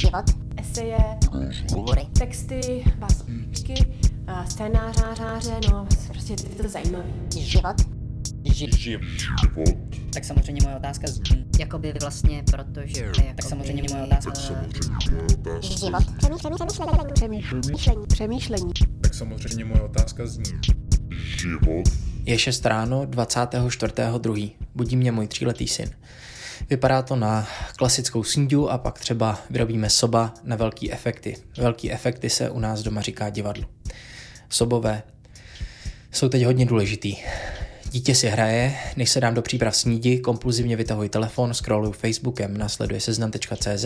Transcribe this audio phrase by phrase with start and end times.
[0.00, 0.24] život,
[0.56, 0.98] eseje,
[1.72, 3.74] hovory, texty, básničky,
[4.26, 7.12] a scénáře, no prostě je to zajímavý.
[7.30, 7.76] život,
[10.14, 13.00] Tak samozřejmě moje otázka zní, jakoby vlastně, protože...
[13.00, 14.32] Jakoby, tak samozřejmě moje otázka...
[14.40, 14.66] život,
[17.12, 18.72] přemýšlení, přemýšlení, Přemýšlení.
[19.00, 20.44] Tak samozřejmě moje otázka zní.
[22.26, 24.52] Je 6 ráno 24.2.
[24.74, 25.90] Budí mě můj tříletý syn.
[26.68, 31.36] Vypadá to na klasickou snídu a pak třeba vyrobíme soba na velký efekty.
[31.56, 33.64] Velký efekty se u nás doma říká divadlo.
[34.48, 35.02] Sobové
[36.12, 37.16] jsou teď hodně důležitý.
[37.90, 43.00] Dítě si hraje, než se dám do příprav snídi, kompulzivně vytahuji telefon, scrolluju Facebookem, následuje
[43.00, 43.84] seznam.cz.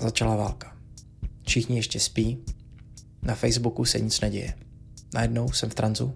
[0.00, 0.76] Začala válka.
[1.46, 2.44] Všichni ještě spí,
[3.22, 4.54] na Facebooku se nic neděje.
[5.14, 6.14] Najednou jsem v tranzu,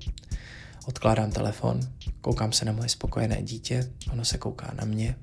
[0.87, 1.81] odkládám telefon,
[2.27, 5.17] koukám se na moje spokojené dítě, ono se kouká na mě,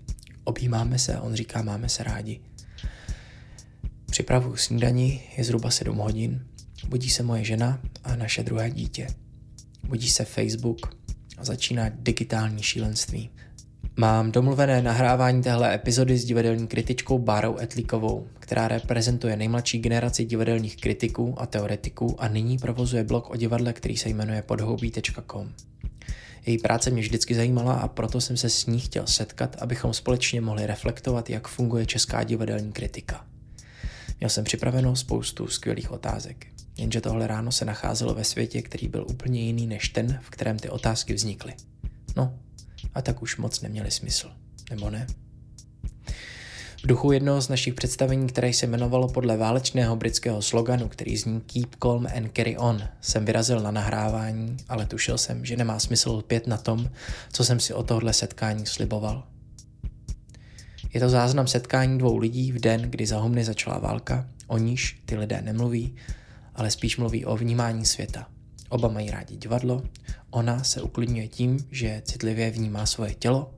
[0.44, 2.40] objímáme se a on říká, máme se rádi.
[4.06, 6.46] Připravuju snídani, je zhruba 7 hodin,
[6.88, 9.08] budí se moje žena a naše druhé dítě.
[9.84, 10.78] Budí se Facebook
[11.38, 13.30] a začíná digitální šílenství.
[13.98, 20.78] Mám domluvené nahrávání téhle epizody s divadelní kritičkou Bárou Etlíkovou, která reprezentuje nejmladší generaci divadelních
[20.78, 25.54] kritiků a teoretiků a nyní provozuje blog o divadle, který se jmenuje podhoubí.com.
[26.46, 30.42] Její práce mě vždycky zajímala a proto jsem se s ní chtěl setkat, abychom společně
[30.42, 33.26] mohli reflektovat, jak funguje česká divadelní kritika.
[34.20, 39.06] Měl jsem připraveno spoustu skvělých otázek, jenže tohle ráno se nacházelo ve světě, který byl
[39.10, 41.54] úplně jiný než ten, v kterém ty otázky vznikly.
[42.16, 42.40] No,
[42.94, 44.32] a tak už moc neměly smysl,
[44.70, 45.08] nebo ne?
[46.84, 51.42] V duchu jednoho z našich představení, které se jmenovalo podle válečného britského sloganu, který zní
[51.42, 56.10] Keep calm and carry on, jsem vyrazil na nahrávání, ale tušil jsem, že nemá smysl
[56.12, 56.90] lpět na tom,
[57.34, 59.24] co jsem si o tohle setkání sliboval.
[60.94, 65.02] Je to záznam setkání dvou lidí v den, kdy za Humny začala válka, o níž
[65.06, 65.96] ty lidé nemluví,
[66.56, 68.28] ale spíš mluví o vnímání světa.
[68.70, 69.84] Oba mají rádi divadlo,
[70.30, 73.54] ona se uklidňuje tím, že citlivě vnímá svoje tělo,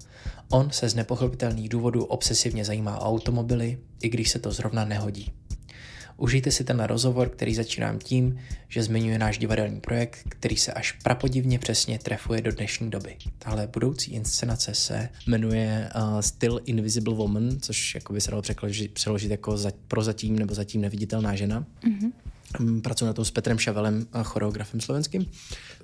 [0.50, 5.32] on se z nepochopitelných důvodů obsesivně zajímá o automobily, i když se to zrovna nehodí.
[6.18, 10.92] Užijte si ten rozhovor, který začínám tím, že zmiňuje náš divadelní projekt, který se až
[10.92, 13.16] prapodivně přesně trefuje do dnešní doby.
[13.40, 18.92] Tahle budoucí inscenace se jmenuje uh, Still Invisible Woman, což jako by se dalo přeložit,
[18.92, 21.66] přeložit jako za, prozatím nebo zatím neviditelná žena.
[21.84, 22.82] Mm-hmm.
[22.82, 25.26] Pracuji na tom s Petrem Šavelem, choreografem slovenským,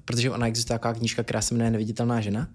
[0.05, 2.47] protože ona existuje taková knížka, která se jmenuje Neviditelná žena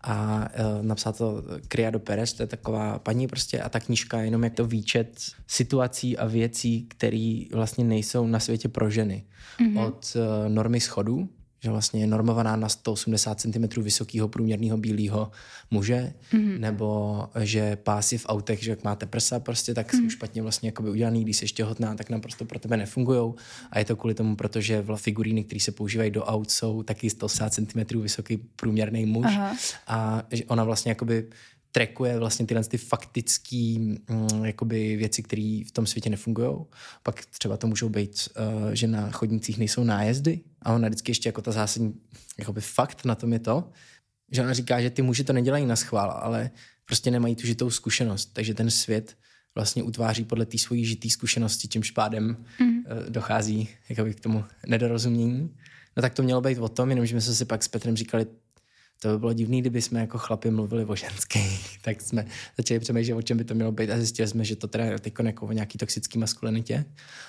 [0.00, 4.24] a uh, napsal to Criado Perez, to je taková paní prostě a ta knížka je
[4.24, 9.24] jenom jak to výčet situací a věcí, které vlastně nejsou na světě pro ženy.
[9.60, 9.86] Mm-hmm.
[9.86, 11.28] Od uh, normy schodů,
[11.60, 15.30] že vlastně je normovaná na 180 cm vysokého průměrného bílého
[15.70, 16.58] muže, mm-hmm.
[16.58, 20.02] nebo že pásy v autech, že jak máte prsa prostě, tak mm-hmm.
[20.02, 23.34] jsou špatně vlastně jakoby udělaný, když jsi těhotná, tak naprosto pro tebe nefungují.
[23.70, 27.54] A je to kvůli tomu, protože figuríny, které se používají do aut, jsou taky 180
[27.54, 29.26] cm vysoký průměrný muž.
[29.26, 29.56] Aha.
[29.86, 31.26] A že ona vlastně jakoby
[31.72, 36.56] trackuje vlastně tyhle ty faktické mm, jakoby věci, které v tom světě nefungují.
[37.02, 38.28] Pak třeba to můžou být,
[38.64, 41.94] uh, že na chodnicích nejsou nájezdy a ona vždycky ještě jako ta zásadní
[42.38, 43.70] jakoby fakt na tom je to,
[44.32, 46.50] že ona říká, že ty muži to nedělají na schvál, ale
[46.84, 49.16] prostě nemají tu žitou zkušenost, takže ten svět
[49.54, 52.68] vlastně utváří podle té svojí žitý zkušenosti, čímž pádem mm.
[52.68, 55.54] uh, dochází jakoby k tomu nedorozumění.
[55.96, 58.26] No tak to mělo být o tom, jenomže my jsme si pak s Petrem říkali,
[59.02, 62.26] to by bylo divný, kdyby jsme jako chlapi mluvili o ženských, tak jsme
[62.56, 64.96] začali přemýšlet, o čem by to mělo být a zjistili jsme, že to teda je
[65.22, 66.84] jako o nějaký toxický maskulinitě.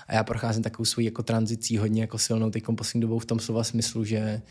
[0.08, 3.40] A já procházím takovou svou jako tranzicí hodně jako silnou teď poslední dobou v tom
[3.40, 4.41] slova smyslu, že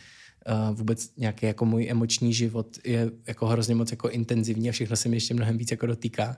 [0.48, 4.96] uh, vůbec nějaký jako můj emoční život je jako hrozně moc jako intenzivní a všechno
[4.96, 6.36] se mi ještě mnohem víc jako dotýká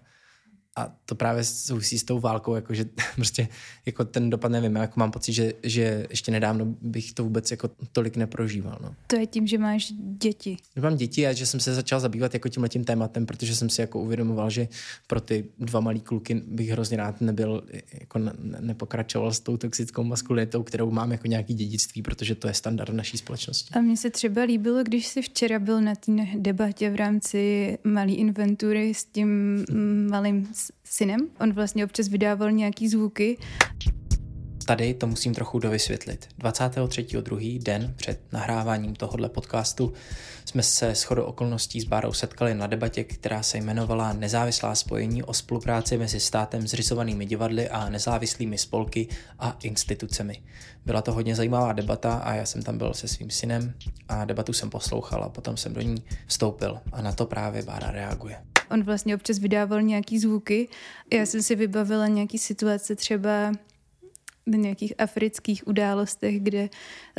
[0.77, 2.85] a to právě souvisí s tou válkou, jakože
[3.17, 3.49] prostě
[3.87, 7.71] jako ten dopad nevím, jako mám pocit, že, že ještě nedávno bych to vůbec jako
[7.93, 8.79] tolik neprožíval.
[8.83, 8.95] No.
[9.07, 10.57] To je tím, že máš děti.
[10.77, 13.71] Že mám děti a že jsem se začal zabývat jako tím letím tématem, protože jsem
[13.71, 14.69] si jako uvědomoval, že
[15.07, 17.63] pro ty dva malý kluky bych hrozně rád nebyl,
[18.01, 22.55] jako ne, nepokračoval s tou toxickou maskulinitou, kterou mám jako nějaký dědictví, protože to je
[22.55, 23.75] standard naší společnosti.
[23.75, 28.13] A mně se třeba líbilo, když jsi včera byl na té debatě v rámci malé
[28.13, 29.65] inventury s tím
[30.11, 30.49] malým
[30.85, 31.21] synem.
[31.41, 33.39] On vlastně občas vydával nějaký zvuky.
[34.71, 36.29] Tady to musím trochu dovysvětlit.
[36.39, 37.63] 23.2.
[37.63, 39.93] den před nahráváním tohohle podcastu
[40.45, 45.23] jsme se s chodou okolností s Bárou setkali na debatě, která se jmenovala Nezávislá spojení
[45.23, 49.09] o spolupráci mezi státem zřizovanými divadly a nezávislými spolky
[49.39, 50.43] a institucemi.
[50.87, 53.75] Byla to hodně zajímavá debata a já jsem tam byl se svým synem
[54.09, 57.91] a debatu jsem poslouchal a potom jsem do ní vstoupil a na to právě Bára
[57.91, 58.37] reaguje.
[58.71, 60.69] On vlastně občas vydával nějaký zvuky.
[61.13, 63.53] Já jsem si vybavila nějaký situace třeba
[64.51, 66.69] na nějakých afrických událostech, kde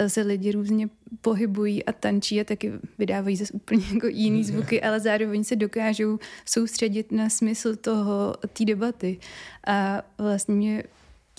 [0.07, 0.89] se lidi různě
[1.21, 6.19] pohybují a tančí a taky vydávají zase úplně jako jiný zvuky, ale zároveň se dokážou
[6.45, 9.19] soustředit na smysl toho, té debaty.
[9.67, 10.83] A vlastně mě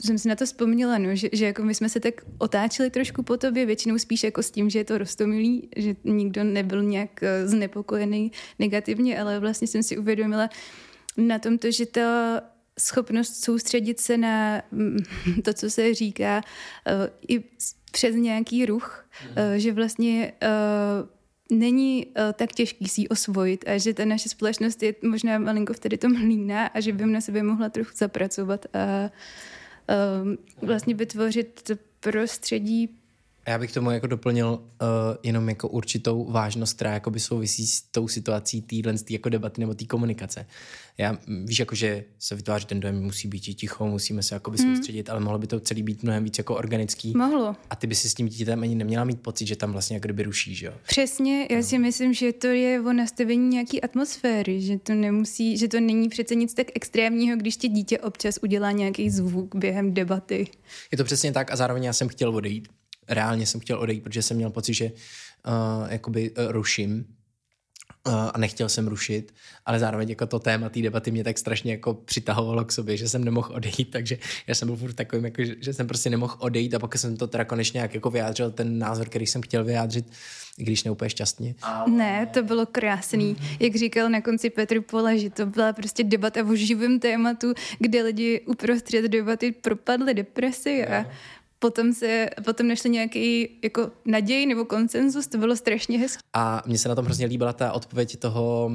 [0.05, 3.23] jsem si na to vzpomněla, no, že, že jako my jsme se tak otáčeli trošku
[3.23, 7.23] po tobě, většinou spíš jako s tím, že je to rostomilý, že nikdo nebyl nějak
[7.23, 10.49] eh, znepokojený negativně, ale vlastně jsem si uvědomila
[11.17, 12.41] na tom to, že ta
[12.79, 14.99] schopnost soustředit se na mm,
[15.45, 16.41] to, co se říká,
[16.87, 17.45] eh, i
[17.93, 19.59] přes nějaký ruch, mm.
[19.59, 20.33] že vlastně
[21.51, 25.99] není tak těžký si ji osvojit a že ta naše společnost je možná malinko vtedy
[25.99, 29.11] to mlíná a že bym na sebe mohla trochu zapracovat a
[30.63, 31.71] vlastně vytvořit
[32.01, 33.02] prostředí
[33.47, 34.59] já bych tomu jako doplnil uh,
[35.23, 39.85] jenom jako určitou vážnost, která by souvisí s tou situací týhle jako debaty nebo té
[39.85, 40.47] komunikace.
[40.99, 44.77] Já víš, jako, že se vytváří ten dojem, musí být ticho, musíme se jakoby hmm.
[44.77, 47.13] soustředit, ale mohlo by to celý být mnohem víc jako organický.
[47.17, 47.57] Mohlo.
[47.71, 50.05] A ty by si s tím dítětem ani neměla mít pocit, že tam vlastně jako
[50.05, 50.73] kdyby ruší, že jo?
[50.89, 55.69] Přesně, já si myslím, že to je o nastavení nějaký atmosféry, že to nemusí, že
[55.69, 60.47] to není přece nic tak extrémního, když ti dítě občas udělá nějaký zvuk během debaty.
[60.93, 62.69] Je to přesně tak a zároveň já jsem chtěl odejít
[63.09, 67.05] reálně jsem chtěl odejít, protože jsem měl pocit, že uh, jakoby uh, ruším
[68.07, 69.35] uh, a nechtěl jsem rušit,
[69.67, 73.09] ale zároveň jako to téma té debaty mě tak strašně jako přitahovalo k sobě, že
[73.09, 76.37] jsem nemohl odejít, takže já jsem byl furt takovým, jako, že, že jsem prostě nemohl
[76.39, 79.65] odejít a pokud jsem to teda konečně nějak jako vyjádřil, ten názor, který jsem chtěl
[79.65, 80.07] vyjádřit,
[80.59, 81.55] i když neúplně šťastně.
[81.87, 83.37] Ne, to bylo krásný.
[83.61, 88.03] Jak říkal na konci Petr Pola, že to byla prostě debata o živém tématu, kde
[88.03, 91.07] lidi uprostřed debaty propadli depresi a
[91.63, 96.23] potom se, potom našli nějaký jako naděj nebo konsenzus, to bylo strašně hezké.
[96.33, 98.71] A mně se na tom hrozně líbila ta odpověď toho,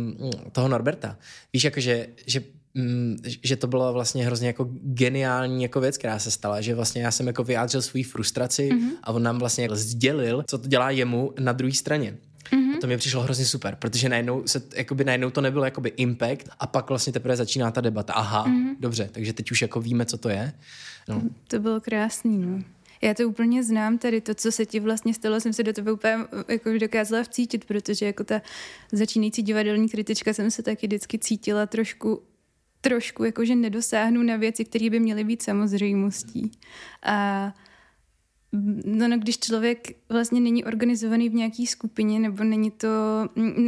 [0.52, 1.18] toho Norberta.
[1.54, 2.44] Víš, jako že, že
[2.74, 7.02] mm, že to bylo vlastně hrozně jako geniální jako věc, která se stala, že vlastně
[7.02, 8.92] já jsem jako vyjádřil svou frustraci mm-hmm.
[9.04, 12.18] a on nám vlastně sdělil, co to dělá jemu na druhé straně.
[12.52, 12.78] Mm-hmm.
[12.78, 16.50] A to mi přišlo hrozně super, protože najednou, se, jakoby najednou to nebylo jakoby impact
[16.60, 18.14] a pak vlastně teprve začíná ta debata.
[18.14, 18.76] Aha, mm-hmm.
[18.80, 20.54] dobře, takže teď už jako víme, co to je.
[21.08, 21.22] No.
[21.48, 22.64] To bylo krásný, no.
[23.02, 25.92] Já to úplně znám tady, to, co se ti vlastně stalo, jsem se do tebe
[25.92, 26.18] úplně
[26.48, 28.42] jako dokázala vcítit, protože jako ta
[28.92, 32.22] začínající divadelní kritička jsem se taky vždycky cítila trošku
[32.82, 36.52] trošku jakože nedosáhnu na věci, které by měly být samozřejmostí.
[37.04, 37.54] A
[38.86, 42.88] no, no, když člověk vlastně není organizovaný v nějaké skupině nebo není to,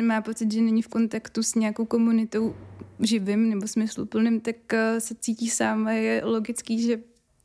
[0.03, 2.55] má pocit, že není v kontaktu s nějakou komunitou
[2.99, 6.99] živým nebo smysluplným, tak eh, se cítí sám a je logický, že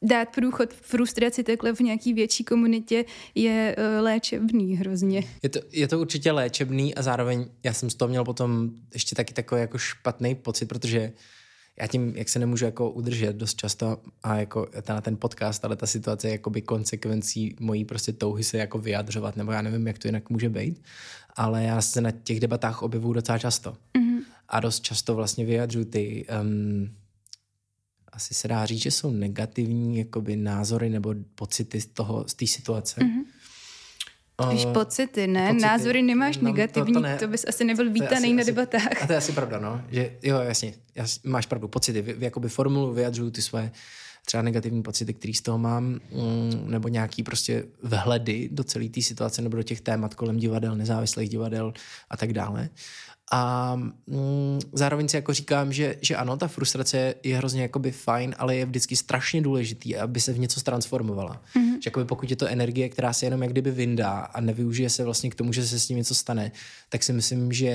[0.04, 3.04] dát průchod frustraci takhle v nějaký větší komunitě
[3.34, 5.22] je uh, léčebný hrozně.
[5.42, 9.16] Je to, je to určitě léčebný a zároveň já jsem z toho měl potom ještě
[9.16, 11.12] taky takový jako špatný pocit, protože
[11.80, 15.76] já tím, jak se nemůžu jako udržet dost často a jako na ten podcast, ale
[15.76, 19.98] ta situace je jakoby konsekvencí mojí prostě touhy se jako vyjadřovat, nebo já nevím, jak
[19.98, 20.82] to jinak může být,
[21.36, 23.70] ale já se na těch debatách objevuju docela často.
[23.70, 24.18] Mm-hmm.
[24.48, 26.90] A dost často vlastně vyjadřuju ty um,
[28.14, 32.46] asi se dá říct, že jsou negativní jakoby názory nebo pocity z toho, z té
[32.46, 33.00] situace.
[33.00, 33.24] Mm-hmm.
[34.48, 35.48] Spíš uh, pocity, ne?
[35.48, 35.62] Pocity.
[35.62, 37.16] Názory nemáš no, negativní, to, to, ne.
[37.16, 39.02] to bys asi nebyl vítaný na debatách.
[39.02, 39.84] A to je asi pravda, no.
[39.90, 42.02] Že, jo, jasně, jas, máš pravdu, pocity.
[42.02, 43.70] Vy jakoby formulu vyjadřuju ty svoje
[44.26, 46.00] třeba negativní pocity, které z toho mám, mm,
[46.66, 51.28] nebo nějaký prostě vhledy do celé té situace nebo do těch témat kolem divadel, nezávislých
[51.28, 51.72] divadel
[52.10, 52.68] a tak dále.
[53.32, 53.74] A
[54.06, 58.56] mm, zároveň si jako říkám, že, že ano, ta frustrace je hrozně jakoby fajn, ale
[58.56, 61.42] je vždycky strašně důležitý, aby se v něco transformovala.
[61.56, 61.74] Mm-hmm.
[61.74, 65.04] Že jakoby pokud je to energie, která se jenom jak kdyby vyndá a nevyužije se
[65.04, 66.52] vlastně k tomu, že se s tím něco stane,
[66.88, 67.72] tak si myslím, že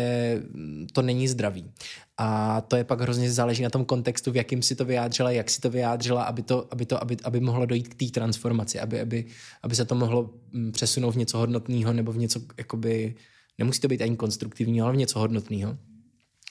[0.93, 1.71] to není zdravý.
[2.17, 5.49] A to je pak hrozně záleží na tom kontextu, v jakým si to vyjádřila, jak
[5.49, 9.01] si to vyjádřila, aby, to, aby, to, aby, aby mohlo dojít k té transformaci, aby,
[9.01, 9.25] aby,
[9.63, 13.15] aby se to mohlo mm, přesunout v něco hodnotného nebo v něco jakoby
[13.59, 15.77] Nemusí to být ani konstruktivní, ale něco hodnotného.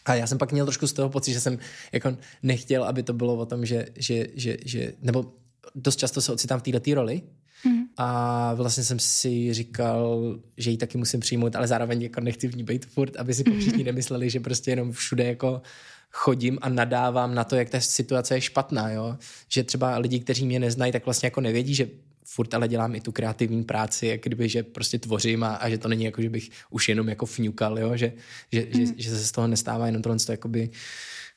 [0.05, 1.59] A já jsem pak měl trošku z toho pocit, že jsem
[1.93, 5.33] jako nechtěl, aby to bylo o tom, že, že, že, že nebo
[5.75, 7.23] dost často se ocitám v této roli
[7.65, 7.83] mm.
[7.97, 10.21] a vlastně jsem si říkal,
[10.57, 13.45] že ji taky musím přijmout, ale zároveň jako nechci v ní být furt, aby si
[13.45, 15.63] všichni nemysleli, že prostě jenom všude jako
[16.11, 19.17] chodím a nadávám na to, jak ta situace je špatná, jo.
[19.49, 21.89] Že třeba lidi, kteří mě neznají, tak vlastně jako nevědí, že
[22.31, 25.79] furt ale dělám i tu kreativní práci, jak kdyby, že prostě tvořím a, a že
[25.79, 27.97] to není jako, že bych už jenom jako fňukal, jo?
[27.97, 28.13] Že,
[28.53, 28.87] že, mm.
[28.87, 30.71] že, že se z toho nestává jenom tohle to jakoby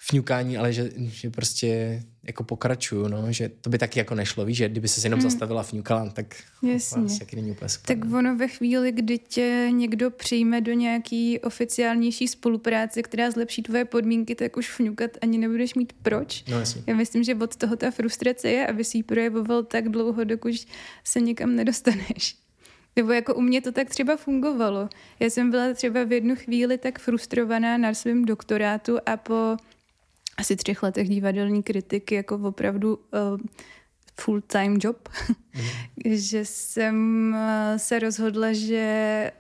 [0.08, 4.58] fňukání, ale že, že prostě jako pokračuju, no, že to by taky jako nešlo, víš,
[4.58, 5.30] že kdyby se jenom hmm.
[5.30, 7.02] zastavila fňukala, tak Jasně.
[7.02, 7.98] Vlastně není úplně super.
[7.98, 13.86] Tak ono ve chvíli, kdy tě někdo přijme do nějaký oficiálnější spolupráce, která zlepší tvoje
[13.86, 16.44] podmínky, tak už fňukat ani nebudeš mít proč.
[16.48, 16.84] No, jasně.
[16.88, 20.54] Já myslím, že od toho ta frustrace je, aby si ji projevoval tak dlouho, dokud
[21.04, 22.36] se někam nedostaneš.
[22.96, 24.90] Nebo jako u mě to tak třeba fungovalo.
[25.20, 29.58] Já jsem byla třeba v jednu chvíli tak frustrovaná na svém doktorátu a po
[30.38, 33.40] asi třech letech divadelní kritiky jako opravdu uh,
[34.22, 35.36] full-time job, mm.
[36.16, 36.96] že jsem
[37.34, 39.32] uh, se rozhodla, že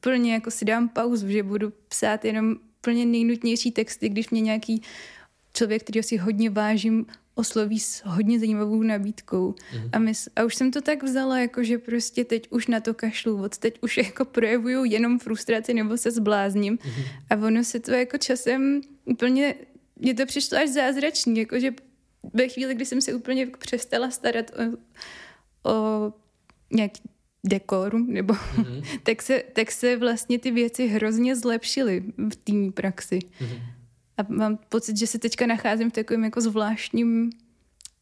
[0.00, 4.82] plně jako si dám pauzu, že budu psát jenom plně nejnutnější texty, když mě nějaký
[5.52, 9.54] člověk, který si hodně vážím, osloví s hodně zajímavou nabídkou.
[9.74, 9.90] Mm.
[9.92, 12.94] A, mys- a už jsem to tak vzala, jako že prostě teď už na to
[12.94, 16.78] kašlu, od teď už jako projevuju jenom frustraci nebo se zblázním.
[16.84, 17.04] Mm.
[17.30, 19.54] A ono se to jako časem úplně
[19.96, 21.70] mně to přišlo až zázračný, jakože
[22.32, 24.62] ve chvíli, kdy jsem se úplně přestala starat o,
[25.70, 26.12] o
[26.70, 27.02] nějaký
[27.44, 29.00] dekorum, nebo mm-hmm.
[29.02, 33.18] tak, se, tak se vlastně ty věci hrozně zlepšily v té praxi.
[33.18, 33.60] Mm-hmm.
[34.16, 37.30] A mám pocit, že se teďka nacházím v takovém jako zvláštním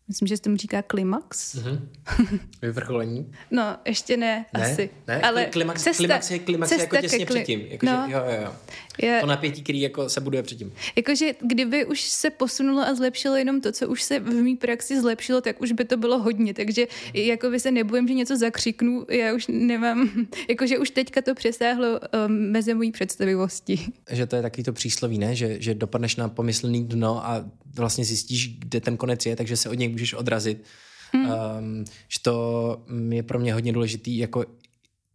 [0.08, 1.54] Myslím, že se tomu říká klimax.
[1.54, 1.80] Mm-hmm.
[2.62, 3.32] Vyvrcholení?
[3.50, 4.90] No, ještě ne, ne asi.
[5.08, 5.20] Ne?
[5.20, 7.34] Ale klimax, cesta, klimax je, klimax je jako těsně kli...
[7.34, 7.61] předtím.
[7.61, 8.04] Jako no.
[8.06, 8.54] že, jo, jo, jo.
[9.02, 9.20] Je...
[9.20, 10.72] To napětí, který jako se buduje předtím.
[10.96, 15.00] Jakože kdyby už se posunulo a zlepšilo jenom to, co už se v mý praxi
[15.00, 16.54] zlepšilo, tak už by to bylo hodně.
[16.54, 20.11] Takže jako by se nebojím, že něco zakřiknu, já už nemám,
[20.49, 23.78] jakože už teďka to přesáhlo um, mezi mojí představivosti.
[24.11, 25.37] Že to je taky to přísloví, ne?
[25.37, 27.44] Že, že dopadneš na pomyslný dno a
[27.75, 30.64] vlastně zjistíš, kde ten konec je, takže se od něj můžeš odrazit.
[31.12, 31.26] Hmm.
[31.26, 34.44] Um, že to je pro mě hodně důležitý jako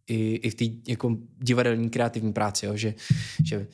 [0.07, 2.77] i, i v té jako divadelní kreativní práci, jo?
[2.77, 2.93] Že,
[3.43, 3.67] že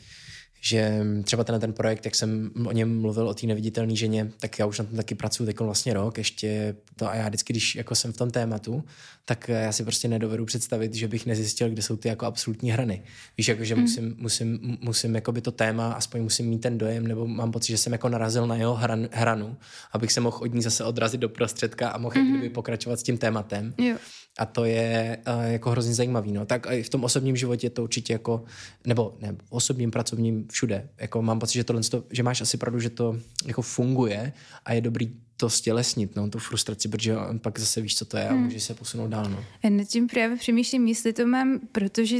[0.63, 4.59] že třeba ten, ten projekt, jak jsem o něm mluvil, o té neviditelné ženě, tak
[4.59, 7.75] já už na tom taky pracuji teď vlastně rok, ještě to a já vždycky, když
[7.75, 8.83] jako jsem v tom tématu,
[9.25, 13.03] tak já si prostě nedovedu představit, že bych nezjistil, kde jsou ty jako absolutní hrany.
[13.37, 13.81] Víš, jako, že mm.
[13.81, 17.67] musím, musím, musím jako by to téma, aspoň musím mít ten dojem, nebo mám pocit,
[17.67, 19.57] že jsem jako narazil na jeho hran, hranu,
[19.91, 22.49] abych se mohl od ní zase odrazit do prostředka a mohl mm.
[22.49, 23.73] pokračovat s tím tématem.
[23.77, 23.95] Jo.
[24.39, 26.31] A to je uh, jako hrozně zajímavý.
[26.31, 26.45] No.
[26.45, 28.43] Tak i v tom osobním životě to určitě jako,
[28.85, 30.89] nebo ne, osobním, pracovním, všude.
[30.97, 31.81] Jako mám pocit, že, tohle,
[32.11, 34.33] že máš asi pravdu, že to jako funguje
[34.65, 38.27] a je dobrý to stělesnit, no, tu frustraci, protože pak zase víš, co to je
[38.27, 38.43] a hmm.
[38.43, 39.29] můžeš se posunout dál.
[39.29, 39.45] No.
[39.63, 42.17] Já nad tím právě přemýšlím, jestli to mám, protože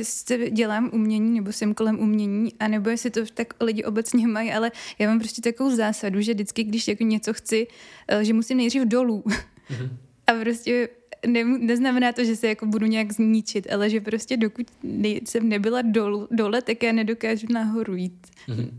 [0.52, 5.10] dělám umění nebo jsem kolem umění, anebo jestli to tak lidi obecně mají, ale já
[5.10, 7.68] mám prostě takovou zásadu, že vždycky, když jako něco chci,
[8.08, 9.24] eh, že musím nejdřív dolů.
[9.26, 9.90] Mm-hmm.
[10.28, 10.90] A prostě
[11.28, 15.50] ne, neznamená to, že se jako budu nějak zničit, ale že prostě dokud ne, jsem
[15.50, 18.28] nebyla dolu, dole, tak já nedokážu nahoru jít.
[18.48, 18.72] Mm-hmm.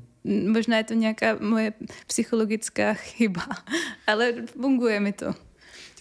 [0.52, 1.72] Možná je to nějaká moje
[2.06, 3.42] psychologická chyba,
[4.06, 5.26] ale funguje mi to.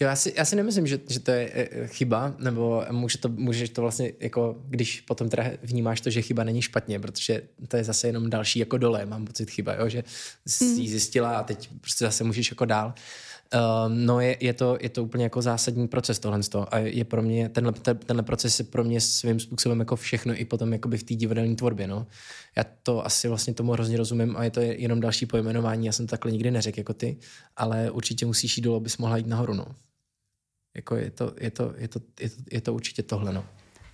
[0.00, 3.28] Jo, já, si, já si nemyslím, že, že to je eh, chyba, nebo může to,
[3.28, 7.76] můžeš to vlastně, jako, když potom teda vnímáš to, že chyba není špatně, protože to
[7.76, 10.04] je zase jenom další jako dole, mám pocit chyba, jo, že
[10.46, 10.86] jsi mm.
[10.86, 12.86] zjistila a teď prostě zase můžeš jako dál.
[12.86, 12.94] Uh,
[13.88, 17.48] no je, je, to, je to úplně jako zásadní proces tohle a je pro mě,
[17.48, 17.72] tenhle,
[18.06, 21.56] tenhle proces je pro mě svým způsobem jako všechno i potom jakoby v té divadelní
[21.56, 22.06] tvorbě, no.
[22.56, 26.06] Já to asi vlastně tomu hrozně rozumím a je to jenom další pojmenování, já jsem
[26.06, 27.16] to takhle nikdy neřekl jako ty,
[27.56, 29.66] ale určitě musíš jít dolů, abys mohla jít nahoru, no.
[30.76, 33.44] Jako je to, je to, je to, je to, je to určitě tohle, no.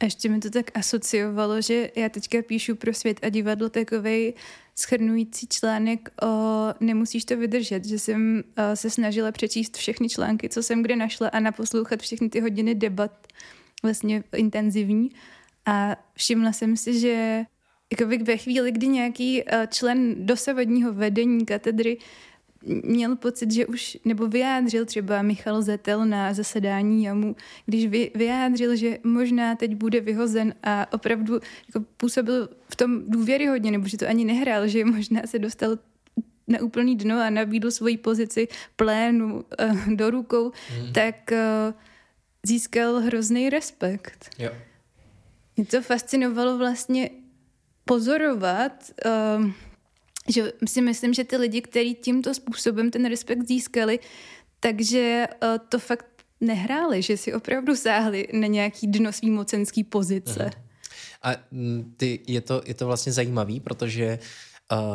[0.00, 4.34] A ještě mi to tak asociovalo, že já teďka píšu pro svět a divadlo takovej
[4.80, 6.28] schrnující článek o
[6.80, 11.28] Nemusíš to vydržet, že jsem uh, se snažila přečíst všechny články, co jsem kde našla
[11.28, 13.26] a naposlouchat všechny ty hodiny debat
[13.82, 15.10] vlastně intenzivní.
[15.66, 17.44] A všimla jsem si, že
[17.92, 21.98] jakoby ve chvíli, kdy nějaký uh, člen dosavadního vedení katedry
[22.62, 27.36] měl pocit, že už, nebo vyjádřil třeba Michal Zetel na zasedání jamu,
[27.66, 31.34] když vy, vyjádřil, že možná teď bude vyhozen a opravdu
[31.66, 35.78] jako působil v tom důvěryhodně, nebo že to ani nehrál, že možná se dostal
[36.48, 40.92] na úplný dno a nabídl svoji pozici plénu uh, do rukou, mm.
[40.92, 41.74] tak uh,
[42.42, 44.30] získal hrozný respekt.
[44.38, 44.50] Jo.
[45.56, 47.10] Mě to fascinovalo vlastně
[47.84, 48.90] pozorovat
[49.38, 49.50] uh,
[50.32, 53.98] že si myslím, že ty lidi, kteří tímto způsobem ten respekt získali,
[54.60, 56.06] takže uh, to fakt
[56.40, 60.40] nehráli, že si opravdu sáhli na nějaký dno svý mocenský pozice.
[60.40, 60.64] Aha.
[61.22, 61.36] A
[61.96, 64.18] ty, je, to, je to vlastně zajímavý, protože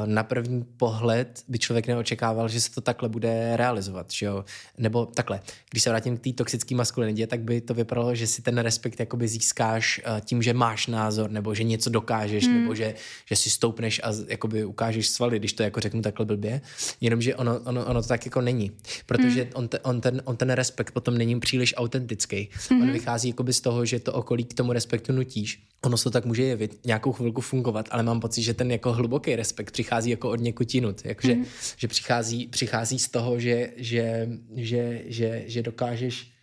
[0.06, 4.46] na první pohled by člověk neočekával, že se to takhle bude realizovat, že jo?
[4.78, 5.40] Nebo takhle,
[5.72, 9.00] když se vrátím k té toxické maskulinitě, tak by to vypadalo, že si ten respekt
[9.00, 12.62] jakoby získáš uh, tím, že máš názor, nebo že něco dokážeš, hmm.
[12.62, 12.94] nebo že,
[13.26, 16.62] že si stoupneš a jakoby ukážeš svaly, když to jako řeknu takhle blbě.
[17.02, 18.72] Jenomže ono, ono, ono to tak jako není.
[19.06, 19.52] Protože hmm.
[19.54, 22.50] on, te, on, ten, on ten respekt potom není příliš autentický.
[22.70, 22.82] Hmm.
[22.82, 25.64] On vychází jakoby z toho, že to okolí k tomu respektu nutíš.
[25.84, 28.94] Ono se to tak může jevit, nějakou chvilku fungovat, ale mám pocit, že ten jako
[28.94, 31.06] hluboký respekt přichází jako od někud jinut.
[31.06, 31.46] Jakože, hmm.
[31.78, 36.36] že přichází, přichází z toho, že, že, že, že, že dokážeš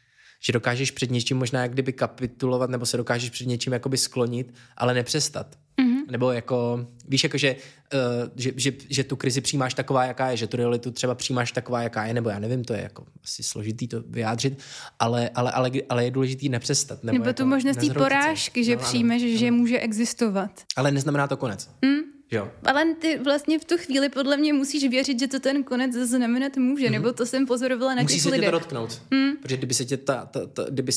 [0.44, 4.54] že dokážeš před něčím možná jak kdyby kapitulovat nebo se dokážeš před něčím jakoby sklonit,
[4.76, 5.58] ale nepřestat.
[5.80, 6.10] Mm-hmm.
[6.10, 7.56] Nebo jako, víš, jako, že,
[7.94, 11.52] uh, že, že, že tu krizi přijímáš taková, jaká je, že tu realitu třeba přijímáš
[11.52, 14.58] taková, jaká je, nebo já nevím, to je jako asi složitý to vyjádřit,
[14.98, 17.04] ale, ale, ale, ale je důležitý nepřestat.
[17.04, 19.56] Nebo, nebo jako tu možnost té porážky, že no, přijmeš, ano, že ano.
[19.56, 20.50] může existovat.
[20.76, 21.70] Ale neznamená to konec.
[21.82, 22.11] Mm.
[22.32, 22.50] Jo.
[22.64, 26.56] Ale ty vlastně v tu chvíli podle mě musíš věřit, že to ten konec znamenat
[26.56, 26.90] může, mm-hmm.
[26.90, 28.46] nebo to jsem pozorovala na Musí těch se lidech.
[28.46, 29.36] tě to dotknout, mm.
[29.36, 30.92] protože kdyby se tě ta, ta, ta, kdyby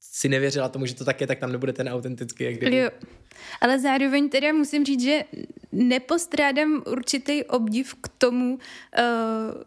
[0.00, 2.76] si nevěřila tomu, že to tak je, tak tam nebude ten autentický, jak kdyby.
[2.76, 2.90] Jo.
[3.60, 5.24] Ale zároveň teda musím říct, že
[5.72, 9.62] nepostrádám určitý obdiv k tomu, uh,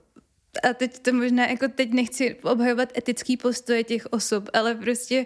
[0.63, 5.25] a teď to možná, jako teď nechci obhajovat etický postoje těch osob, ale prostě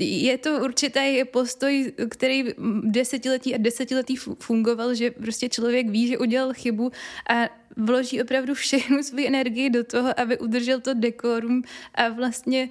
[0.00, 2.44] je to určitý postoj, který
[2.82, 6.92] desetiletí a desetiletí fungoval, že prostě člověk ví, že udělal chybu
[7.30, 11.62] a vloží opravdu všechnu svou energii do toho, aby udržel to dekorum
[11.94, 12.68] a vlastně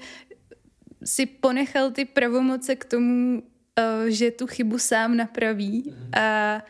[1.04, 6.62] si ponechal ty pravomoce k tomu, uh, že tu chybu sám napraví a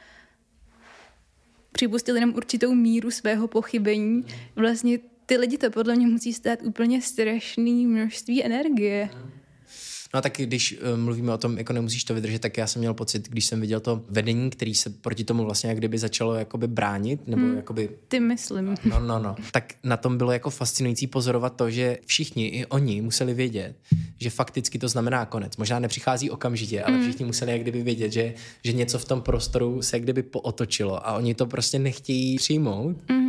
[1.71, 4.25] připustil jenom určitou míru svého pochybení.
[4.55, 9.09] Vlastně ty lidi to podle mě musí stát úplně strašný množství energie.
[10.15, 12.79] No a taky, když uh, mluvíme o tom, jako nemusíš to vydržet, tak já jsem
[12.79, 16.33] měl pocit, když jsem viděl to vedení, který se proti tomu vlastně jak kdyby začalo
[16.33, 17.89] jakoby bránit, nebo hmm, jakoby...
[18.07, 18.75] Ty myslím.
[18.85, 19.35] No, no, no.
[19.51, 23.75] Tak na tom bylo jako fascinující pozorovat to, že všichni, i oni, museli vědět,
[24.21, 25.57] že fakticky to znamená konec.
[25.57, 27.03] Možná nepřichází okamžitě, ale hmm.
[27.03, 31.07] všichni museli jak kdyby vědět, že, že něco v tom prostoru se jak kdyby pootočilo
[31.07, 32.97] a oni to prostě nechtějí přijmout.
[33.09, 33.24] Hmm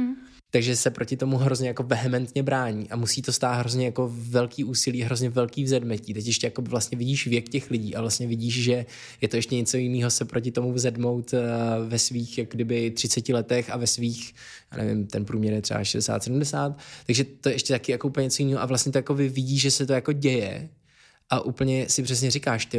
[0.56, 4.64] takže se proti tomu hrozně jako vehementně brání a musí to stát hrozně jako velký
[4.64, 6.14] úsilí, hrozně velký vzedmetí.
[6.14, 8.86] Teď ještě jako vlastně vidíš věk těch lidí a vlastně vidíš, že
[9.20, 11.40] je to ještě něco jiného se proti tomu vzedmout eh,
[11.88, 14.34] ve svých jak kdyby 30 letech a ve svých,
[14.72, 16.74] já nevím, ten průměr je třeba 60-70,
[17.06, 19.70] takže to je ještě taky jako úplně něco jiného a vlastně to jako vidíš, že
[19.70, 20.68] se to jako děje
[21.30, 22.78] a úplně si přesně říkáš, ty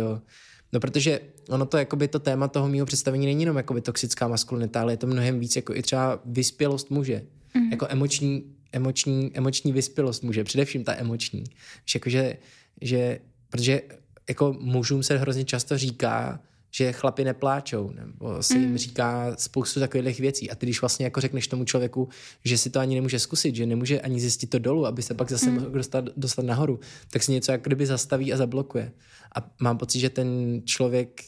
[0.74, 4.82] No protože ono to, jakoby to téma toho mého představení není jenom jakoby toxická maskulinita,
[4.82, 7.22] ale je to mnohem víc jako i třeba vyspělost muže
[7.56, 7.72] mm-hmm.
[7.72, 11.44] jako emoční, emoční, emoční vyspělost muže, především ta emoční.
[11.86, 12.38] Víš, jako že,
[12.82, 13.82] že, protože
[14.30, 16.40] jako mužům se hrozně často říká,
[16.72, 18.78] že chlapi nepláčou, nebo se jim mm.
[18.78, 20.52] říká spoustu takových věcí.
[20.52, 22.10] A ty, když vlastně jako řekneš tomu člověku,
[22.46, 25.32] že si to ani nemůže zkusit, že nemůže ani zjistit to dolů, aby se pak
[25.32, 25.56] zase mm.
[25.56, 26.80] mohl dostat, dostat nahoru,
[27.10, 28.92] tak si něco jako kdyby zastaví a zablokuje.
[29.36, 31.22] A mám pocit, že ten člověk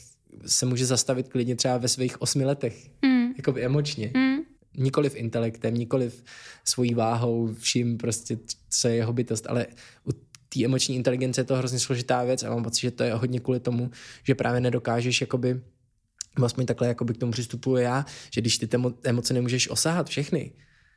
[0.45, 2.89] se může zastavit klidně třeba ve svých osmi letech.
[3.05, 3.34] Mm.
[3.38, 4.12] Jakoby emočně.
[4.15, 4.48] Mm
[4.79, 6.23] nikoliv intelektem, nikoliv
[6.65, 8.37] svojí váhou, vším prostě,
[8.69, 9.67] co je jeho bytost, ale
[10.07, 10.11] u
[10.49, 13.39] té emoční inteligence je to hrozně složitá věc a mám pocit, že to je hodně
[13.39, 13.91] kvůli tomu,
[14.23, 15.61] že právě nedokážeš jakoby,
[16.45, 20.51] aspoň takhle jakoby k tomu přistupuji já, že když ty ty emoce nemůžeš osahat všechny,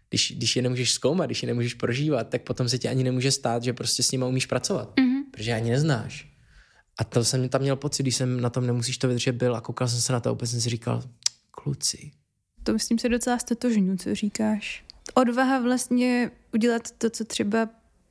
[0.08, 3.30] když, když je nemůžeš zkoumat, když je nemůžeš prožívat, tak potom se ti ani nemůže
[3.30, 5.22] stát, že prostě s nimi umíš pracovat, mm-hmm.
[5.30, 6.32] protože je ani neznáš.
[6.98, 9.60] A to jsem tam měl pocit, když jsem na tom nemusíš to vydržet byl a
[9.60, 11.02] koukal jsem se na to a úplně jsem si říkal,
[11.50, 12.10] kluci,
[12.62, 14.84] to myslím se docela stotožňu, co říkáš.
[15.14, 17.68] Odvaha vlastně udělat to, co třeba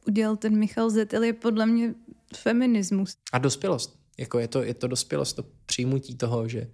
[0.08, 1.94] udělal ten Michal Zetel, je podle mě
[2.36, 3.18] feminismus.
[3.32, 4.00] A dospělost.
[4.18, 6.68] Jako je, to, je to dospělost, to přijmutí toho, že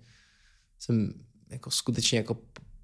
[0.80, 1.14] jsem
[1.50, 2.38] jako skutečně jako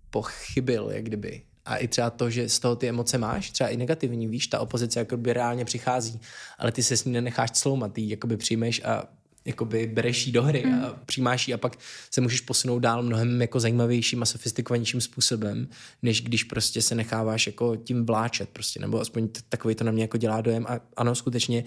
[0.10, 1.41] pochybil, jak kdyby.
[1.65, 4.60] A i třeba to, že z toho ty emoce máš, třeba i negativní, víš, ta
[4.60, 6.19] opozice jako by reálně přichází,
[6.58, 9.08] ale ty se s ní nenecháš cloumat, ty ji jakoby přijmeš a
[9.45, 10.84] jakoby bereš jí do hry mm.
[10.84, 11.77] a přijímáš jí a pak
[12.12, 15.67] se můžeš posunout dál mnohem jako zajímavějším a sofistikovanějším způsobem,
[16.01, 19.91] než když prostě se necháváš jako tím vláčet prostě, nebo aspoň t- takový to na
[19.91, 21.63] mě jako dělá dojem a ano, skutečně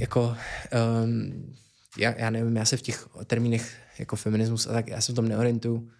[0.00, 0.36] jako
[1.04, 1.54] um,
[1.98, 5.14] já, já nevím, já se v těch termínech jako feminismus a tak, já se v
[5.14, 5.90] tom neorientuju,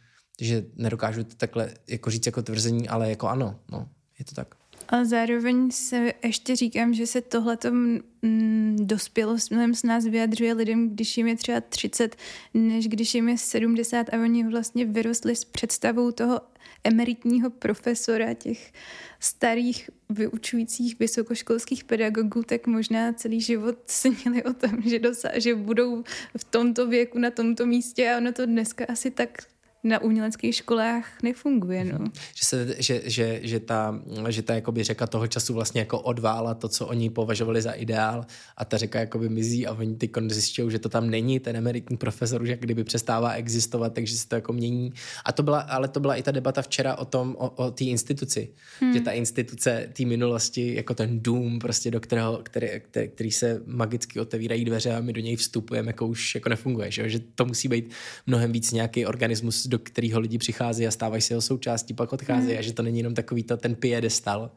[0.40, 4.54] že nedokážu to takhle jako říct jako tvrzení, ale jako ano, no, je to tak.
[4.94, 10.90] A zároveň se ještě říkám, že se tohleto mm, dospělost mnohem s nás vyjadřuje lidem,
[10.90, 12.16] když jim je třeba 30,
[12.54, 16.40] než když jim je 70 a oni vlastně vyrostli s představou toho
[16.84, 18.72] emeritního profesora, těch
[19.20, 26.04] starých vyučujících vysokoškolských pedagogů, tak možná celý život snili o tom, že, dosa- že budou
[26.36, 29.38] v tomto věku na tomto místě a ono to dneska asi tak
[29.84, 31.84] na uměleckých školách nefunguje.
[31.84, 31.98] No.
[32.34, 36.54] Že, se, že, že, že ta, že ta jakoby řeka toho času vlastně jako odvála
[36.54, 40.70] to, co oni považovali za ideál a ta řeka jakoby mizí a oni ty zjišťují,
[40.70, 44.52] že to tam není, ten emeritní profesor, že kdyby přestává existovat, takže se to jako
[44.52, 44.92] mění.
[45.24, 47.84] A to byla, ale to byla i ta debata včera o tom, o, o té
[47.84, 48.48] instituci,
[48.80, 48.92] hmm.
[48.92, 53.62] že ta instituce té minulosti, jako ten dům prostě, do kterého, který, který, který se
[53.66, 57.44] magicky otevírají dveře a my do něj vstupujeme, jako už jako nefunguje, že, že to
[57.44, 57.90] musí být
[58.26, 62.52] mnohem víc nějaký organismus, do kterého lidi přichází a stávají se jeho součástí, pak odchází
[62.52, 62.58] mm.
[62.58, 64.50] a že to není jenom takový to, ten piedestal.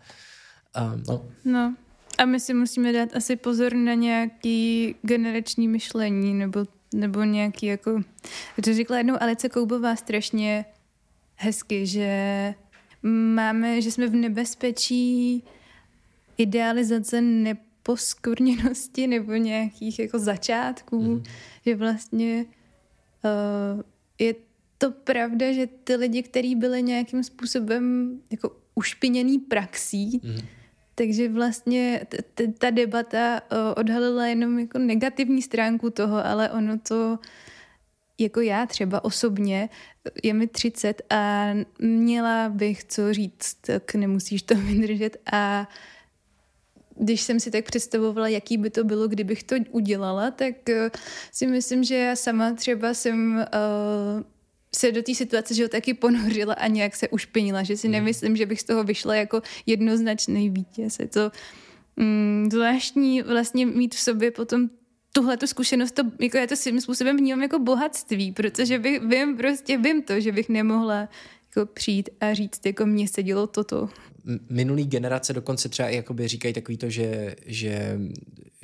[0.78, 1.26] Uh, no.
[1.46, 1.76] no.
[2.18, 8.02] A my si musíme dát asi pozor na nějaký generační myšlení nebo, nebo nějaký jako,
[8.64, 10.66] to řekla jednou Alice Koubová strašně
[11.36, 12.54] hezky, že
[13.34, 15.44] máme, že jsme v nebezpečí
[16.38, 21.24] idealizace neposkvrněnosti nebo nějakých jako začátků, mm.
[21.66, 22.46] že vlastně
[23.24, 23.82] uh,
[24.20, 24.47] je
[24.78, 30.48] to pravda, že ty lidi, kteří byli nějakým způsobem jako ušpiněný praxí, mm.
[30.96, 32.02] takže vlastně
[32.34, 33.42] t- ta debata
[33.78, 37.20] odhalila jenom jako negativní stránku toho, ale ono to
[38.20, 39.70] jako já třeba osobně,
[40.24, 45.70] je mi 30 a měla bych co říct, tak nemusíš to vydržet a
[47.00, 50.90] když jsem si tak představovala, jaký by to bylo, kdybych to udělala, tak uh,
[51.32, 54.24] si myslím, že já sama třeba jsem uh,
[54.78, 57.92] se do té situace, že ho taky ponořila a nějak se ušpinila, že si hmm.
[57.92, 61.00] nemyslím, že bych z toho vyšla jako jednoznačný vítěz.
[61.00, 61.32] Je to
[61.96, 64.70] mm, zvláštní vlastně mít v sobě potom
[65.12, 69.38] tuhle tu zkušenost, to, jako já to svým způsobem vnímám jako bohatství, protože bych, vím,
[69.38, 71.10] prostě vím to, že bych nemohla
[71.56, 73.90] jako přijít a říct, jako mně se dělo toto
[74.50, 78.00] minulý generace dokonce třeba jakoby říkají takový to, že, že,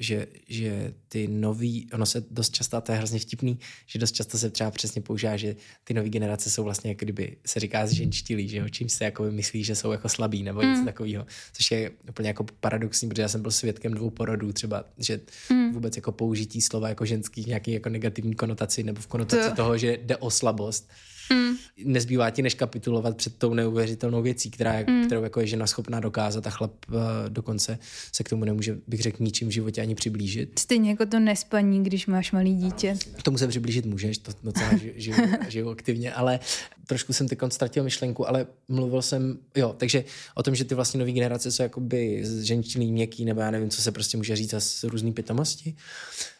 [0.03, 4.11] že, že ty nový, ono se dost často, a to je hrozně vtipný, že dost
[4.11, 7.87] často se třeba přesně používá, že ty nové generace jsou vlastně jako kdyby se říká
[7.87, 10.85] zženštilí, že jo, čím se jako myslí, že jsou jako slabí nebo něco mm.
[10.85, 15.19] takového, což je úplně jako paradoxní, protože já jsem byl svědkem dvou porodů třeba, že
[15.49, 15.73] mm.
[15.73, 19.55] vůbec jako použití slova jako ženský nějaký jako negativní konotaci nebo v konotaci to.
[19.55, 20.89] toho, že jde o slabost,
[21.31, 21.53] Mm.
[21.85, 25.05] Nezbývá ti, než kapitulovat před tou neuvěřitelnou věcí, která je, mm.
[25.05, 26.95] kterou jako je žena schopná dokázat a chlap uh,
[27.29, 27.79] dokonce
[28.11, 30.59] se k tomu nemůže, bych řekl, ničím v životě ani přiblížit.
[30.59, 32.97] Stejně jako to nespaní, když máš malý dítě.
[33.19, 35.17] K tomu se přiblížit můžeš, to docela žiju, žiju,
[35.49, 36.39] žiju aktivně, ale
[36.87, 40.03] trošku jsem teď ztratil myšlenku, ale mluvil jsem, jo, takže
[40.35, 43.81] o tom, že ty vlastně nové generace jsou jakoby ženčilý, měkký, nebo já nevím, co
[43.81, 45.75] se prostě může říct z různý pitomosti.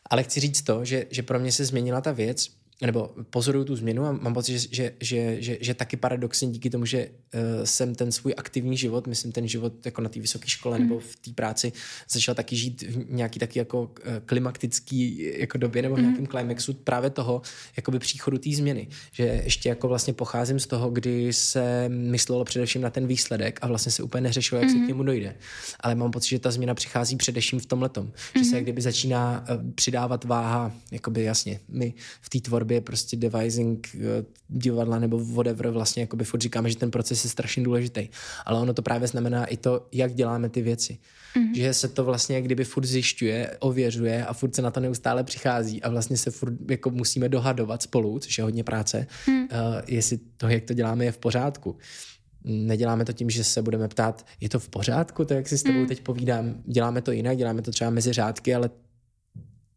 [0.09, 2.49] Ale chci říct to, že, že pro mě se změnila ta věc,
[2.81, 6.69] nebo pozoruju tu změnu a mám pocit, že, že, že, že, že taky paradoxně díky
[6.69, 10.49] tomu, že uh, jsem ten svůj aktivní život, myslím ten život jako na té vysoké
[10.49, 10.83] škole mm.
[10.83, 11.71] nebo v té práci,
[12.09, 13.89] začal taky žít v nějaký taky jako uh,
[14.25, 16.03] klimaktický jako době nebo v mm.
[16.03, 17.41] nějakém climaxu právě toho
[17.77, 18.87] jakoby příchodu té změny.
[19.11, 23.67] Že ještě jako vlastně pocházím z toho, kdy se myslelo především na ten výsledek a
[23.67, 24.73] vlastně se úplně neřešilo, jak mm.
[24.73, 24.87] se k mhm.
[24.87, 25.35] němu dojde.
[25.79, 28.05] Ale mám pocit, že ta změna přichází především v tom letom.
[28.05, 28.43] Mm.
[28.43, 28.63] Že se mhm.
[28.63, 34.25] kdyby začíná uh, přidávat váha, jakoby jasně, my v té tvorbě tvorbě prostě devising eh,
[34.47, 38.09] divadla nebo whatever, vlastně jakoby furt říkáme, že ten proces je strašně důležitý.
[38.45, 40.97] Ale ono to právě znamená i to, jak děláme ty věci.
[41.35, 41.55] Mm-hmm.
[41.55, 45.81] Že se to vlastně kdyby furt zjišťuje, ověřuje a furt se na to neustále přichází
[45.81, 49.35] a vlastně se furt jako musíme dohadovat spolu, což je hodně práce, mm.
[49.35, 49.47] uh,
[49.87, 51.77] jestli to, jak to děláme, je v pořádku.
[52.43, 55.63] Neděláme to tím, že se budeme ptát, je to v pořádku, to jak si s
[55.63, 55.87] tebou mm.
[55.87, 58.69] teď povídám, děláme to jinak, děláme to třeba mezi řádky, ale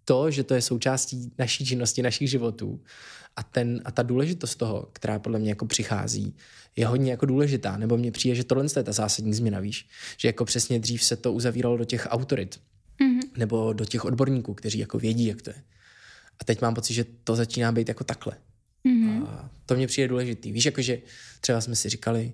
[0.08, 2.80] to, že to je součástí naší činnosti, našich životů
[3.36, 6.36] a, ten, a ta důležitost toho, která podle mě jako přichází,
[6.76, 10.28] je hodně jako důležitá, nebo mně přijde, že tohle je ta zásadní změna, víš, že
[10.28, 12.60] jako přesně dřív se to uzavíralo do těch autorit,
[13.00, 13.30] mm-hmm.
[13.36, 15.62] nebo do těch odborníků, kteří jako vědí, jak to je.
[16.40, 18.32] A teď mám pocit, že to začíná být jako takhle.
[18.86, 19.26] Mm-hmm.
[19.26, 20.52] A to mě přijde důležitý.
[20.52, 20.98] Víš, jakože
[21.40, 22.32] třeba jsme si říkali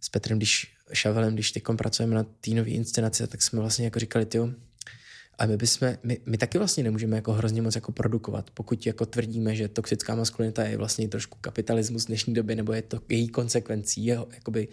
[0.00, 3.98] s Petrem, když Šavelem, když teď pracujeme na té nové inscenaci, tak jsme vlastně jako
[3.98, 4.38] říkali, ty
[5.38, 9.06] a my, bychom, my, my taky vlastně nemůžeme jako hrozně moc jako produkovat, pokud jako
[9.06, 14.06] tvrdíme, že toxická maskulinita je vlastně trošku kapitalismus dnešní doby, nebo je to její konsekvencí,
[14.06, 14.68] jeho, jakoby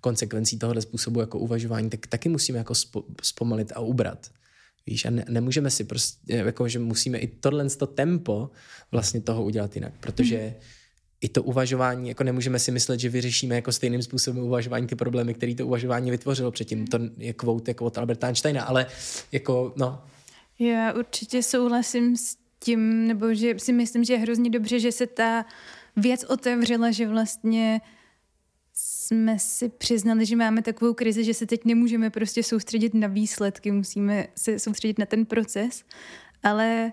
[0.00, 4.30] konsekvencí tohohle způsobu jako uvažování, tak taky musíme jako spo, zpomalit a ubrat.
[4.86, 8.50] Víš, a ne, nemůžeme si prostě, jako, že musíme i tohle to tempo
[8.92, 10.54] vlastně toho udělat jinak, protože mm
[11.24, 15.34] i to uvažování, jako nemůžeme si myslet, že vyřešíme jako stejným způsobem uvažování ty problémy,
[15.34, 16.86] který to uvažování vytvořilo předtím.
[16.86, 18.86] To je quote jako od Alberta Einsteina, ale
[19.32, 20.04] jako, no.
[20.58, 25.06] Já určitě souhlasím s tím, nebo že si myslím, že je hrozně dobře, že se
[25.06, 25.46] ta
[25.96, 27.80] věc otevřela, že vlastně
[28.74, 33.72] jsme si přiznali, že máme takovou krizi, že se teď nemůžeme prostě soustředit na výsledky,
[33.72, 35.84] musíme se soustředit na ten proces,
[36.42, 36.92] ale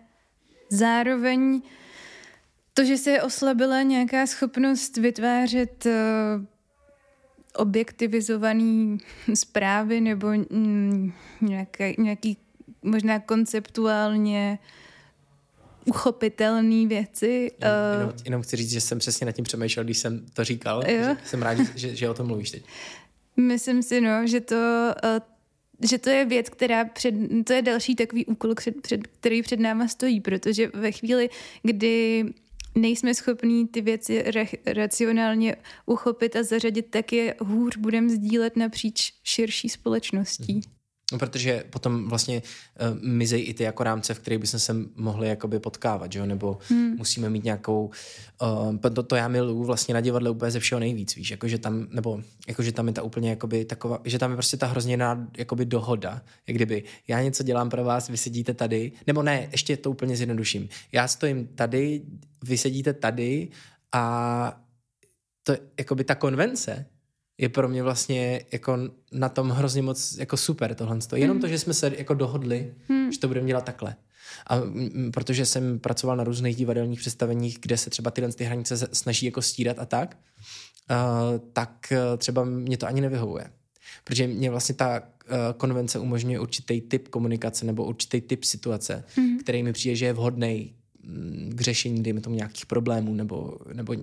[0.69, 1.61] zároveň
[2.73, 5.91] to, že se oslabila nějaká schopnost vytvářet uh,
[7.55, 8.97] objektivizovaný
[9.33, 12.37] zprávy nebo mm, nějaký, nějaký
[12.81, 14.59] možná konceptuálně
[15.85, 17.51] uchopitelné věci.
[17.59, 20.43] Jenom, Uh, jenom, jenom chci říct, že jsem přesně nad tím přemýšlel, když jsem to
[20.43, 20.83] říkal.
[20.87, 22.63] Že jsem rád, že, že, o tom mluvíš teď.
[23.37, 24.55] myslím si, no, že to,
[25.03, 29.41] uh, že to je věc, která před, to je další takový úkol, před, před, který
[29.41, 31.29] před náma stojí, protože ve chvíli,
[31.63, 32.25] kdy
[32.75, 35.55] nejsme schopní ty věci ra, racionálně
[35.85, 40.61] uchopit a zařadit, tak je hůř budeme sdílet napříč širší společností.
[41.11, 45.27] No, protože potom vlastně uh, mizej i ty jako rámce, v kterých bychom se mohli
[45.27, 46.25] jakoby potkávat, že jo?
[46.25, 46.95] nebo hmm.
[46.97, 47.91] musíme mít nějakou,
[48.41, 51.87] uh, to, to já miluju vlastně na divadle úplně ze všeho nejvíc, víš, jakože tam,
[51.89, 55.65] nebo jakože tam je ta úplně jakoby taková, že tam je prostě ta hrozněná jakoby
[55.65, 59.91] dohoda, jak kdyby já něco dělám pro vás, vy sedíte tady, nebo ne, ještě to
[59.91, 62.01] úplně zjednoduším, já stojím tady,
[62.43, 63.47] vy sedíte tady
[63.91, 64.61] a
[65.43, 66.85] to jakoby ta konvence
[67.41, 68.77] je pro mě vlastně jako
[69.11, 70.99] na tom hrozně moc jako super tohle.
[71.15, 72.73] Jenom to, že jsme se jako dohodli,
[73.11, 73.95] že to budeme dělat takhle.
[74.47, 78.77] A mm, protože jsem pracoval na různých divadelních představeních, kde se třeba tyhle ty hranice
[78.77, 80.17] snaží jako stírat a tak,
[80.91, 83.51] uh, tak uh, třeba mě to ani nevyhovuje.
[84.03, 89.37] Protože mě vlastně ta uh, konvence umožňuje určitý typ komunikace nebo určitý typ situace, mm.
[89.37, 93.95] který mi přijde, že je vhodný mm, k řešení, dejme tomu, nějakých problémů nebo, nebo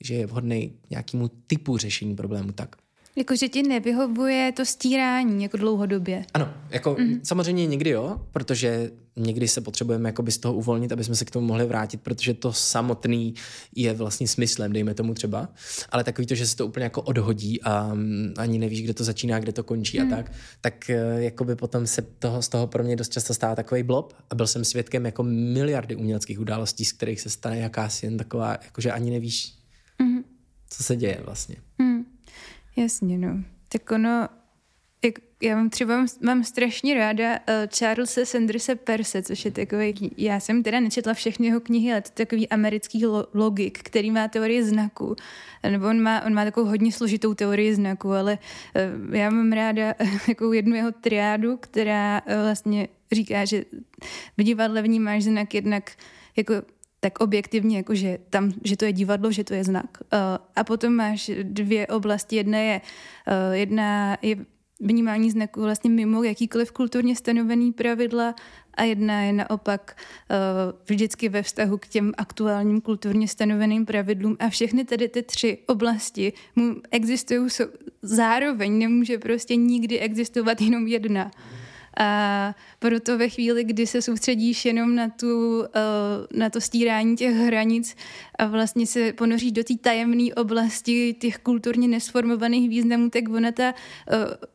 [0.00, 2.76] že je vhodný nějakému typu řešení problému, tak.
[3.16, 6.24] Jako, že ti nevyhovuje to stírání jako dlouhodobě.
[6.34, 7.20] Ano, jako mm.
[7.22, 11.30] samozřejmě někdy jo, protože někdy se potřebujeme jakoby z toho uvolnit, aby jsme se k
[11.30, 13.34] tomu mohli vrátit, protože to samotný
[13.76, 15.48] je vlastně smyslem, dejme tomu třeba,
[15.90, 19.04] ale takový to, že se to úplně jako odhodí a mm, ani nevíš, kde to
[19.04, 20.12] začíná, kde to končí mm.
[20.12, 23.54] a tak, tak eh, jakoby potom se toho, z toho pro mě dost často stává
[23.54, 28.06] takový blob a byl jsem svědkem jako miliardy uměleckých událostí, z kterých se stane jakási
[28.06, 29.59] jen taková, jakože ani nevíš,
[30.02, 30.24] mm.
[30.68, 31.56] co se děje vlastně.
[31.78, 32.04] Mm.
[32.76, 33.42] Jasně, no.
[33.68, 34.28] Tak ono,
[35.04, 37.44] jak, já mám třeba, mám strašně ráda uh,
[37.78, 42.08] Charlesa Sandersa Perse, což je takový, já jsem teda nečetla všechny jeho knihy, ale to
[42.08, 45.16] je takový americký lo, logik, který má teorii znaku.
[45.70, 48.38] Nebo on má, on má takovou hodně složitou teorii znaku, ale
[49.08, 49.94] uh, já mám ráda
[50.28, 53.64] jako jednu jeho triádu, která uh, vlastně říká, že
[54.38, 55.90] v divadle vnímáš znak jednak
[56.36, 56.54] jako
[57.00, 59.98] tak objektivně, jako že, tam, že to je divadlo, že to je znak.
[60.00, 60.18] Uh,
[60.56, 62.36] a potom máš dvě oblasti.
[62.36, 64.36] Jedna je, uh, jedna je
[64.80, 68.34] vnímání znaku vlastně mimo jakýkoliv kulturně stanovený pravidla
[68.74, 70.36] a jedna je naopak uh,
[70.88, 76.32] vždycky ve vztahu k těm aktuálním kulturně stanoveným pravidlům a všechny tedy ty tři oblasti
[76.90, 77.48] existují
[78.02, 81.30] zároveň, nemůže prostě nikdy existovat jenom jedna.
[82.00, 85.64] A proto ve chvíli, kdy se soustředíš jenom na, tu,
[86.34, 87.96] na to stírání těch hranic
[88.38, 93.74] a vlastně se ponoříš do té tajemné oblasti těch kulturně nesformovaných významů, tak ona ta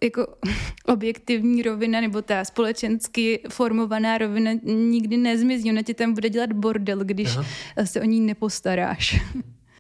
[0.04, 0.28] jako
[0.86, 5.72] objektivní rovina nebo ta společensky formovaná rovina nikdy nezmizí.
[5.72, 7.46] Ona ti tam bude dělat bordel, když Aha.
[7.84, 9.22] se o ní nepostaráš.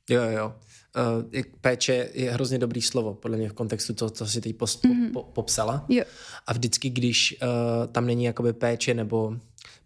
[0.10, 0.54] Jo, jo
[0.96, 4.82] uh, péče je hrozně dobrý slovo, podle mě v kontextu toho, co si teď pos,
[4.82, 5.12] mm-hmm.
[5.14, 5.86] po, po, popsala.
[5.90, 6.04] Jo.
[6.48, 7.48] A vždycky, když uh,
[7.92, 9.38] tam není jakoby péče nebo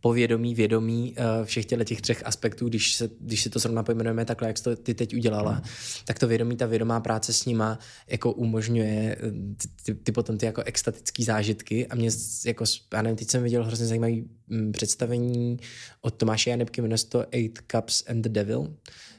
[0.01, 4.25] povědomí, vědomí uh, všech těle těch třech aspektů, když, se, když si to zrovna pojmenujeme
[4.25, 5.61] takhle, jak jsi to ty teď udělala, mm.
[6.05, 9.17] tak to vědomí, ta vědomá práce s nima jako umožňuje
[9.57, 12.09] ty, ty, ty potom ty jako extatické zážitky a mě
[12.45, 15.59] jako, já nevím, teď jsem viděl hrozně zajímavý mm, představení
[16.01, 18.73] od Tomáše Janebky, jmenuje to Eight Cups and the Devil.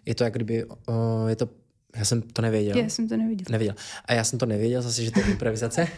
[0.06, 0.74] Je to jak kdyby, uh,
[1.28, 1.48] je to
[1.96, 2.78] já jsem to nevěděl.
[2.78, 3.46] Já jsem to nevěděl.
[3.50, 3.74] Nevěděl.
[4.04, 5.88] A já jsem to nevěděl, zase, že to je improvizace.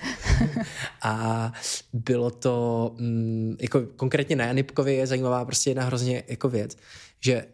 [1.03, 1.53] a
[1.93, 6.77] bylo to, mm, jako konkrétně na Janipkově je zajímavá prostě jedna hrozně jako věc,
[7.21, 7.45] že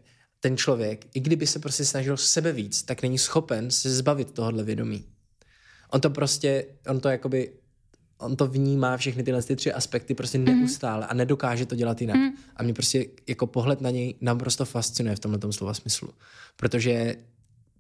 [0.41, 4.65] ten člověk, i kdyby se prostě snažil sebe víc, tak není schopen se zbavit tohohle
[4.65, 5.05] vědomí.
[5.91, 7.53] On to prostě, on to jakoby,
[8.19, 10.45] on to vnímá všechny tyhle ty tři aspekty prostě mm.
[10.45, 12.17] neustále a nedokáže to dělat jinak.
[12.17, 12.31] Mm.
[12.57, 16.11] A mě prostě jako pohled na něj naprosto fascinuje v tomhle slova smyslu.
[16.57, 17.17] Protože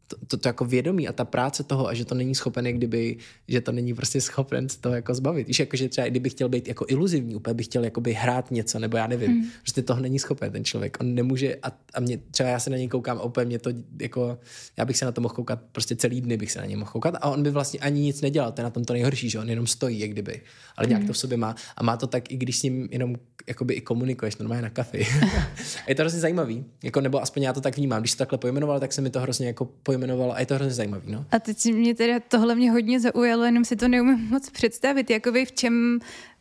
[0.08, 2.76] to, to, to jako vědomí a ta práce toho a že to není schopen, jak
[2.76, 3.16] kdyby,
[3.48, 5.46] že to není prostě schopen se toho jako zbavit.
[5.46, 8.78] Víš, jako, že třeba kdyby chtěl být jako iluzivní, úplně by chtěl jakoby hrát něco,
[8.78, 9.44] nebo já nevím, mm.
[9.60, 10.96] prostě toho není schopen ten člověk.
[11.00, 13.70] On nemůže a, a mě, třeba já se na něj koukám a úplně mě to
[14.00, 14.38] jako,
[14.76, 16.90] já bych se na to mohl koukat, prostě celý dny bych se na něj mohl
[16.90, 19.38] koukat a on by vlastně ani nic nedělal, to je na tom to nejhorší, že
[19.38, 20.40] on jenom stojí, jak kdyby,
[20.76, 21.06] ale nějak mm.
[21.06, 23.16] to v sobě má a má to tak, i když s ním jenom
[23.48, 25.06] jakoby i komunikuješ normálně na kafi.
[25.88, 28.80] je to hrozně zajímavý, jako, nebo aspoň já to tak vnímám, když to takhle pojmenoval,
[28.80, 31.12] tak se mi to hrozně jako pojmenovalo a je to hrozně zajímavý.
[31.12, 31.24] No?
[31.30, 35.44] A teď mě teda tohle mě hodně zaujalo, jenom si to neumím moc představit, jakoby
[35.44, 35.98] v čem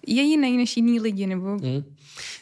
[0.07, 1.45] je jiný než jiný lidi, nebo...
[1.45, 1.83] Hmm.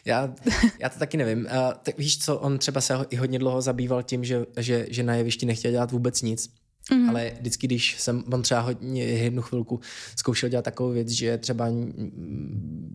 [0.06, 0.34] Já,
[0.80, 1.40] já to taky nevím.
[1.40, 4.88] Uh, tak víš co, on třeba se ho- i hodně dlouho zabýval tím, že, že,
[4.90, 6.50] že na jevišti nechtěl dělat vůbec nic.
[6.92, 7.10] Mm.
[7.10, 9.80] Ale vždycky, když jsem, on třeba hodně jednu chvilku
[10.16, 11.68] zkoušel dělat takovou věc, že třeba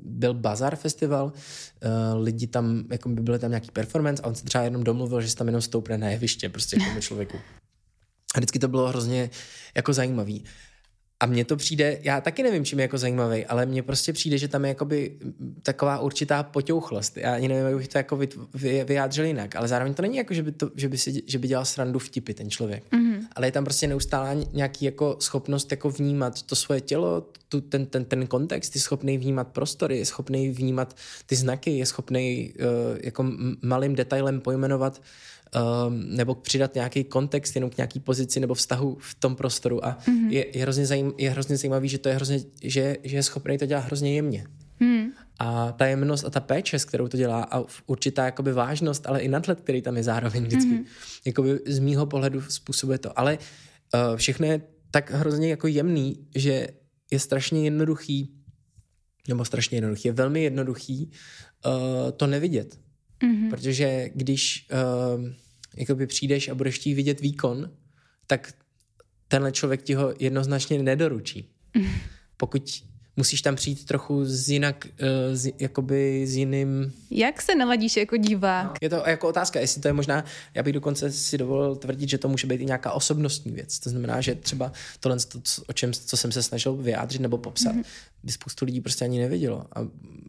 [0.04, 4.44] byl Bazar festival, uh, lidi tam, jako by byly tam nějaký performance a on se
[4.44, 7.36] třeba jenom domluvil, že se tam jenom stoupne na jeviště prostě k tomu člověku.
[8.34, 9.30] A vždycky to bylo hrozně
[9.74, 10.44] jako zajímavý.
[11.20, 14.38] A mně to přijde, já taky nevím, čím je jako zajímavý, ale mně prostě přijde,
[14.38, 15.16] že tam je jakoby
[15.62, 17.16] taková určitá poťouchlost.
[17.16, 18.18] Já ani nevím, jak bych to jako
[18.84, 21.48] vyjádřil jinak, ale zároveň to není jako, že by, to, že by, si, že by
[21.48, 22.84] dělal srandu vtipy ten člověk.
[22.92, 23.20] Mm-hmm.
[23.32, 27.86] Ale je tam prostě neustálá nějaký jako schopnost jako vnímat to svoje tělo, tu, ten,
[27.86, 32.98] ten, ten kontext, je schopný vnímat prostory, je schopný vnímat ty znaky, je schopný uh,
[33.02, 33.26] jako
[33.62, 35.02] malým detailem pojmenovat
[35.54, 39.98] um, nebo přidat nějaký kontext jenom k nějaký pozici nebo vztahu v tom prostoru a
[39.98, 40.28] mm-hmm.
[40.28, 43.58] je, je, hrozně zajím, je hrozně zajímavý, že to je hrozně, že, že je schopný
[43.58, 44.46] to dělat hrozně jemně.
[44.80, 45.06] Mm.
[45.38, 49.20] A ta jemnost a ta péče, s kterou to dělá a určitá jakoby vážnost, ale
[49.20, 50.84] i nadhled, který tam je zároveň vždycky, mm-hmm.
[51.24, 53.18] jakoby z mýho pohledu způsobuje to.
[53.18, 53.38] Ale
[53.94, 54.60] uh, všechno je
[54.90, 56.68] tak hrozně jako jemný, že
[57.10, 58.30] je strašně jednoduchý,
[59.28, 61.10] nebo strašně jednoduchý, je velmi jednoduchý
[61.66, 62.78] uh, to nevidět.
[63.22, 63.50] Mm-hmm.
[63.50, 65.24] Protože když uh,
[65.76, 67.70] jakoby přijdeš a budeš chtít vidět výkon,
[68.26, 68.52] tak
[69.28, 71.48] tenhle člověk ti ho jednoznačně nedoručí.
[71.74, 71.90] Mm-hmm.
[72.36, 72.82] Pokud
[73.16, 76.92] musíš tam přijít trochu z jinak, uh, z, jakoby s jiným...
[77.10, 78.66] Jak se naladíš jako divák?
[78.66, 78.74] No.
[78.80, 82.18] Je to jako otázka, jestli to je možná, já bych dokonce si dovolil tvrdit, že
[82.18, 83.78] to může být i nějaká osobnostní věc.
[83.78, 87.74] To znamená, že třeba tohle, to, o čem, co jsem se snažil vyjádřit nebo popsat,
[87.74, 87.84] mm-hmm.
[88.22, 89.66] By spoustu lidí prostě ani nevidělo.
[89.72, 89.80] A,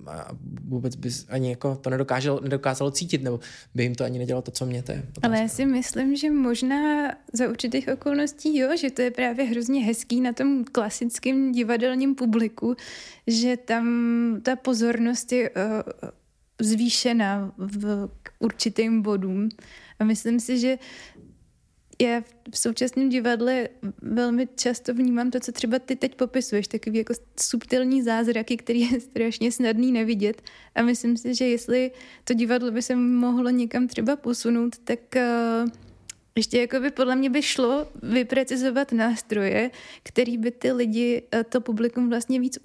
[0.07, 0.31] a
[0.63, 3.39] vůbec by ani jako to nedokázalo, nedokázalo cítit, nebo
[3.75, 4.99] by jim to ani nedělalo to, co mě to je.
[4.99, 5.27] Otázka.
[5.27, 9.83] Ale já si myslím, že možná za určitých okolností, jo, že to je právě hrozně
[9.83, 12.75] hezký na tom klasickém divadelním publiku,
[13.27, 13.85] že tam
[14.41, 16.09] ta pozornost je uh,
[16.61, 19.49] zvýšena v, k určitým bodům.
[19.99, 20.77] A myslím si, že
[22.01, 23.69] já v současném divadle
[24.01, 28.99] velmi často vnímám to, co třeba ty teď popisuješ, takový jako subtilní zázraky, který je
[28.99, 30.41] strašně snadný nevidět.
[30.75, 31.91] A myslím si, že jestli
[32.23, 35.69] to divadlo by se mohlo někam třeba posunout, tak uh,
[36.35, 39.71] ještě jako by podle mě by šlo vyprecizovat nástroje,
[40.03, 42.59] který by ty lidi, to publikum vlastně víc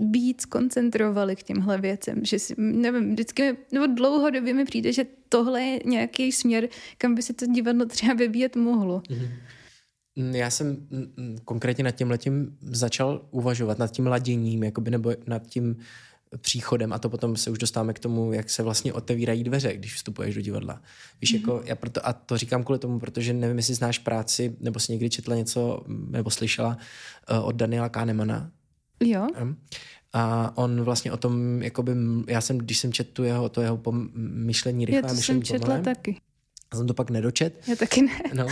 [0.00, 2.24] víc koncentrovali k těmhle věcem.
[2.24, 7.22] Že si, nevím, vždycky, nebo dlouhodobě mi přijde, že tohle je nějaký směr, kam by
[7.22, 9.00] se to divadlo třeba vyvíjet mohlo.
[9.00, 9.30] Mm-hmm.
[10.34, 10.76] Já jsem
[11.44, 15.76] konkrétně nad tím letím začal uvažovat, nad tím laděním, jakoby, nebo nad tím
[16.40, 19.94] příchodem a to potom se už dostáváme k tomu, jak se vlastně otevírají dveře, když
[19.94, 20.82] vstupuješ do divadla.
[21.20, 21.36] Víš, mm-hmm.
[21.36, 24.92] jako já proto, a to říkám kvůli tomu, protože nevím, jestli znáš práci, nebo si
[24.92, 26.78] někdy četla něco, nebo slyšela
[27.30, 28.50] uh, od Daniela Kahnemana,
[29.00, 29.28] Jo.
[30.12, 31.92] A on vlastně o tom, jakoby,
[32.26, 33.80] já jsem, když jsem četl tu jeho, to jeho
[34.14, 36.16] myšlení rychlé, Já to myšlení jsem četla pomalé, taky.
[36.72, 37.68] Já jsem to pak nedočet.
[37.68, 38.20] Já taky ne.
[38.34, 38.46] No,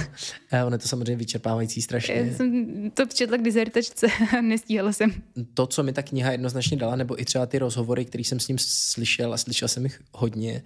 [0.52, 2.14] a on je to samozřejmě vyčerpávající strašně.
[2.14, 4.06] Já jsem to četla k dizertačce
[4.38, 5.12] a nestíhala jsem.
[5.54, 8.48] To, co mi ta kniha jednoznačně dala, nebo i třeba ty rozhovory, které jsem s
[8.48, 10.62] ním slyšel a slyšel jsem jich hodně,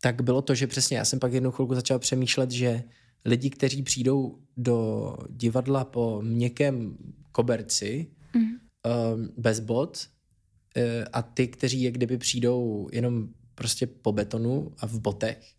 [0.00, 2.82] tak bylo to, že přesně já jsem pak jednu chvilku začal přemýšlet, že
[3.24, 6.96] lidi, kteří přijdou do divadla po měkkém
[7.32, 8.46] koberci, mm.
[9.36, 10.08] Bez bod,
[11.12, 15.54] a ty, kteří je kdyby přijdou jenom prostě po betonu a v botech,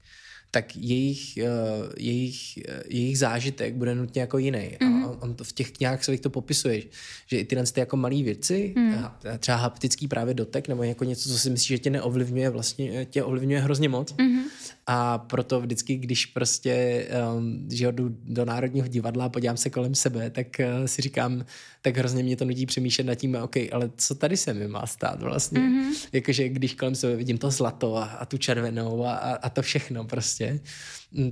[0.52, 4.78] tak jejich, uh, jejich, uh, jejich zážitek bude nutně jako jiný.
[4.80, 5.06] Mm-hmm.
[5.06, 6.82] A on to v těch knihách svých to popisuje,
[7.28, 9.06] že i tyhle ty jako malé věci, mm.
[9.40, 13.24] třeba haptický právě dotek, nebo jako něco, co si myslíš, že tě neovlivňuje, vlastně tě
[13.24, 14.14] ovlivňuje hrozně moc.
[14.14, 14.42] Mm-hmm.
[14.88, 17.06] A proto vždycky, když prostě
[17.36, 21.46] um, že jdu do Národního divadla a podívám se kolem sebe, tak uh, si říkám,
[21.82, 24.86] tak hrozně mě to nutí přemýšlet nad tím, OK, ale co tady se mi má
[24.86, 25.60] stát vlastně?
[25.60, 26.08] Mm-hmm.
[26.12, 30.06] Jakože když kolem sebe vidím to zlato a, a tu červenou a, a to všechno
[30.06, 30.37] prostě,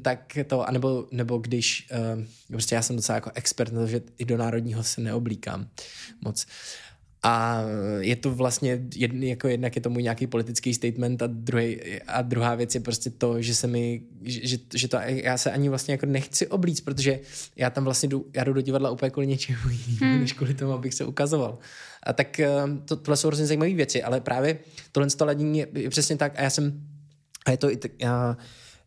[0.02, 4.02] tak to, anebo, nebo když, uh, prostě já jsem docela jako expert na to, že
[4.18, 5.68] i do Národního se neoblíkám
[6.22, 6.46] moc.
[7.28, 7.62] A
[8.00, 12.22] je to vlastně, jedn, jako jednak je to můj nějaký politický statement a, druhý, a
[12.22, 15.92] druhá věc je prostě to, že se mi, že, že to, já se ani vlastně
[15.92, 17.20] jako nechci oblíct, protože
[17.56, 20.22] já tam vlastně jdu, já jdu do divadla úplně kvůli něčemu jinému, hmm.
[20.22, 21.58] než kvůli tomu, abych se ukazoval.
[22.04, 22.42] A tak
[22.86, 24.60] to, tohle jsou hrozně zajímavé věci, ale právě
[24.92, 26.82] tohle stoladění je, je přesně tak a já jsem,
[27.46, 28.38] a je to i tak, já,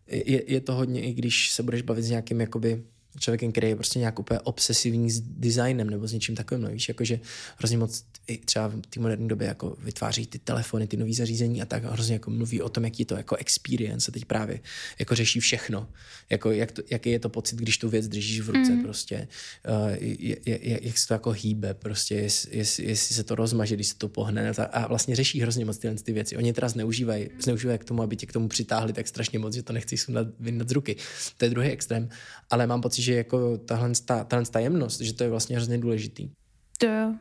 [0.09, 2.83] je, je to hodně, i když se budeš bavit s nějakým jakoby
[3.21, 6.89] člověkem, který je prostě nějak úplně obsesivní s designem nebo s něčím takovým, no, víš,
[6.89, 7.21] jakože
[7.59, 11.63] hrozně moc i třeba v té moderní době jako vytváří ty telefony, ty nové zařízení
[11.63, 14.61] a tak hrozně jako mluví o tom, jaký je to jako experience a teď právě
[14.99, 15.89] jako řeší všechno,
[16.31, 18.83] jako jak to, jaký je to pocit, když tu věc držíš v ruce mm.
[18.83, 19.29] prostě,
[19.69, 23.75] uh, je, je, jak se to jako hýbe prostě, jestli, jest, jestli se to rozmaže,
[23.75, 26.37] když se to pohne a vlastně řeší hrozně moc tyhle ty věci.
[26.37, 29.63] Oni teda zneužívají, zneužívají k tomu, aby tě k tomu přitáhli tak strašně moc, že
[29.63, 30.27] to nechci sundat
[30.67, 30.97] z ruky.
[31.37, 32.09] To je druhý extrém,
[32.51, 33.93] ale mám pocit, že jako tahle,
[34.29, 36.31] tahle tajemnost, že to je vlastně hrozně důležitý.
[36.79, 37.15] To jo.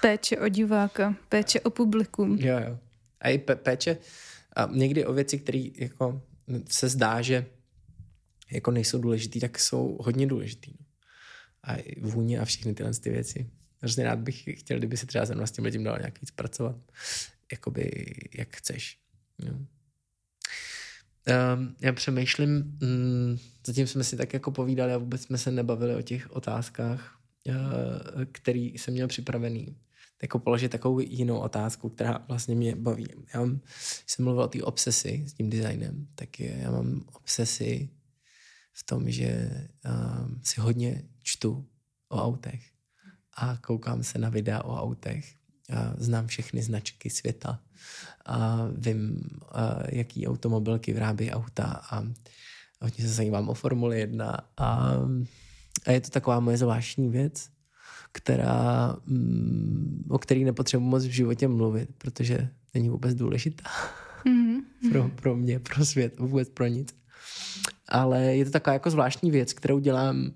[0.00, 2.38] Péče o diváka, péče o publikum.
[2.38, 2.78] Jo, jo.
[3.20, 3.98] A i péče
[4.56, 6.22] a někdy o věci, které jako
[6.68, 7.46] se zdá, že
[8.52, 10.72] jako nejsou důležitý, tak jsou hodně důležitý.
[11.62, 13.50] A i vůně a všechny tyhle ty věci.
[13.80, 16.76] Hrozně rád bych chtěl, kdyby si třeba se mnou s tím dal nějak víc pracovat.
[17.52, 18.98] Jakoby jak chceš.
[19.42, 19.54] Jo.
[21.28, 25.94] Um, já přemýšlím, um, zatím jsme si tak jako povídali a vůbec jsme se nebavili
[25.94, 27.18] o těch otázkách,
[27.48, 27.54] uh,
[28.32, 29.76] který jsem měl připravený.
[30.22, 33.06] Jako položit takovou jinou otázku, která vlastně mě baví.
[33.34, 33.60] Já mám,
[34.06, 37.88] jsem mluvil o té obsesi s tím designem, tak je, já mám obsesi
[38.72, 39.50] v tom, že
[39.84, 41.68] um, si hodně čtu
[42.08, 42.62] o autech
[43.36, 45.34] a koukám se na videa o autech.
[45.98, 47.60] Znám všechny značky světa
[48.26, 49.20] a vím,
[49.88, 52.04] jaký automobilky vyrábí auta a
[52.80, 54.92] hodně se zajímám o Formuli 1 a,
[55.86, 57.48] a je to taková moje zvláštní věc,
[58.12, 63.70] která, mm, o který nepotřebuji moc v životě mluvit, protože není vůbec důležitá
[64.24, 64.90] mm-hmm.
[64.90, 66.94] pro, pro mě, pro svět, vůbec pro nic.
[67.88, 70.32] Ale je to taková jako zvláštní věc, kterou dělám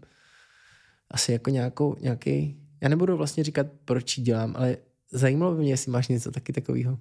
[1.10, 4.76] asi jako nějakou, nějaký, já nebudu vlastně říkat, proč ji dělám, ale
[5.10, 6.98] zajímalo by mě, jestli máš něco taky takového.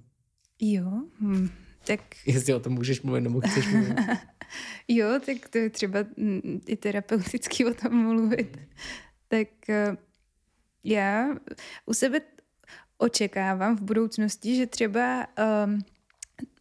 [0.60, 1.48] Jo, hm,
[1.86, 2.00] tak...
[2.26, 3.96] Jestli o tom můžeš mluvit, nebo chceš mluvit.
[4.88, 8.58] jo, tak to je třeba hm, i terapeuticky o tom mluvit.
[9.28, 9.96] Tak eh,
[10.84, 11.28] já
[11.86, 12.20] u sebe
[12.98, 15.26] očekávám v budoucnosti, že třeba
[15.66, 15.84] um,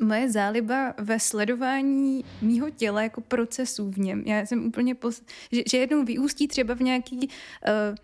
[0.08, 4.24] moje záliba ve sledování mýho těla jako procesů v něm.
[4.26, 7.96] Já jsem úplně, pos- že, že jednou vyústí třeba v nějaký uh,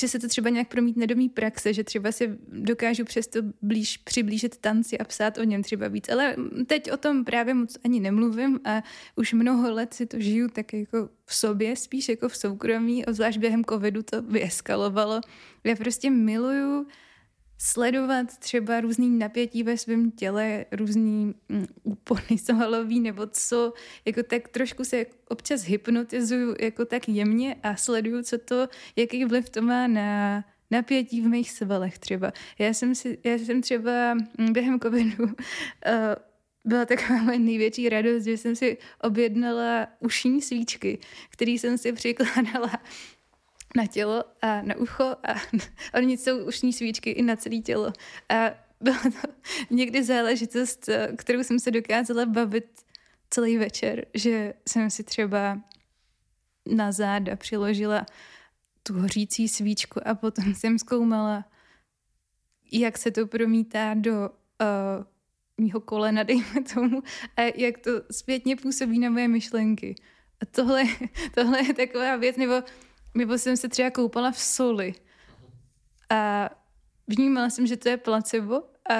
[0.00, 3.96] že se to třeba nějak promítne do mý praxe, že třeba si dokážu přesto blíž
[3.96, 6.08] přiblížit tanci a psát o něm třeba víc.
[6.08, 6.36] Ale
[6.66, 8.82] teď o tom právě moc ani nemluvím a
[9.16, 13.38] už mnoho let si to žiju tak jako v sobě, spíš jako v soukromí, zvlášť
[13.38, 15.20] během covidu to vyeskalovalo.
[15.64, 16.86] Já prostě miluju
[17.58, 23.72] sledovat třeba různý napětí ve svém těle, různý mm, úpony svalový nebo co,
[24.04, 29.50] jako tak trošku se občas hypnotizuju jako tak jemně a sleduju, co to, jaký vliv
[29.50, 32.32] to má na napětí v mých svalech třeba.
[32.58, 35.32] Já jsem, si, já jsem třeba mm, během covidu uh,
[36.64, 40.98] byla taková moje největší radost, že jsem si objednala ušní svíčky,
[41.30, 42.70] které jsem si přikládala
[43.76, 45.34] na tělo a na ucho a
[45.94, 47.92] oni jsou ušní svíčky i na celé tělo.
[48.28, 48.50] A
[48.80, 49.28] byla to
[49.70, 52.82] někdy záležitost, kterou jsem se dokázala bavit
[53.30, 55.60] celý večer, že jsem si třeba
[56.66, 58.06] na záda přiložila
[58.82, 61.44] tu hořící svíčku a potom jsem zkoumala,
[62.72, 65.04] jak se to promítá do uh,
[65.58, 67.02] mýho kolena, dejme tomu,
[67.36, 69.94] a jak to zpětně působí na moje myšlenky.
[70.42, 70.84] A tohle,
[71.34, 72.62] tohle je taková věc, nebo
[73.18, 74.94] nebo jsem se třeba koupala v soli
[76.10, 76.50] a
[77.06, 78.94] vnímala jsem, že to je placebo a,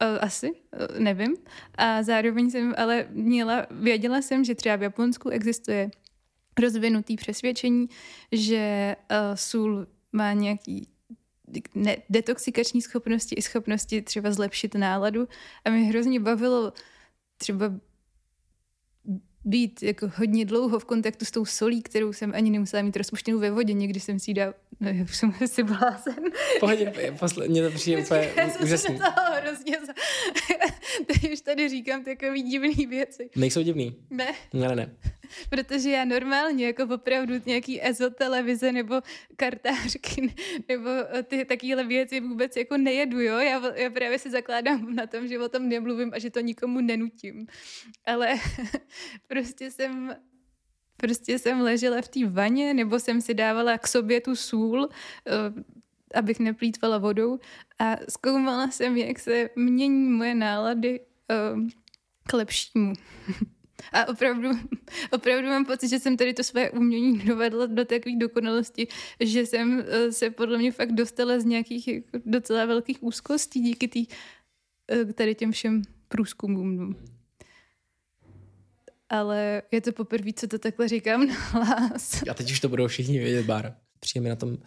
[0.00, 0.52] a asi,
[0.98, 1.36] nevím.
[1.74, 5.90] A zároveň jsem ale měla, věděla jsem, že třeba v Japonsku existuje
[6.60, 7.88] rozvinutý přesvědčení,
[8.32, 10.88] že uh, sůl má nějaký
[11.74, 15.28] ne, detoxikační schopnosti i schopnosti třeba zlepšit náladu.
[15.64, 16.72] A mě hrozně bavilo
[17.36, 17.72] třeba
[19.44, 23.38] být jako hodně dlouho v kontaktu s tou solí, kterou jsem ani nemusela mít rozpuštěnou
[23.38, 26.14] ve vodě, někdy jsem si ji dal, no, už jsem si blázen.
[26.60, 28.32] Pohodě, posledně to přijde úplně
[28.62, 28.94] úžasný.
[29.00, 29.92] Já jsem hrozně za...
[31.06, 33.30] Teď už tady říkám takový divný věci.
[33.36, 33.96] Nejsou divný?
[34.10, 34.26] Ne.
[34.52, 34.90] Ne, ne, ne.
[35.50, 39.00] Protože já normálně jako opravdu nějaký EZO televize nebo
[39.36, 40.34] kartářky
[40.68, 40.90] nebo
[41.24, 43.38] ty takovéhle věci vůbec jako nejedu, jo.
[43.38, 46.80] Já, já právě se zakládám na tom, že o tom nemluvím a že to nikomu
[46.80, 47.46] nenutím.
[48.06, 48.34] Ale
[49.28, 50.16] prostě jsem
[50.96, 54.88] prostě jsem ležela v té vaně, nebo jsem si dávala k sobě tu sůl,
[55.26, 55.62] eh,
[56.14, 57.38] abych neplýtvala vodou
[57.78, 61.34] a zkoumala jsem, jak se mění moje nálady eh,
[62.26, 62.92] k lepšímu.
[63.92, 64.48] A opravdu,
[65.10, 68.88] opravdu mám pocit, že jsem tady to své umění dovedla do takové dokonalosti,
[69.20, 73.88] že jsem eh, se podle mě fakt dostala z nějakých jako docela velkých úzkostí díky
[73.88, 74.06] tý,
[75.14, 76.76] tady těm všem průzkumům.
[76.76, 76.94] No.
[79.10, 82.22] ale je to poprvé, co to takhle říkám na hlas.
[82.30, 83.76] A teď už to budou všichni vědět, Bára.
[84.00, 84.58] Přijde mi na tom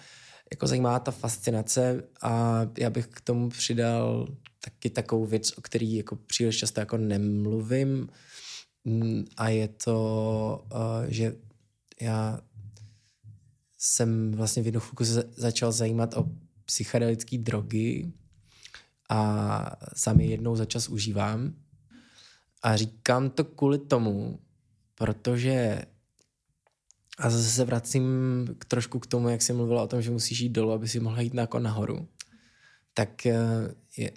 [0.51, 4.28] jako zajímavá ta fascinace a já bych k tomu přidal
[4.59, 8.09] taky takovou věc, o který jako příliš často jako nemluvím
[9.38, 11.36] a je to, uh, že
[12.02, 12.42] já
[13.78, 15.04] jsem vlastně v jednu chvilku
[15.36, 16.30] začal zajímat o
[16.66, 18.12] psychedelické drogy
[19.10, 19.78] a
[20.20, 21.54] je jednou za čas užívám.
[22.64, 24.40] A říkám to kvůli tomu,
[24.96, 25.82] protože
[27.18, 28.06] a zase se vracím
[28.58, 31.00] k, trošku k tomu, jak jsem mluvila o tom, že musíš jít dolů, aby si
[31.00, 32.08] mohla jít jako nahoru.
[32.94, 33.38] Tak eh,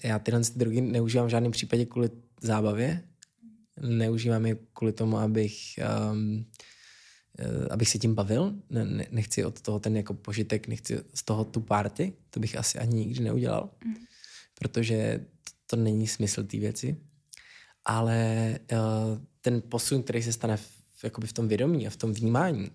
[0.04, 2.10] já tyhle drogy neužívám v žádném případě kvůli
[2.42, 3.04] zábavě,
[3.80, 5.56] neužívám je kvůli tomu, abych,
[6.12, 6.46] um,
[7.70, 8.54] abych se tím bavil.
[8.70, 12.12] Ne, ne, nechci od toho ten jako požitek, nechci z toho tu party.
[12.30, 13.94] To bych asi ani nikdy neudělal, mm.
[14.54, 16.96] protože to, to není smysl té věci.
[17.84, 18.78] Ale uh,
[19.40, 22.70] ten posun, který se stane v, jakoby v tom vědomí a v tom vnímání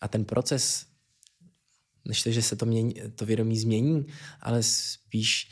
[0.00, 0.86] a ten proces,
[2.04, 4.06] než to, že se to, mění, to vědomí změní,
[4.40, 5.50] ale spíš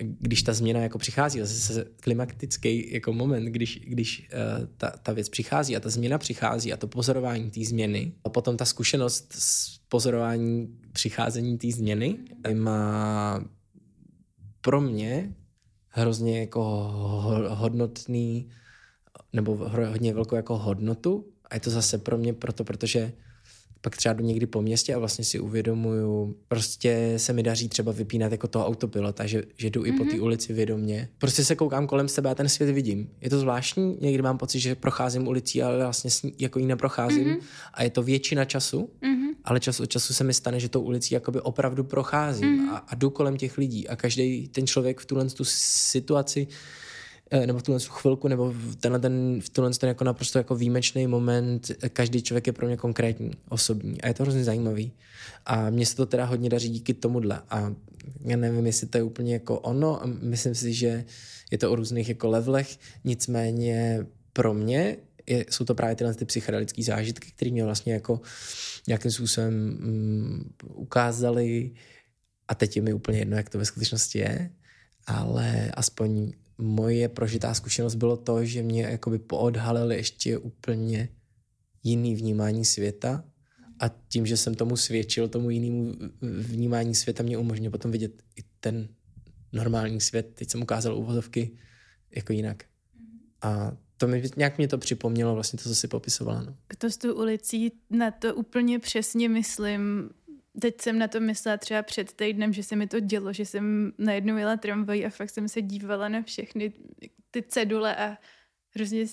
[0.00, 5.28] když ta změna jako přichází, zase klimatický jako moment, když, když uh, ta, ta věc
[5.28, 9.78] přichází a ta změna přichází a to pozorování té změny a potom ta zkušenost s
[9.88, 12.18] pozorování přicházení té změny
[12.54, 13.44] má
[14.60, 15.34] pro mě
[15.88, 16.62] hrozně jako
[17.48, 18.48] hodnotný
[19.32, 23.12] nebo hodně velkou jako hodnotu a je to zase pro mě proto, protože
[23.80, 27.92] pak třeba jdu někdy po městě a vlastně si uvědomuju, prostě se mi daří třeba
[27.92, 29.94] vypínat jako toho autopilota, že, že jdu mm-hmm.
[29.94, 30.22] i po té mhm.
[30.22, 31.08] ulici vědomě.
[31.18, 33.10] Prostě se koukám kolem sebe a ten svět vidím.
[33.20, 37.42] Je to zvláštní, někdy mám pocit, že procházím ulicí, ale vlastně jako ji neprocházím mm-hmm.
[37.74, 39.34] a je to většina času, mm-hmm.
[39.44, 42.72] ale čas od času se mi stane, že tou ulicí jakoby opravdu procházím mm-hmm.
[42.72, 46.46] a, a jdu kolem těch lidí a každý ten člověk v tuhle tu situaci
[47.46, 51.06] nebo v tuhle chvilku, nebo v tenhle ten, v tuhle ten jako naprosto jako výjimečný
[51.06, 54.02] moment, každý člověk je pro mě konkrétní, osobní.
[54.02, 54.92] A je to hrozně zajímavý.
[55.46, 57.42] A mně se to teda hodně daří díky tomuhle.
[57.50, 57.74] A
[58.24, 60.00] já nevím, jestli to je úplně jako ono.
[60.22, 61.04] Myslím si, že
[61.50, 66.24] je to o různých jako levelech, nicméně pro mě je, jsou to právě tyhle ty
[66.24, 68.20] psychedelické zážitky, které mě vlastně jako
[68.86, 71.70] nějakým způsobem mm, ukázali
[72.48, 74.50] a teď je mi úplně jedno, jak to ve skutečnosti je,
[75.06, 81.08] ale aspoň moje prožitá zkušenost bylo to, že mě jakoby poodhalili ještě úplně
[81.82, 83.24] jiný vnímání světa
[83.80, 88.42] a tím, že jsem tomu svědčil, tomu jinému vnímání světa, mě umožnilo potom vidět i
[88.60, 88.88] ten
[89.52, 90.34] normální svět.
[90.34, 91.58] Teď jsem ukázal uvozovky
[92.16, 92.64] jako jinak.
[93.42, 96.42] A to mi, nějak mě to připomnělo vlastně to, co si popisovala.
[96.42, 96.56] No.
[96.78, 100.10] To s tou ulicí, na to úplně přesně myslím
[100.60, 103.92] teď jsem na to myslela třeba před týdnem, že se mi to dělo, že jsem
[103.98, 106.72] najednou jela tramvají a fakt jsem se dívala na všechny
[107.30, 108.18] ty cedule a
[108.74, 109.06] hrozně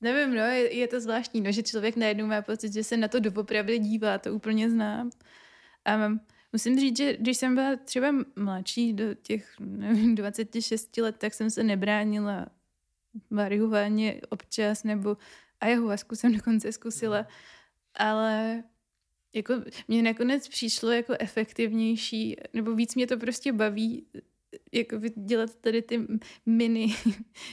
[0.00, 3.08] nevím, no, je, je to zvláštní, no, že člověk najednou má pocit, že se na
[3.08, 5.10] to doopravdy dívá, to úplně znám.
[5.84, 6.20] A mám,
[6.52, 11.50] musím říct, že když jsem byla třeba mladší, do těch nevím, 26 let, tak jsem
[11.50, 12.46] se nebránila
[13.30, 15.16] marihuáně občas, nebo
[15.60, 17.26] ayahuasku jsem dokonce zkusila,
[17.94, 18.62] ale
[19.36, 19.54] jako
[19.88, 24.06] mně nakonec přišlo jako efektivnější, nebo víc mě to prostě baví
[24.72, 26.06] jako dělat tady ty
[26.46, 26.94] mini,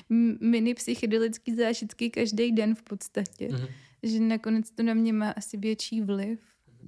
[0.40, 3.48] mini psychedelické zážitky každý den v podstatě.
[3.48, 3.70] Mm-hmm.
[4.04, 6.40] Že nakonec to na mě má asi větší vliv.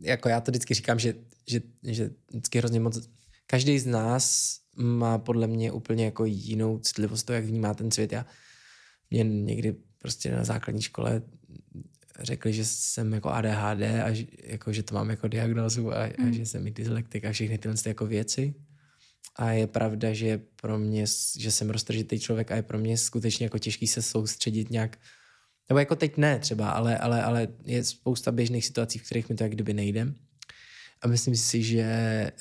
[0.01, 1.13] Jako já to vždycky říkám, že,
[1.47, 3.09] že, že vždycky hrozně moc...
[3.47, 8.11] Každý z nás má podle mě úplně jako jinou citlivost to, jak vnímá ten svět.
[8.11, 8.25] Já
[9.09, 11.21] mě někdy prostě na základní škole
[12.20, 16.28] řekli, že jsem jako ADHD a že, jako, že to mám jako diagnózu a, mm.
[16.28, 18.53] a že jsem i dyslektik a všechny tyhle jako věci.
[19.36, 21.05] A je pravda, že pro mě,
[21.38, 24.97] že jsem roztržitý člověk a je pro mě skutečně jako těžký se soustředit nějak
[25.70, 29.36] nebo jako teď ne třeba, ale, ale, ale je spousta běžných situací, v kterých mi
[29.36, 30.13] to jak kdyby nejde.
[31.01, 31.86] A myslím si, že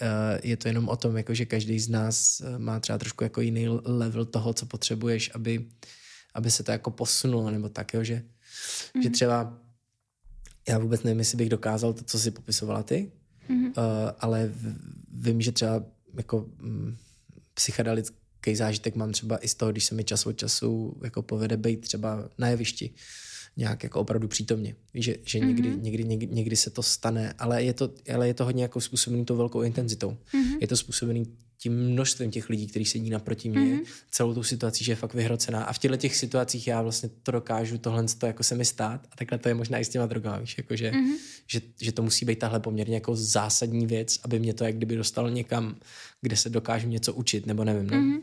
[0.02, 0.08] uh,
[0.42, 3.40] je to jenom o tom, jako že každý z nás uh, má třeba trošku jako
[3.40, 5.66] jiný level toho, co potřebuješ, aby,
[6.34, 9.02] aby se to jako posunulo, nebo tak, jo, že, mm-hmm.
[9.02, 9.63] že třeba
[10.68, 13.12] já vůbec nevím, jestli bych dokázal to, co si popisovala ty,
[13.50, 13.66] mm-hmm.
[13.66, 14.52] uh, ale
[15.12, 15.84] vím, že třeba
[16.16, 16.96] jako um,
[17.54, 21.56] psychedelický zážitek mám třeba i z toho, když se mi čas od času jako povede
[21.56, 22.90] být třeba na jevišti
[23.56, 24.74] nějak jako opravdu přítomně.
[24.94, 25.46] Že, že mm-hmm.
[25.46, 28.80] někdy, někdy, někdy, někdy, se to stane, ale je to, ale je to hodně jako
[28.80, 30.10] způsobený tou velkou intenzitou.
[30.10, 30.58] Mm-hmm.
[30.60, 33.86] Je to způsobený tím množstvím těch lidí, kteří sedí naproti mě, mm-hmm.
[34.10, 35.64] celou tu situací, že je fakt vyhrocená.
[35.64, 39.06] A v těchto těch situacích já vlastně to dokážu, tohle to jako se mi stát.
[39.12, 41.14] A takhle to je možná i s těma drogami, víš, jako že, mm-hmm.
[41.46, 44.96] že, že, to musí být tahle poměrně jako zásadní věc, aby mě to jak kdyby
[44.96, 45.76] dostalo někam,
[46.20, 47.86] kde se dokážu něco učit, nebo nevím.
[47.86, 47.96] No?
[47.96, 48.20] Mm-hmm.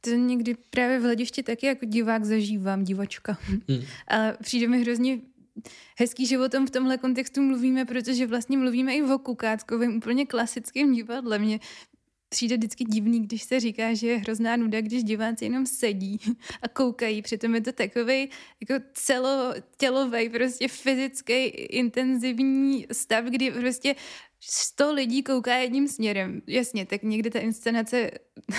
[0.00, 3.38] To někdy právě v hledišti taky jako divák zažívám, divačka.
[3.68, 3.80] Mm.
[4.08, 5.20] Ale přijde mi hrozně
[5.98, 10.26] hezký, že o tom v tomhle kontextu mluvíme, protože vlastně mluvíme i o Kukátkovém úplně
[10.26, 11.38] klasickém divadle.
[11.38, 11.60] Mně
[12.28, 16.18] přijde vždycky divný, když se říká, že je hrozná nuda, když diváci jenom sedí
[16.62, 17.22] a koukají.
[17.22, 23.94] Přitom je to takový jako celotělový, prostě fyzický, intenzivní stav, kdy prostě
[24.40, 26.42] sto lidí kouká jedním směrem.
[26.46, 28.10] Jasně, tak někdy ta inscenace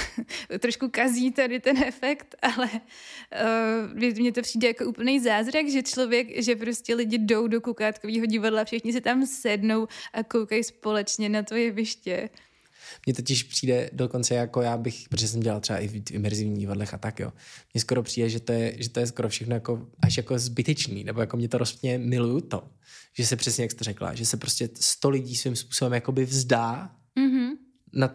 [0.60, 6.44] trošku kazí tady ten efekt, ale uh, mně to přijde jako úplný zázrak, že člověk,
[6.44, 11.44] že prostě lidi jdou do koukátkového divadla, všichni se tam sednou a koukají společně na
[11.44, 12.30] to jeviště.
[13.06, 16.94] Mně totiž přijde dokonce jako já bych, protože jsem dělal třeba i v imerzivních divadlech
[16.94, 17.34] a tak jo,
[17.74, 21.04] mně skoro přijde, že to je, že to je skoro všechno jako až jako zbytečný,
[21.04, 22.68] nebo jako mě to rozpně miluju to,
[23.18, 26.96] že se přesně, jak jste řekla, že se prostě sto lidí svým způsobem jakoby vzdá
[27.20, 27.50] mm-hmm.
[27.94, 28.14] na,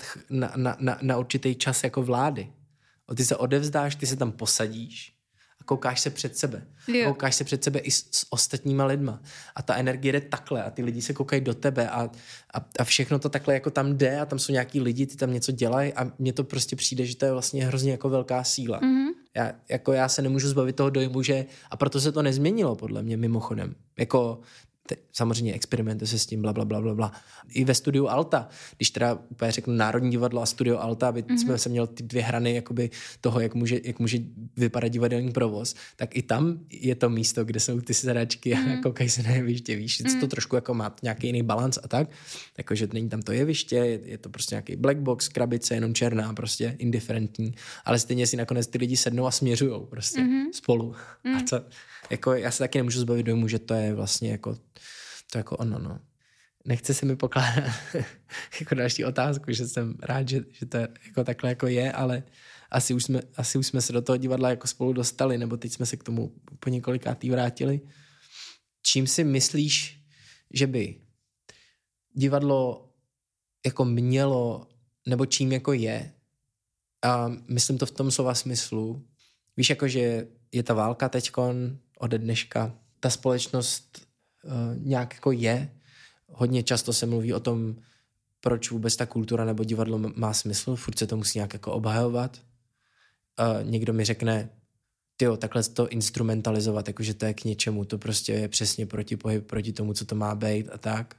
[0.56, 2.52] na, na, na určitý čas jako vlády.
[3.06, 5.11] O ty se odevzdáš, ty se tam posadíš
[5.72, 6.62] koukáš se před sebe.
[6.88, 7.04] Jo.
[7.08, 9.22] Koukáš se před sebe i s, s ostatníma lidma.
[9.54, 12.10] A ta energie jde takhle a ty lidi se koukají do tebe a,
[12.54, 15.32] a, a všechno to takhle jako tam jde a tam jsou nějaký lidi, ty tam
[15.32, 18.80] něco dělají a mně to prostě přijde, že to je vlastně hrozně jako velká síla.
[18.80, 19.12] Mm-hmm.
[19.36, 23.02] Já, jako já se nemůžu zbavit toho dojmu, že a proto se to nezměnilo podle
[23.02, 23.74] mě mimochodem.
[23.98, 24.40] Jako
[25.12, 27.12] samozřejmě experimentuje se s tím, bla, bla, bla, bla, bla.
[27.48, 31.36] I ve studiu Alta, když teda úplně řeknu Národní divadlo a studio Alta, aby mm-hmm.
[31.36, 32.90] jsme se měli ty dvě hrany jakoby
[33.20, 34.18] toho, jak může, jak může
[34.56, 38.70] vypadat divadelní provoz, tak i tam je to místo, kde jsou ty sedačky mm-hmm.
[38.70, 38.82] a mhm.
[38.82, 40.10] koukají se na jeviště, víš, mm-hmm.
[40.10, 40.28] to mhm.
[40.28, 42.08] trošku jako má nějaký jiný balans a tak,
[42.66, 46.34] takže není tam to jeviště, je, je to prostě nějaký black box, krabice, jenom černá,
[46.34, 50.50] prostě indiferentní, ale stejně si nakonec ty lidi sednou a směřují prostě mm-hmm.
[50.52, 50.94] spolu.
[51.24, 51.36] Mm-hmm.
[51.36, 51.64] A to,
[52.12, 54.58] jako já se taky nemůžu zbavit dojmu, že to je vlastně jako
[55.32, 56.00] to jako ono, no.
[56.64, 57.72] Nechce se mi pokládat
[58.60, 62.22] jako další otázku, že jsem rád, že, že to jako takhle jako je, ale
[62.70, 65.72] asi už, jsme, asi už jsme se do toho divadla jako spolu dostali, nebo teď
[65.72, 67.80] jsme se k tomu po několikátý vrátili.
[68.82, 70.00] Čím si myslíš,
[70.50, 71.00] že by
[72.14, 72.90] divadlo
[73.66, 74.66] jako mělo,
[75.06, 76.12] nebo čím jako je,
[77.02, 79.08] a myslím to v tom slova smyslu,
[79.56, 84.06] víš, jako že je ta válka teďkon ode dneška, ta společnost
[84.44, 84.52] uh,
[84.86, 85.70] nějak jako je.
[86.28, 87.76] Hodně často se mluví o tom,
[88.40, 92.42] proč vůbec ta kultura nebo divadlo má smysl, furt se to musí nějak jako obhajovat.
[93.40, 94.50] Uh, někdo mi řekne,
[95.22, 99.46] jo, takhle to instrumentalizovat, jakože to je k něčemu, to prostě je přesně proti, pohyb,
[99.46, 101.16] proti tomu, co to má být a tak.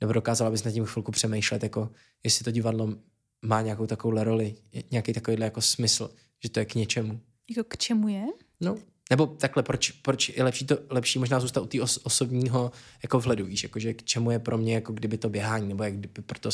[0.00, 1.90] Nebo dokázala bys nad tím chvilku přemýšlet, jako
[2.24, 2.94] jestli to divadlo
[3.42, 4.54] má nějakou takovou roli,
[4.90, 6.10] nějaký takovýhle jako smysl,
[6.42, 7.20] že to je k něčemu.
[7.56, 8.26] Jako k čemu je?
[8.60, 8.78] No,
[9.10, 13.20] nebo takhle, proč, proč je lepší, to, lepší možná zůstat u té os, osobního jako
[13.20, 16.22] vhledu, víš, jakože k čemu je pro mě jako kdyby to běhání, nebo jak kdyby
[16.22, 16.50] proto,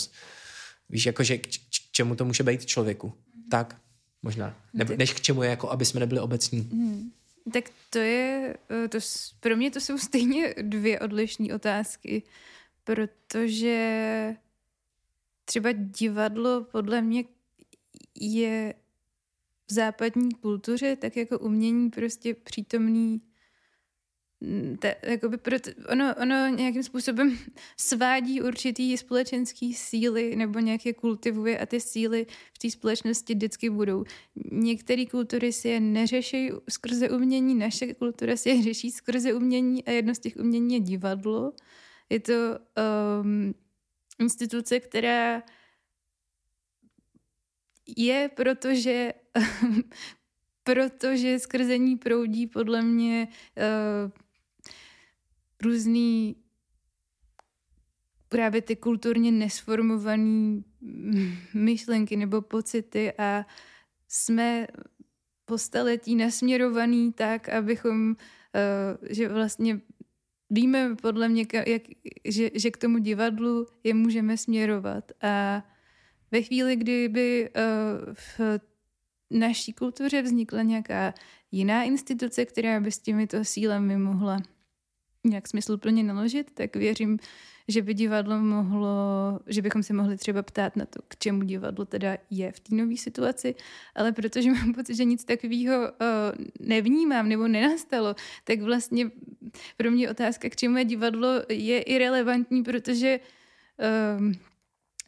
[0.88, 1.48] víš, jakože k,
[1.92, 3.12] čemu to může být člověku.
[3.34, 3.48] Mm.
[3.50, 3.76] Tak,
[4.22, 4.56] možná.
[4.74, 6.60] Nebo, než k čemu je, jako aby jsme nebyli obecní.
[6.60, 7.10] Mm.
[7.52, 8.98] Tak to je, eh, to,
[9.40, 12.22] pro mě to jsou stejně dvě odlišné otázky,
[12.84, 14.36] protože
[15.44, 17.24] třeba divadlo podle mě
[18.20, 18.74] je
[19.72, 23.22] západní kultuře, tak jako umění prostě přítomný
[24.40, 27.38] mm, ta, jakoby proto, ono, ono nějakým způsobem
[27.76, 33.70] svádí určitý společenský síly nebo nějak je kultivuje a ty síly v té společnosti vždycky
[33.70, 34.04] budou.
[34.52, 39.90] Některé kultury si je neřeší skrze umění, naše kultura si je řeší skrze umění a
[39.90, 41.52] jedno z těch umění je divadlo.
[42.10, 42.32] Je to
[43.22, 43.54] um,
[44.18, 45.42] instituce, která
[47.96, 49.12] je, protože,
[50.62, 54.10] protože skrze ní proudí podle mě uh,
[55.62, 56.36] různý
[58.28, 60.62] právě ty kulturně nesformované
[61.54, 63.46] myšlenky nebo pocity a
[64.08, 64.66] jsme
[65.44, 68.16] po staletí nasměrovaný tak, abychom, uh,
[69.10, 69.80] že vlastně
[70.50, 71.82] víme podle mě, jak,
[72.24, 75.62] že, že k tomu divadlu je můžeme směrovat a
[76.32, 78.60] ve chvíli, kdyby uh, v
[79.30, 81.14] naší kultuře vznikla nějaká
[81.52, 84.38] jiná instituce, která by s těmito sílami mohla
[85.24, 87.18] nějak smysluplně naložit, tak věřím,
[87.68, 88.88] že by divadlo mohlo,
[89.46, 92.74] že bychom se mohli třeba ptát na to, k čemu divadlo teda je v té
[92.74, 93.54] nové situaci,
[93.94, 95.88] ale protože mám pocit, že nic takového uh,
[96.60, 98.14] nevnímám nebo nenastalo,
[98.44, 99.10] tak vlastně
[99.76, 103.20] pro mě otázka, k čemu je divadlo, je irrelevantní, protože
[104.18, 104.32] uh,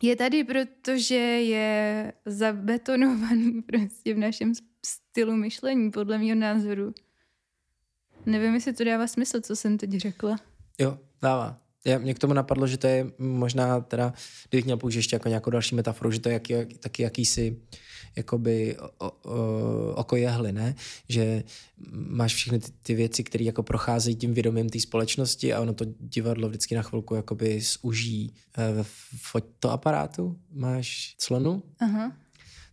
[0.03, 4.53] je tady, protože je zabetonovaný prostě v našem
[4.87, 6.95] stylu myšlení, podle mého názoru.
[8.27, 10.37] Nevím, jestli to dává smysl, co jsem teď řekla.
[10.79, 11.64] Jo, dává.
[11.85, 14.13] Já, mě k tomu napadlo, že to je možná teda,
[14.49, 17.57] kdybych měl použít ještě jako nějakou další metaforu, že to je jak, jak, taky jakýsi
[18.17, 20.75] jakoby o, o, oko jehly, ne?
[21.09, 21.45] Že
[21.93, 25.85] máš všechny ty, ty věci, které jako procházejí tím vědomím té společnosti a ono to
[26.01, 28.85] divadlo vždycky na chvilku jakoby zuží eh, ve
[29.17, 30.39] fotoaparátu.
[30.53, 31.63] Máš clonu?
[31.81, 32.13] Aha.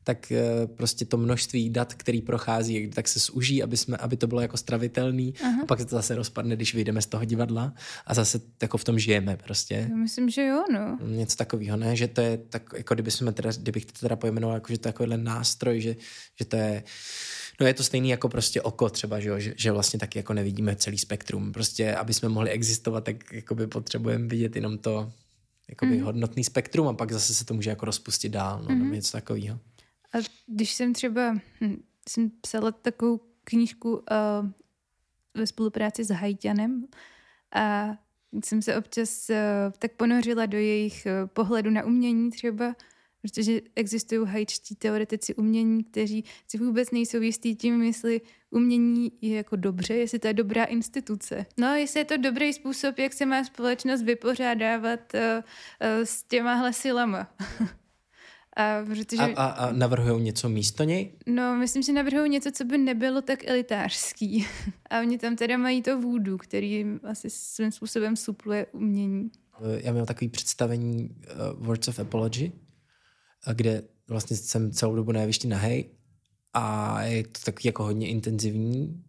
[0.03, 4.27] Tak eh, prostě to množství dat, který prochází, tak se zuží, aby, jsme, aby to
[4.27, 5.61] bylo jako stravitelný Aha.
[5.63, 7.73] a pak se to zase rozpadne, když vyjdeme z toho divadla
[8.05, 9.87] a zase jako v tom žijeme prostě.
[9.89, 10.97] Já myslím, že jo, no.
[11.07, 11.95] Něco takového, ne?
[11.95, 14.87] Že to je tak, jako kdyby jsme teda, kdybych to teda pojmenoval, jako že to
[14.87, 15.95] je takovýhle nástroj, že,
[16.39, 16.83] že to je
[17.59, 19.39] No je to stejný jako prostě oko třeba, že, jo?
[19.39, 21.51] že, že vlastně taky jako nevidíme celý spektrum.
[21.51, 25.11] Prostě, aby jsme mohli existovat, tak jakoby potřebujeme vidět jenom to
[25.69, 26.03] jakoby mm.
[26.03, 28.79] hodnotný spektrum a pak zase se to může jako rozpustit dál, no, mm.
[28.79, 29.59] nebo něco takového.
[30.13, 34.03] A když jsem třeba, hm, jsem psala takovou knížku uh,
[35.33, 36.85] ve spolupráci s Haitianem
[37.55, 37.95] a
[38.45, 39.35] jsem se občas uh,
[39.79, 42.75] tak ponořila do jejich uh, pohledu na umění třeba,
[43.21, 49.55] protože existují hajčtí teoretici umění, kteří si vůbec nejsou jistí tím, jestli umění je jako
[49.55, 51.45] dobře, jestli to je dobrá instituce.
[51.57, 56.73] No, jestli je to dobrý způsob, jak se má společnost vypořádávat uh, uh, s těmahle
[56.73, 57.27] silama.
[58.57, 61.11] A, protože, a, a, a navrhují něco místo něj?
[61.27, 64.45] No, myslím, že navrhují něco, co by nebylo tak elitářský.
[64.89, 69.31] A oni tam teda mají to vůdu, který asi svým způsobem supluje umění.
[69.77, 72.51] Já měl takový představení uh, Words of Apology,
[73.53, 75.89] kde vlastně jsem celou dobu na jevišti nahej
[76.53, 79.03] a je to takový jako hodně intenzivní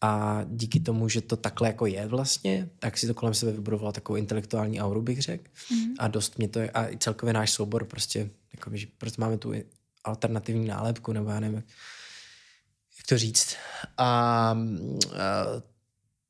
[0.00, 3.92] a díky tomu, že to takhle jako je vlastně, tak si to kolem sebe vybudovala
[3.92, 5.44] takovou intelektuální auru, bych řekl.
[5.70, 5.94] Mm.
[5.98, 9.38] A dost mě to je, a i celkově náš soubor prostě, jako, že prostě máme
[9.38, 9.52] tu
[10.04, 13.56] alternativní nálepku, nebo já nevím, jak to říct.
[13.98, 14.56] A, a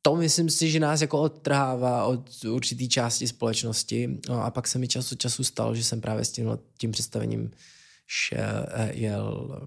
[0.03, 4.19] to myslím si, že nás jako odtrhává od určitý části společnosti.
[4.29, 7.51] No a pak se mi času času stalo, že jsem právě s tím, tím představením
[8.07, 9.61] šel, jel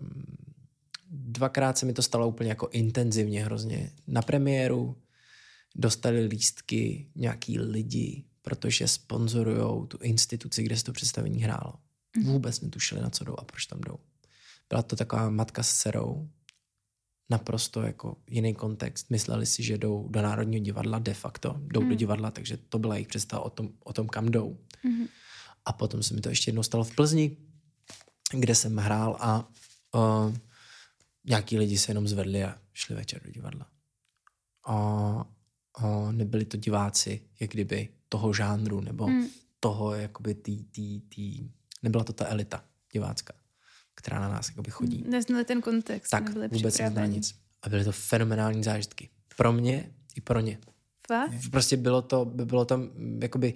[1.14, 3.92] dvakrát se mi to stalo úplně jako intenzivně hrozně.
[4.08, 4.98] Na premiéru
[5.76, 11.74] dostali lístky nějaký lidi, protože sponzorují tu instituci, kde se to představení hrálo.
[12.18, 12.32] Mhm.
[12.32, 13.98] Vůbec netušili, na co jdou a proč tam jdou.
[14.70, 16.30] Byla to taková matka s dcerou,
[17.30, 19.10] naprosto jako jiný kontext.
[19.10, 21.88] Mysleli si, že jdou do Národního divadla de facto, jdou mm.
[21.88, 21.98] do mhm.
[21.98, 24.58] divadla, takže to byla jejich představa o tom, o tom kam jdou.
[24.84, 25.06] Mm.
[25.66, 27.38] A potom se mi to ještě jednou stalo v Plzni,
[28.32, 29.50] kde jsem hrál a
[29.96, 30.36] uh,
[31.26, 33.68] nějaký lidi se jenom zvedli a šli večer do divadla.
[34.68, 34.76] A,
[35.76, 39.28] a nebyli to diváci, jak kdyby toho žánru, nebo hmm.
[39.60, 41.50] toho, jakoby tý, tý, tý,
[41.84, 43.34] nebyla to ta elita divácká,
[43.96, 45.04] která na nás jakoby chodí.
[45.08, 46.12] Neznali ten kontext.
[46.12, 47.36] Tak, vůbec neznali nic.
[47.62, 49.10] A byly to fenomenální zážitky.
[49.38, 50.58] Pro mě i pro ně.
[51.08, 51.32] Fakt?
[51.52, 52.90] Prostě bylo to, bylo tam
[53.22, 53.54] jakoby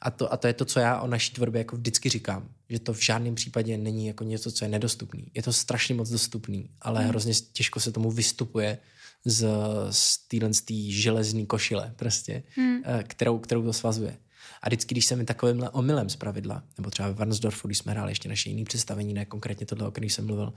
[0.00, 2.78] a to, a to je to, co já o naší tvorbě jako vždycky říkám, že
[2.78, 5.30] to v žádném případě není jako něco, co je nedostupný.
[5.34, 7.08] Je to strašně moc dostupný, ale mm.
[7.08, 8.78] hrozně těžko se tomu vystupuje
[9.24, 9.48] z,
[9.90, 10.50] z téhle
[10.88, 12.82] železné košile prostě, mm.
[13.02, 14.18] kterou, kterou to svazuje.
[14.62, 17.92] A vždycky, když se mi takovýmhle omylem z pravidla, nebo třeba v Varnsdorfu, když jsme
[17.92, 20.52] hráli ještě naše jiné představení, ne konkrétně tohle, o kterém jsem mluvil,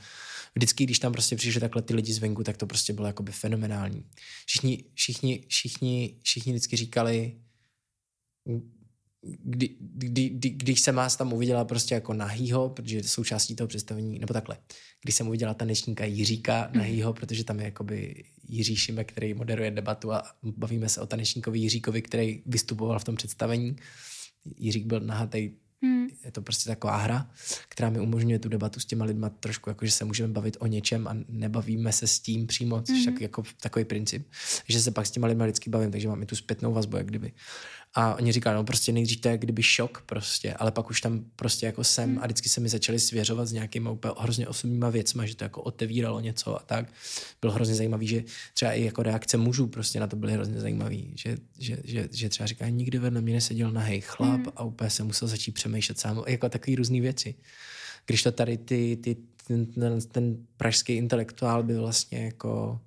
[0.55, 4.05] vždycky, když tam prostě přišli takhle ty lidi zvenku, tak to prostě bylo jakoby fenomenální.
[4.45, 7.35] Všichni, všichni, všichni, všichni vždycky říkali,
[9.23, 14.19] kdy, kdy, kdy, když jsem vás tam uviděla prostě jako nahýho, protože součástí toho představení,
[14.19, 14.57] nebo takhle,
[15.01, 16.77] když jsem uviděla tanečníka Jiříka mhm.
[16.77, 21.59] nahýho, protože tam je jakoby Jiří Šimek, který moderuje debatu a bavíme se o tanečníkovi
[21.59, 23.75] Jiříkovi, který vystupoval v tom představení.
[24.57, 25.51] Jiřík byl nahatý
[25.83, 26.07] Hmm.
[26.25, 27.31] Je to prostě taková hra,
[27.69, 30.67] která mi umožňuje tu debatu s těma lidma trošku, jako že se můžeme bavit o
[30.67, 33.17] něčem a nebavíme se s tím přímo, což hmm.
[33.19, 34.27] jako takový princip,
[34.67, 37.05] že se pak s těma lidma vždycky bavím, takže mám i tu zpětnou vazbu, jak
[37.05, 37.31] kdyby.
[37.95, 41.25] A oni říkali, no prostě nejdřív to je kdyby šok prostě, ale pak už tam
[41.35, 42.19] prostě jako jsem hmm.
[42.19, 45.61] a vždycky se mi začali svěřovat s nějakýma úplně hrozně osobníma věcma, že to jako
[45.61, 46.93] otevíralo něco a tak.
[47.41, 48.23] Bylo hrozně zajímavý, že
[48.53, 52.29] třeba i jako reakce mužů prostě na to byly hrozně zajímavý, že, že, že, že
[52.29, 54.51] třeba říká, nikdy vedle mě neseděl nahej chlap hmm.
[54.55, 57.35] a úplně se musel začít přemýšlet sám, jako takové různé věci.
[58.05, 59.17] Když to tady ty, ty,
[59.47, 62.81] ten, ten, ten pražský intelektuál by vlastně jako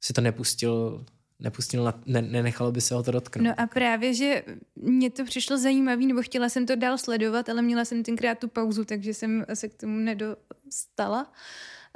[0.00, 1.04] si to nepustil
[1.40, 3.46] nepustil, na, ne, nenechalo by se o to dotknout.
[3.46, 4.42] No a právě, že
[4.76, 8.48] mě to přišlo zajímavé, nebo chtěla jsem to dál sledovat, ale měla jsem tenkrát tu
[8.48, 11.32] pauzu, takže jsem se k tomu nedostala.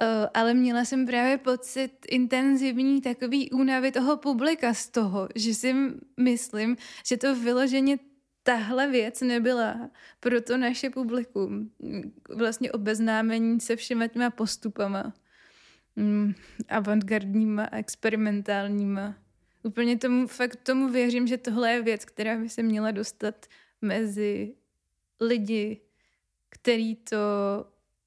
[0.03, 5.75] Uh, ale měla jsem právě pocit intenzivní takový únavy toho publika z toho, že si
[6.17, 6.77] myslím,
[7.07, 7.99] že to vyloženě
[8.43, 11.71] tahle věc nebyla pro to naše publikum.
[12.37, 15.13] Vlastně obeznámení se všema těma postupama.
[15.97, 16.35] Mm,
[16.69, 19.15] avantgardníma, experimentálníma
[19.63, 23.47] Úplně tomu, fakt tomu věřím, že tohle je věc, která by se měla dostat
[23.83, 24.55] mezi
[25.21, 25.81] lidi,
[26.49, 27.17] který to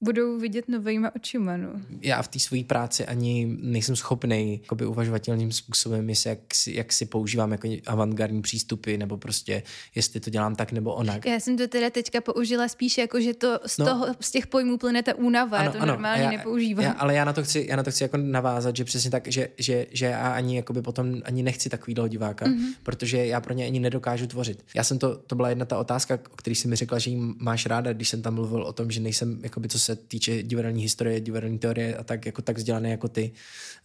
[0.03, 1.57] budou vidět novýma očima.
[1.57, 1.69] No.
[2.01, 6.73] Já v té své práci ani nejsem schopný jakoby, uvažovat tím způsobem, jestli jak, si,
[6.75, 9.63] jak si používám jako avantgardní přístupy, nebo prostě
[9.95, 11.25] jestli to dělám tak nebo onak.
[11.25, 13.85] Já jsem to teda teďka použila spíš jako, že to z, No.
[13.85, 16.85] toho, z těch pojmů plyne ta únava, já to normálně já, nepoužívám.
[16.85, 19.27] Já, ale já na to chci, já na to chci jako navázat, že přesně tak,
[19.27, 22.57] že, že, že já ani jakoby potom ani nechci takovýhle diváka, Mhm.
[22.57, 22.73] mm-hmm.
[22.83, 24.65] protože já pro ně ani nedokážu tvořit.
[24.75, 27.33] Já jsem to, to byla jedna ta otázka, o který jsi mi řekla, že jí
[27.37, 30.81] máš ráda, když jsem tam mluvil o tom, že nejsem, jakoby, co se týče divadelní
[30.81, 33.31] historie, divadelní teorie a tak jako tak vzdělaný jako ty.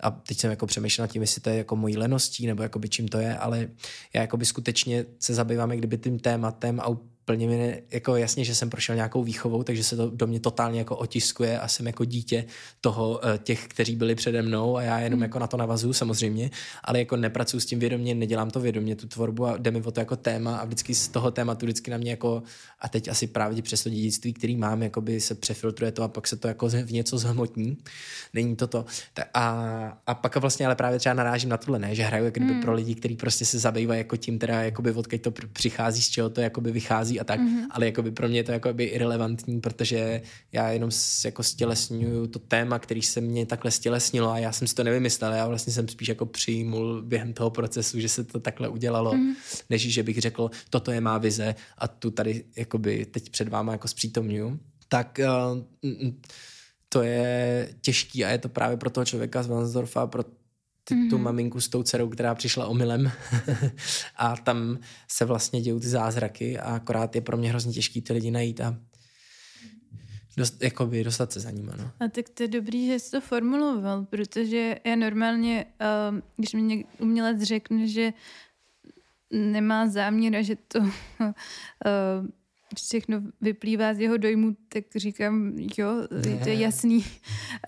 [0.00, 2.88] A teď jsem jako přemýšlel nad tím, jestli to je jako mojí leností, nebo jakoby
[2.88, 3.68] čím to je, ale
[4.14, 6.96] já jakoby skutečně se zabývám kdyby tím tématem a
[7.28, 10.40] úplně mi ne, jako jasně, že jsem prošel nějakou výchovou, takže se to do mě
[10.40, 12.44] totálně jako otiskuje a jsem jako dítě
[12.80, 16.50] toho eh, těch, kteří byli přede mnou a já jenom jako na to navazuju samozřejmě,
[16.84, 19.90] ale jako nepracuji s tím vědomě, nedělám to vědomě tu tvorbu a jde mi o
[19.90, 22.42] to jako téma a vždycky z toho tématu vždycky na mě jako
[22.80, 26.26] a teď asi právě přes to dědictví, který mám, jakoby se přefiltruje to a pak
[26.26, 27.76] se to jako v něco zhmotní.
[28.34, 28.84] Není to to.
[29.34, 32.60] A, a pak vlastně ale právě třeba narážím na tohle, ne, že hraju jako kdyby
[32.60, 36.30] pro lidi, kteří prostě se zabývají jako tím teda jakoby odkud to přichází, z čeho
[36.30, 37.66] to jakoby vychází a tak, mm-hmm.
[37.70, 42.38] ale jakoby pro mě je to jakoby irrelevantní, protože já jenom s, jako stělesňuju to
[42.38, 45.88] téma, který se mě takhle stělesnilo a já jsem si to nevymyslel, já vlastně jsem
[45.88, 49.34] spíš jako přijmul během toho procesu, že se to takhle udělalo, mm-hmm.
[49.70, 53.72] než že bych řekl, toto je má vize a tu tady jakoby teď před váma
[53.72, 54.58] jako zpřítomňuju.
[54.88, 55.20] Tak
[55.82, 55.92] uh,
[56.88, 60.24] to je těžký a je to právě pro toho člověka z Vansdorfa, pro
[60.88, 61.10] ty, mm-hmm.
[61.10, 63.10] tu maminku s tou dcerou, která přišla omylem
[64.16, 64.78] a tam
[65.08, 68.60] se vlastně dějou ty zázraky a akorát je pro mě hrozně těžký ty lidi najít
[68.60, 68.78] a
[70.36, 71.72] dost, jakoby dostat se za nima.
[71.78, 71.90] No.
[72.00, 75.66] A tak to je dobrý, že jsi to formuloval, protože já normálně,
[76.10, 78.12] um, když mi umělec řekne, že
[79.30, 80.88] nemá záměr a že to uh,
[82.76, 85.88] všechno vyplývá z jeho dojmu, tak říkám, jo,
[86.28, 87.04] je to jasný.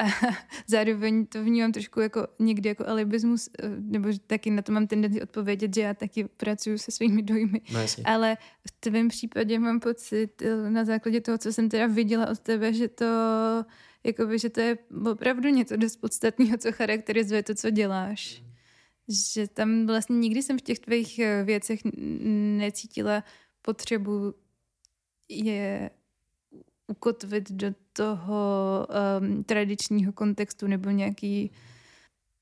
[0.01, 0.05] A
[0.67, 5.23] zároveň to vnímám trošku jako někdy jako alibismus, eh, nebo taky na to mám tendenci
[5.23, 7.61] odpovědět, že já taky pracuji se svými dojmy.
[7.73, 7.81] No.
[8.05, 8.37] Ale
[8.69, 12.73] v tvém případě mám pocit eh, na základě toho, co jsem teda viděla od tebe,
[12.75, 13.07] že to
[14.05, 14.79] jakoby, že to je
[15.11, 18.43] opravdu něco dost podstatného, co charakterizuje to, co děláš.
[19.09, 21.81] Že tam vlastně nikdy jsem v těch tvých eh, věcech
[22.57, 23.25] necítila
[23.63, 24.35] potřebu
[25.31, 25.91] je
[26.87, 28.87] ukotvit do toho
[29.21, 31.51] um, tradičního kontextu nebo nějaký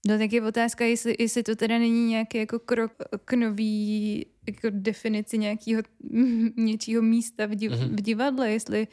[0.07, 2.93] No tak je otázka, jestli, jestli to teda není nějaký jako krok
[3.25, 5.83] k nový jako definici nějakého
[6.57, 7.97] něčího místa v, div, Mhm.
[7.97, 8.87] v divadle, jestli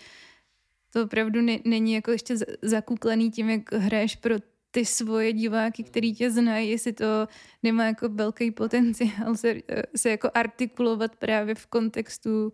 [0.93, 4.35] to opravdu ne, není jako ještě za- zakuklený tím, jak hraješ pro
[4.71, 7.27] ty svoje diváky, který tě znají, jestli to
[7.63, 9.55] nemá jako velký potenciál se,
[9.95, 12.53] se jako artikulovat právě v kontextu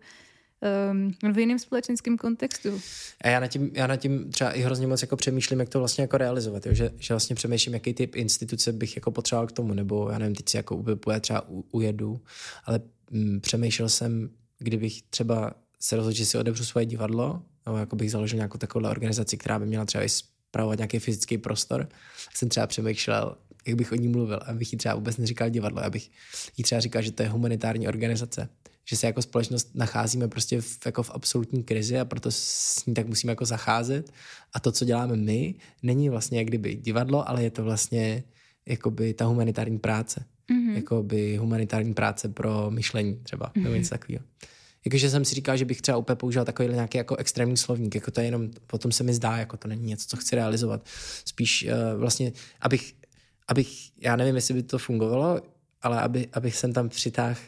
[1.22, 2.80] um, v jiném společenském kontextu.
[3.20, 5.78] A já nad, tím, já nad tím třeba i hrozně moc jako přemýšlím, jak to
[5.78, 6.74] vlastně jako realizovat, jo?
[6.74, 10.34] Že, že vlastně přemýšlím, jaký typ instituce bych jako potřeboval k tomu, nebo já nevím,
[10.34, 12.20] teď si jako úplně třeba u, ujedu,
[12.64, 17.96] ale mm, přemýšlel jsem, kdybych třeba se rozhodl, že si odebřu svoje divadlo, nebo jako
[17.96, 21.88] bych založil nějakou takovou organizaci, která by měla třeba i spravovat nějaký fyzický prostor,
[22.34, 23.36] jsem třeba přemýšlel,
[23.66, 26.10] jak bych o ní mluvil, abych jí třeba vůbec neříkal divadlo, abych
[26.56, 28.48] jí třeba říkal, že to je humanitární organizace,
[28.84, 32.94] že se jako společnost nacházíme prostě v, jako v absolutní krizi a proto s ní
[32.94, 34.12] tak musíme jako zacházet
[34.52, 38.24] a to, co děláme my, není vlastně jak kdyby divadlo, ale je to vlastně
[38.66, 40.24] jakoby ta humanitární práce.
[40.50, 40.74] Mm-hmm.
[40.74, 43.62] Jakoby humanitární práce pro myšlení třeba, mm-hmm.
[43.62, 44.24] nebo něco takového.
[44.84, 48.10] Jakože jsem si říkal, že bych třeba úplně použil takový nějaký jako extrémní slovník, jako
[48.10, 50.86] to je jenom, potom se mi zdá, jako to není něco, co chci realizovat.
[51.24, 52.94] Spíš uh, vlastně, abych,
[53.48, 55.40] abych, já nevím, jestli by to fungovalo,
[55.82, 57.40] ale aby, abych jsem tam přitáhl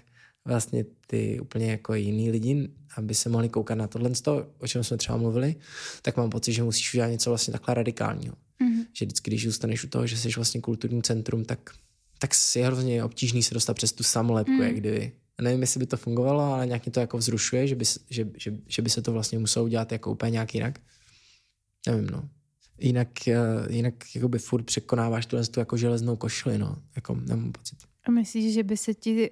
[0.45, 4.11] vlastně ty úplně jako jiný lidi, aby se mohli koukat na tohle,
[4.59, 5.57] o čem jsme třeba mluvili,
[6.03, 8.35] tak mám pocit, že musíš udělat něco vlastně takhle radikálního.
[8.35, 8.87] Mm-hmm.
[8.93, 11.71] Že vždycky, když zůstaneš u toho, že jsi vlastně kulturní centrum, tak,
[12.19, 14.63] tak je hrozně obtížný se dostat přes tu samolepku, mm.
[14.63, 15.13] jak kdyby.
[15.39, 18.29] A nevím, jestli by to fungovalo, ale nějak mě to jako vzrušuje, že by, že,
[18.37, 20.79] že, že by se to vlastně muselo udělat jako úplně nějak jinak.
[21.87, 22.29] Nevím, no.
[22.79, 23.37] Jinak, eh,
[23.71, 26.77] jinak jakoby furt překonáváš tuhle tu jako železnou košili, no.
[26.97, 27.79] Jako, nemám pocit.
[28.05, 29.31] A myslíš, že by se ti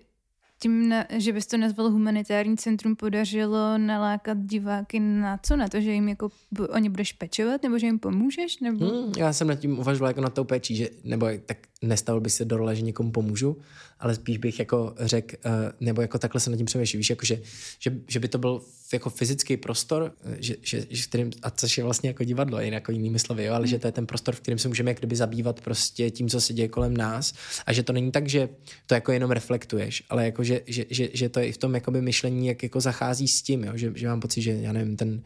[0.63, 5.57] tím, že bys to nazval humanitární centrum, podařilo nalákat diváky na co?
[5.57, 6.29] Na to, že jim jako
[6.69, 8.61] o ně budeš pečovat, nebo že jim pomůžeš?
[8.61, 8.87] Nebo...
[8.87, 12.33] Hmm, já jsem nad tím uvažoval jako na tou péčí, že, nebo tak nestavil bych
[12.33, 13.57] se do role, že někomu pomůžu,
[14.01, 17.27] ale spíš bych jako řekl, uh, nebo jako takhle se nad tím přemýšlím, víš, jako
[17.27, 17.41] že,
[17.79, 18.63] že, že, by to byl
[18.93, 23.19] jako fyzický prostor, že, že, kterým, a což je vlastně jako divadlo, jen jako jinými
[23.19, 25.61] slovy, jo, ale že to je ten prostor, v kterém se můžeme jak kdyby zabývat
[25.61, 27.35] prostě tím, co se děje kolem nás.
[27.67, 28.49] A že to není tak, že
[28.87, 31.75] to jako jenom reflektuješ, ale jako, že, že, že, že to je i v tom
[31.75, 34.97] jakoby myšlení, jak jako zachází s tím, jo, že, že mám pocit, že já nevím,
[34.97, 35.23] ten,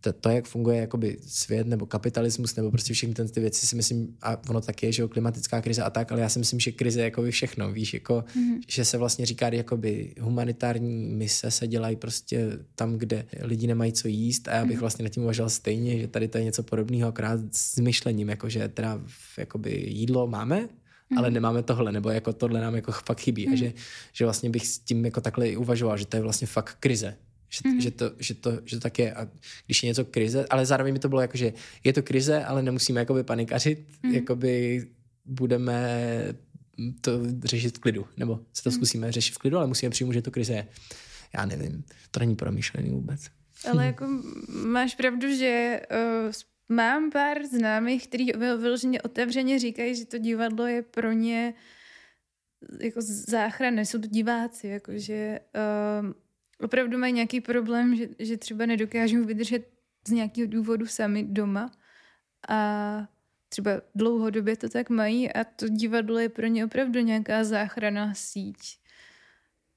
[0.00, 3.76] to, to, jak funguje jakoby svět nebo kapitalismus nebo prostě všechny ty, ty věci si
[3.76, 6.60] myslím, a ono tak je, že jo, klimatická krize a tak, ale já si myslím,
[6.60, 8.60] že krize je jakoby všechno, víš, jako, mm-hmm.
[8.68, 14.08] že se vlastně říká, jakoby humanitární mise se dělají prostě tam, kde lidi nemají co
[14.08, 14.80] jíst a já bych mm-hmm.
[14.80, 18.48] vlastně nad tím uvažoval stejně, že tady to je něco podobného, akorát s myšlením, jako
[18.48, 19.00] že teda
[19.38, 21.18] jakoby jídlo máme, mm-hmm.
[21.18, 23.52] ale nemáme tohle, nebo jako tohle nám jako fakt chybí mm-hmm.
[23.52, 23.72] a že,
[24.12, 27.16] že vlastně bych s tím jako takhle uvažoval, že to je vlastně fakt krize,
[27.48, 27.80] že, mm-hmm.
[27.80, 29.14] že, to, že, to, že to tak je.
[29.14, 29.28] A
[29.66, 31.52] když je něco krize, ale zároveň mi to bylo jako, že
[31.84, 34.10] je to krize, ale nemusíme jakoby panikařit, mm-hmm.
[34.10, 34.86] jakoby
[35.24, 36.34] budeme
[37.00, 38.74] to řešit v klidu, nebo se to mm-hmm.
[38.74, 40.66] zkusíme řešit v klidu, ale musíme přijmout, že to krize je.
[41.34, 43.20] Já nevím, to není promyšlený vůbec.
[43.70, 45.80] Ale jako máš pravdu, že
[46.26, 46.32] uh,
[46.68, 51.54] mám pár známých, kteří vyloženě otevřeně říkají, že to divadlo je pro ně
[52.80, 55.40] jako záchrana, jsou to diváci, jakože
[56.02, 56.12] uh,
[56.60, 59.68] opravdu mají nějaký problém, že, že třeba nedokážou vydržet
[60.08, 61.70] z nějakého důvodu sami doma
[62.48, 63.08] a
[63.48, 68.78] třeba dlouhodobě to tak mají a to divadlo je pro ně opravdu nějaká záchrana síť.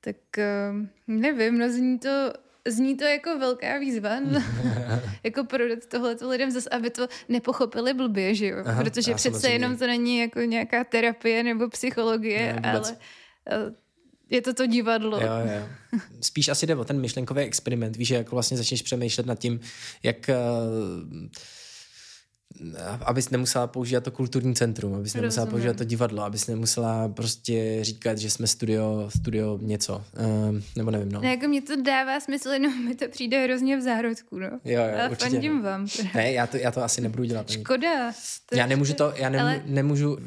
[0.01, 2.33] Tak uh, nevím, no zní to,
[2.67, 4.43] zní to jako velká výzva, no.
[5.23, 8.57] jako prodat tohleto lidem zase, aby to nepochopili blbě, že jo?
[8.65, 12.97] Aha, Protože přece jenom to není jako nějaká terapie nebo psychologie, ne, ale uh,
[14.31, 15.19] je to to divadlo.
[15.21, 15.67] Jo, jo.
[16.21, 17.95] Spíš asi jde o ten myšlenkový experiment.
[17.95, 19.59] Víš, jak vlastně začneš přemýšlet nad tím,
[20.03, 21.27] jak uh,
[23.05, 25.21] abys nemusela používat to kulturní centrum, abys Rozumím.
[25.21, 30.91] nemusela používat to divadlo, abys nemusela prostě říkat, že jsme studio, studio něco, uh, nebo
[30.91, 31.21] nevím, no.
[31.21, 34.47] Ne, jako mě to dává smysl, jenom mi to přijde hrozně v zárodku, no.
[34.47, 35.29] Jo, jo, Ale určitě.
[35.29, 35.87] fandím vám.
[36.15, 37.51] Ne, já to, já to asi nebudu dělat.
[37.51, 38.11] Škoda.
[38.49, 39.61] To já nemůžu to, já nemů, ale...
[39.65, 40.17] nemůžu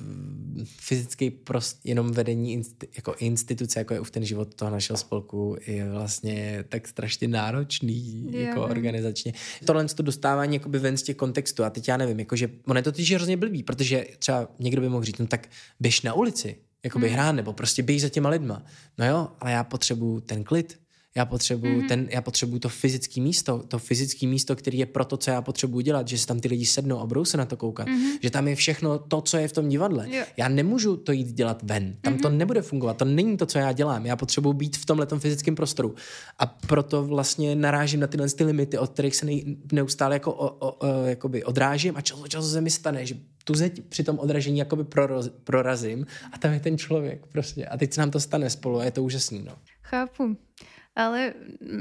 [0.65, 5.57] fyzický prost, jenom vedení insti, jako instituce, jako je už ten život toho našeho spolku,
[5.67, 9.33] je vlastně tak strašně náročný je, jako organizačně.
[9.65, 12.83] Tohle to dostávání jakoby ven z těch kontextů a teď já nevím, jakože on je
[12.83, 15.49] to totiž hrozně blbý, protože třeba někdo by mohl říct, no tak
[15.81, 17.15] běž na ulici, jakoby hmm.
[17.15, 18.63] hrát, nebo prostě běž za těma lidma.
[18.99, 20.79] No jo, ale já potřebuju ten klid,
[21.17, 21.89] já potřebuju, mm-hmm.
[21.89, 25.43] ten, já potřebuju to fyzické místo, to fyzické místo, který je pro to, co já
[25.43, 28.19] potřebuju dělat, že se tam ty lidi sednou a budou se na to koukat, mm-hmm.
[28.23, 30.07] že tam je všechno to, co je v tom divadle.
[30.11, 30.25] Jo.
[30.37, 32.23] Já nemůžu to jít dělat ven, tam mm-hmm.
[32.23, 35.55] to nebude fungovat, to není to, co já dělám, já potřebuju být v tomhle fyzickém
[35.55, 35.95] prostoru
[36.39, 40.69] a proto vlastně narážím na tyhle ty limity, od kterých se nej, neustále jako, o,
[40.69, 44.19] o, o, jakoby odrážím a často, často se mi stane, že tu zeď při tom
[44.19, 48.21] odražení jakoby proroz, prorazím a tam je ten člověk prostě a teď se nám to
[48.21, 49.43] stane spolu a je to úžasný.
[49.43, 49.53] No.
[49.83, 50.37] Chápu
[50.97, 51.35] ale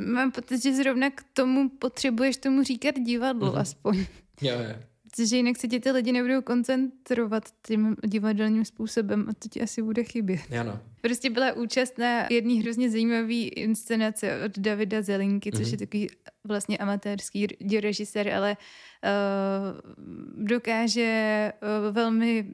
[0.08, 3.60] mám pocit, že zrovna k tomu potřebuješ tomu říkat divadlo mm-hmm.
[3.60, 4.06] aspoň.
[4.42, 4.76] Jo, jo.
[5.12, 9.82] Protože jinak se ti ty lidi nebudou koncentrovat tím divadelním způsobem a to ti asi
[9.82, 10.42] bude chybět.
[10.60, 10.80] Ano.
[11.02, 15.72] Prostě byla účast na jedné hrozně zajímavé inscenace od Davida Zelinky, což mm-hmm.
[15.72, 16.08] je takový
[16.44, 17.48] vlastně amatérský
[17.80, 22.54] režisér, ale uh, dokáže uh, velmi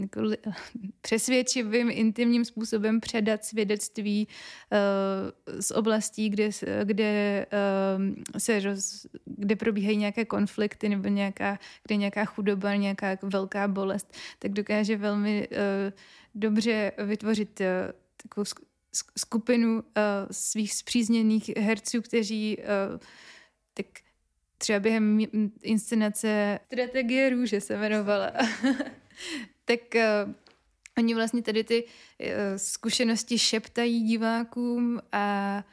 [0.00, 0.20] jako
[1.00, 6.50] přesvědčivým, intimním způsobem předat svědectví uh, z oblastí, kde,
[6.84, 13.68] kde, uh, se roz, kde probíhají nějaké konflikty nebo nějaká, kde nějaká chudoba, nějaká velká
[13.68, 15.48] bolest, tak dokáže velmi
[16.34, 17.60] dobře vytvořit
[18.22, 18.44] takovou
[19.18, 19.82] skupinu
[20.30, 22.58] svých zpřízněných herců, kteří
[23.74, 23.86] tak
[24.60, 25.18] třeba během
[25.62, 28.32] inscenace Strategie růže se jmenovala.
[29.70, 30.32] tak uh,
[30.98, 35.64] oni vlastně tady ty uh, zkušenosti šeptají divákům a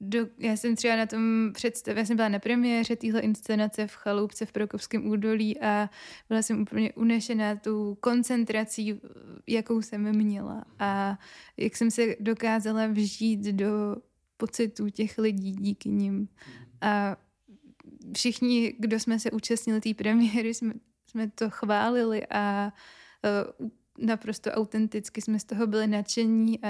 [0.00, 3.94] do, já jsem třeba na tom představě, já jsem byla na premiéře téhle inscenace v
[3.94, 5.90] Chaloupce v Prokopském údolí a
[6.28, 9.00] byla jsem úplně unešená tou koncentrací,
[9.46, 11.18] jakou jsem měla a
[11.56, 13.96] jak jsem se dokázala vžít do
[14.36, 16.28] pocitů těch lidí díky nim.
[16.80, 17.16] A
[18.16, 20.74] všichni, kdo jsme se účastnili té premiéry, jsme,
[21.06, 22.78] jsme to chválili a uh,
[23.98, 26.68] naprosto autenticky jsme z toho byli nadšení a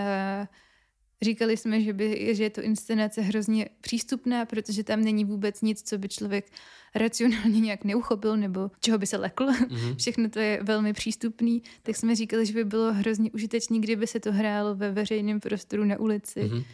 [1.22, 5.82] říkali jsme, že, by, že je to inscenace hrozně přístupná, protože tam není vůbec nic,
[5.82, 6.50] co by člověk
[6.94, 9.46] racionálně nějak neuchopil nebo čeho by se lekl.
[9.46, 9.96] Mm-hmm.
[9.98, 11.62] Všechno to je velmi přístupný.
[11.82, 15.84] Tak jsme říkali, že by bylo hrozně užitečné, kdyby se to hrálo ve veřejném prostoru
[15.84, 16.40] na ulici.
[16.40, 16.64] Mm-hmm.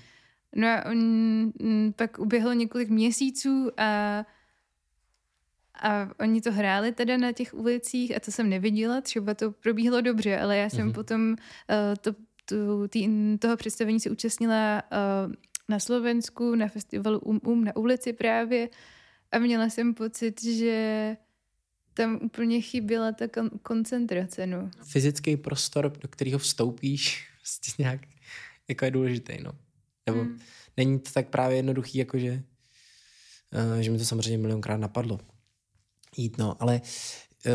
[0.56, 1.52] No a on,
[1.96, 4.24] pak uběhlo několik měsíců a
[5.82, 10.00] a oni to hráli teda na těch ulicích a to jsem neviděla, třeba to probíhalo
[10.00, 10.94] dobře, ale já jsem mm-hmm.
[10.94, 11.36] potom uh,
[12.00, 12.12] to,
[12.44, 13.08] tu, tý,
[13.38, 15.32] toho představení se účastnila uh,
[15.68, 18.68] na Slovensku, na festivalu Um Um na ulici právě
[19.32, 21.16] a měla jsem pocit, že
[21.94, 24.70] tam úplně chyběla ta kon- koncentrace, no.
[24.84, 28.00] Fyzický prostor, do kterého vstoupíš, prostě nějak,
[28.68, 29.52] jako je důležitý, no.
[30.06, 30.38] Nebo Mm.
[30.76, 32.42] není to tak právě jednoduchý, jakože,
[33.74, 35.20] uh, že mi to samozřejmě milionkrát napadlo
[36.16, 36.80] jít, no, ale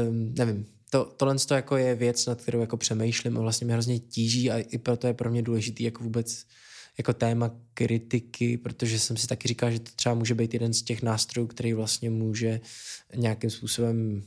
[0.09, 3.73] um, nevím, to, tohle to jako je věc, nad kterou jako přemýšlím a vlastně mě
[3.73, 6.45] hrozně tíží a i proto je pro mě důležitý jako vůbec
[6.97, 10.81] jako téma kritiky, protože jsem si taky říkal, že to třeba může být jeden z
[10.81, 12.61] těch nástrojů, který vlastně může
[13.15, 14.23] nějakým způsobem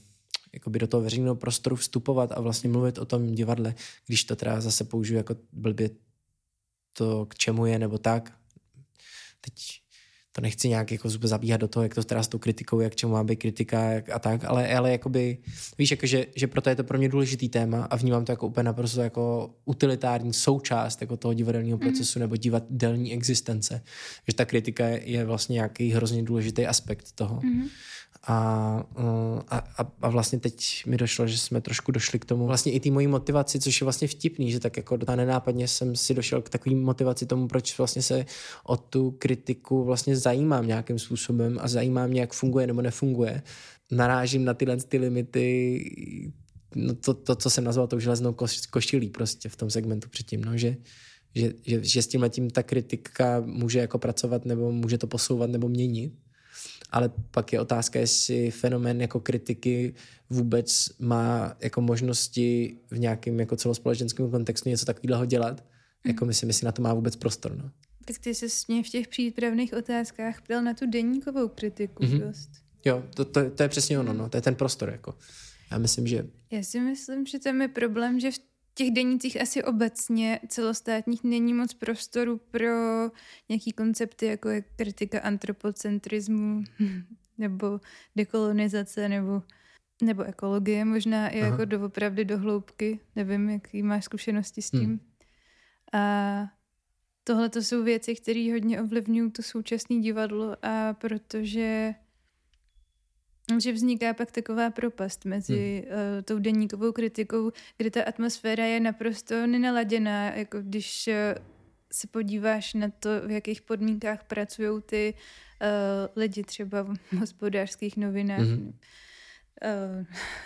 [0.52, 3.74] jakoby do toho veřejného prostoru vstupovat a vlastně mluvit o tom divadle,
[4.06, 5.90] když to teda zase použiju jako blbě
[6.92, 8.32] to, k čemu je, nebo tak.
[9.40, 9.54] Teď
[10.32, 13.12] to nechci nějak jako zabíhat do toho, jak to teda s tou kritikou, jak čemu
[13.12, 15.38] má být kritika jak, a tak, ale, ale jakoby,
[15.78, 18.46] víš, jako, že, že proto je to pro mě důležitý téma a vnímám to jako
[18.46, 23.82] úplně naprosto jako utilitární součást jako toho divadelního procesu nebo divadelní existence.
[24.28, 27.40] Že ta kritika je, je vlastně nějaký hrozně důležitý aspekt toho.
[27.44, 27.66] Uh,
[28.26, 28.84] a,
[29.48, 32.90] a, a vlastně teď mi došlo, že jsme trošku došli k tomu vlastně i té
[32.90, 36.48] mojí motivaci, což je vlastně vtipný, že tak jako ta nenápadně jsem si došel k
[36.48, 38.26] takové motivaci tomu, proč vlastně se
[38.64, 43.42] o tu kritiku vlastně zajímám nějakým způsobem a zajímá mě, jak funguje nebo nefunguje.
[43.90, 45.84] Narážím na tyhle ty limity,
[46.74, 50.44] no to, to, co jsem nazval tou železnou koš, košilí prostě v tom segmentu předtím,
[50.44, 50.76] no, že,
[51.34, 55.50] že, že, že s tím letím ta kritika může jako pracovat nebo může to posouvat
[55.50, 56.12] nebo měnit
[56.90, 59.94] ale pak je otázka, jestli fenomén jako kritiky
[60.30, 65.64] vůbec má jako možnosti v nějakém jako celospolečenském kontextu něco takového dělat.
[66.06, 67.56] Jako myslím, jestli na to má vůbec prostor.
[67.56, 67.70] No.
[68.04, 72.12] Tak ty se mě v těch přípravných otázkách ptal na tu denníkovou kritiku Mhm.
[72.12, 72.26] mm-hmm.
[72.26, 72.50] dost.
[72.84, 74.28] Jo, to, to, to, je přesně ono, no.
[74.28, 74.90] to je ten prostor.
[74.90, 75.14] Jako.
[75.70, 78.38] Já myslím, že Já si myslím, že tam je problém, že v
[78.74, 82.68] těch denících asi obecně celostátních není moc prostoru pro
[83.48, 86.62] nějaký koncepty, jako je kritika antropocentrismu
[87.38, 87.80] nebo
[88.16, 89.42] dekolonizace nebo,
[90.02, 91.50] nebo ekologie možná i Aha.
[91.50, 93.00] jako doopravdy do hloubky.
[93.16, 94.84] Nevím, jaký máš zkušenosti s tím.
[94.84, 95.00] Hmm.
[95.92, 96.52] A
[97.24, 101.94] tohle to jsou věci, které hodně ovlivňují to současné divadlo a protože
[103.58, 105.98] že vzniká pak taková propast mezi hmm.
[105.98, 111.44] uh, tou denníkovou kritikou, kde ta atmosféra je naprosto nenaladěná, jako když uh,
[111.92, 115.68] se podíváš na to, v jakých podmínkách pracují ty uh,
[116.16, 118.72] lidi třeba v hospodářských novinách, mm-hmm.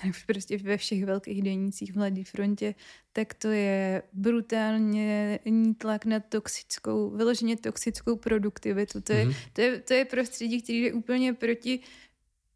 [0.07, 2.74] uh, prostě ve všech velkých denících v Mladé frontě,
[3.12, 5.38] tak to je brutálně
[5.78, 9.01] tlak na toxickou, vyloženě toxickou produktivitu.
[9.01, 9.34] To je, Mhm.
[9.53, 11.80] to je, to je prostředí, který je úplně proti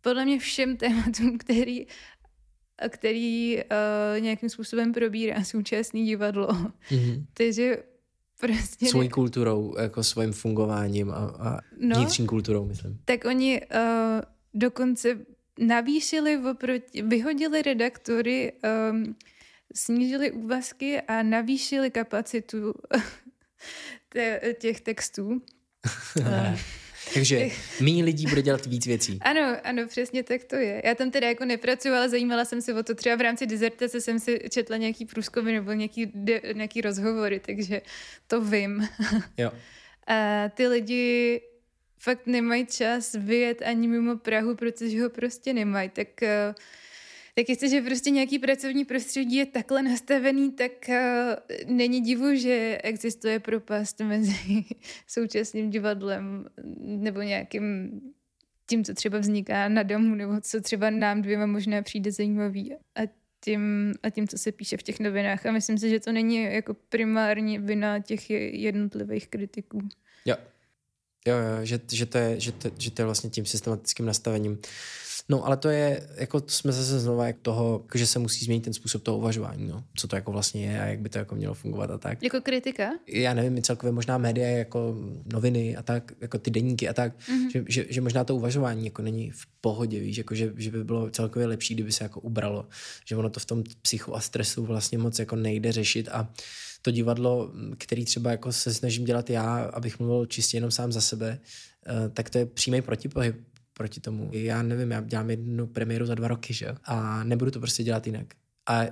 [0.08, 1.86] podle mě všem tématům, který,
[2.88, 6.48] který uh, nějakým způsobem probírá současné divadlo.
[6.48, 7.24] mm-hmm.
[7.34, 7.76] Takže
[8.40, 8.86] prostě...
[8.86, 11.96] svojí kulturou, jako svým fungováním a, a No.
[11.96, 13.00] vnitřní kulturou, myslím.
[13.04, 14.20] Tak oni uh,
[14.54, 15.18] dokonce
[15.58, 18.52] navýšili oproti, vyhodili redaktory,
[18.90, 19.16] um,
[19.74, 22.74] snížili úvazky a navýšili kapacitu
[24.58, 25.42] těch textů.
[27.08, 27.48] Uh, Takže
[27.80, 29.18] méně lidí bude dělat víc věcí.
[29.22, 30.82] Ano, ano, přesně tak to je.
[30.84, 32.94] Já tam teda jako nepracuji, ale zajímala jsem se o to.
[32.94, 37.82] Třeba v rámci dizertace jsem si četla nějaký průzkumy nebo nějaký, de, nějaký rozhovory, takže
[38.26, 38.88] to vím.
[39.38, 39.52] Jo.
[40.10, 41.40] A ty lidi
[41.98, 45.88] fakt nemají čas vyjet ani mimo Prahu, protože ho prostě nemají.
[45.88, 46.54] Tak, eh,
[47.38, 51.36] tak jestliže prostě nějaký pracovní prostředí je takhle nastavený, tak eh,
[51.66, 54.64] není divu, že existuje propast mezi
[55.06, 56.46] současným divadlem
[56.78, 57.90] nebo nějakým
[58.66, 63.00] tím, co třeba vzniká na domu, nebo co třeba nám dvěma možná přijde zajímavý a
[63.44, 65.46] tím, a tím, co se píše v těch novinách.
[65.46, 69.88] A myslím si, že to není jako primární vina těch jednotlivých kritiků.
[70.24, 70.36] Jo.
[71.26, 74.58] Jo, jo, že, že, to je, že, to, že to je vlastně tím systematickým nastavením.
[75.30, 78.64] No, ale to je, jako to jsme zase znova jak toho, že se musí změnit
[78.64, 79.84] ten způsob toho uvažování, no.
[79.96, 82.22] Co to jako vlastně je a jak by to jako mělo fungovat a tak.
[82.22, 82.90] Jako kritika?
[83.06, 84.94] já nevím, i celkově možná média jako
[85.32, 87.50] noviny a tak, jako ty deníky a tak, mm-hmm.
[87.52, 90.84] že, že, že, možná to uvažování jako není v pohodě, víš, jako že, že by
[90.84, 92.66] bylo celkově lepší, kdyby se jako ubralo,
[93.04, 96.32] že ono to v tom psychu a stresu vlastně moc jako nejde řešit a
[96.82, 101.00] to divadlo, který třeba jako se snažím dělat já, abych mluvil čistě jenom sám za
[101.00, 101.38] sebe,
[101.86, 103.36] eh, tak to je přímý protipohyb
[103.78, 104.30] proti tomu.
[104.32, 106.74] Já nevím, já dělám jednu premiéru za dva roky, že jo?
[106.84, 108.34] A nebudu to prostě dělat jinak.
[108.68, 108.82] A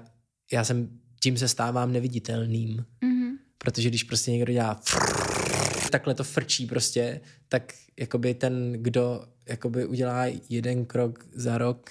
[0.52, 0.88] já jsem,
[1.20, 2.84] tím se stávám neviditelným.
[3.02, 3.36] Mm-hmm.
[3.58, 4.80] Protože když prostě někdo dělá
[5.90, 11.90] takhle to frčí prostě, tak jakoby ten, kdo jakoby udělá jeden krok za rok,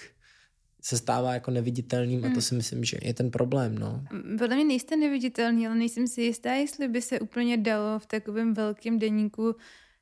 [0.82, 4.04] se stává jako neviditelným a to si myslím, že je ten problém, no.
[4.38, 8.54] Podle mě nejste neviditelný, ale nejsem si jistá, jestli by se úplně dalo v takovém
[8.54, 9.56] velkém deníku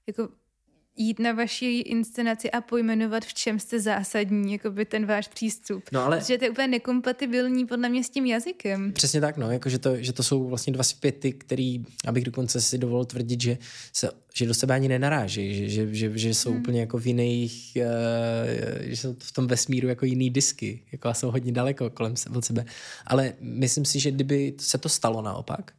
[0.07, 0.29] jako
[0.97, 5.85] jít na vaši inscenaci a pojmenovat, v čem jste zásadní, jako by ten váš přístup.
[5.93, 8.93] No ale- Protože to je úplně nekompatibilní podle mě s tím jazykem.
[8.93, 12.61] Přesně tak, no, jako že, to, že to jsou vlastně dva zpěty, který, abych dokonce
[12.61, 13.59] si dovolil tvrdit, že,
[13.93, 16.61] se, že do sebe ani nenaráží, že, že, že, že jsou hmm.
[16.61, 21.15] úplně jako v jiných, uh, že jsou v tom vesmíru jako jiný disky, jako a
[21.15, 22.65] jsou hodně daleko kolem se, od sebe.
[23.07, 25.73] Ale myslím si, že kdyby se to stalo naopak,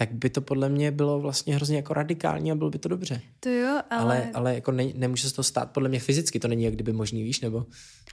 [0.00, 3.20] tak by to podle mě bylo vlastně hrozně jako radikální a bylo by to dobře.
[3.40, 6.48] To jo, ale, Ale, ale, jako ne, nemůže se to stát podle mě fyzicky, to
[6.48, 7.66] není jak kdyby možný, víš, nebo...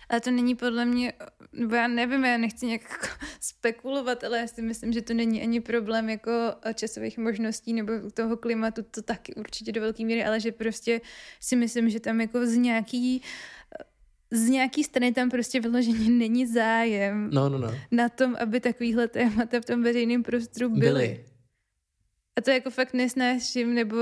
[0.10, 1.14] ale to není podle mě,
[1.54, 3.08] nebo já nevím, já nechci nějak jako
[3.42, 6.32] spekulovat, ale já si myslím, že to není ani problém jako
[6.74, 11.02] časových možností nebo toho klimatu, to taky určitě do velké míry, ale že prostě
[11.40, 13.22] si myslím, že tam jako z nějaký
[14.32, 17.74] z nějaký strany tam prostě vyloženě není zájem No, no, no.
[17.92, 20.80] na tom, aby takovýhle témata v tom veřejném prostoru byly.
[20.80, 21.26] Byli.
[22.38, 23.98] A to jako fakt nesnáším, nebo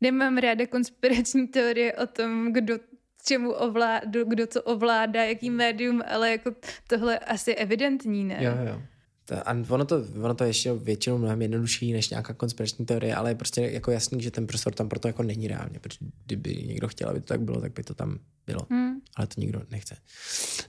[0.00, 2.78] nemám ráda konspirační teorie o tom, kdo
[3.26, 6.50] čemu ovládá, kdo co ovládá, jaký médium, ale jako
[6.86, 8.38] tohle asi evidentní, ne?
[8.40, 8.82] Jo, jo.
[9.24, 13.14] To, a ono to, ono to je ještě většinou mnohem jednodušší než nějaká konspirační teorie,
[13.14, 16.54] ale je prostě jako jasný, že ten prostor tam proto jako není reálně, protože kdyby
[16.54, 18.66] někdo chtěl, aby to tak bylo, tak by to tam bylo.
[18.70, 19.00] Hmm.
[19.16, 19.96] Ale to nikdo nechce.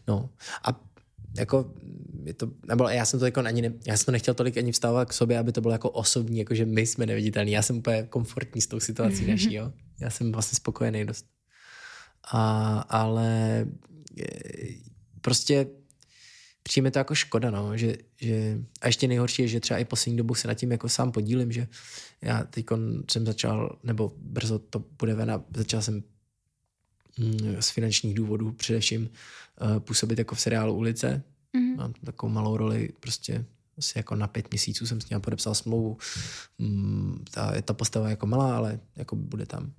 [0.07, 0.29] No
[0.63, 0.81] a
[1.37, 1.73] jako
[2.23, 4.71] je to, nebo já jsem to jako ani ne, já jsem to nechtěl tolik ani
[4.71, 7.51] vstávat k sobě, aby to bylo jako osobní, jako že my jsme neviditelní.
[7.51, 9.71] Já jsem úplně komfortní s tou situací naší, jo.
[9.99, 11.25] Já jsem vlastně spokojený dost.
[12.31, 13.61] A, ale
[14.21, 14.25] e,
[15.21, 15.67] prostě
[16.63, 20.17] přijme to jako škoda, no, že, že, a ještě nejhorší je, že třeba i poslední
[20.17, 21.67] dobu se nad tím jako sám podílím, že
[22.21, 22.65] já teď
[23.11, 26.03] jsem začal, nebo brzo to bude ven začal jsem
[27.17, 29.09] mm, z finančních důvodů především
[29.79, 31.23] působit jako v seriálu Ulice.
[31.55, 31.77] Mm-hmm.
[31.77, 33.45] Mám tam takovou malou roli, prostě
[33.77, 35.97] asi jako na pět měsíců jsem s ním podepsal smlouvu.
[36.57, 39.71] Mm, ta, je ta postava jako malá, ale jako bude tam.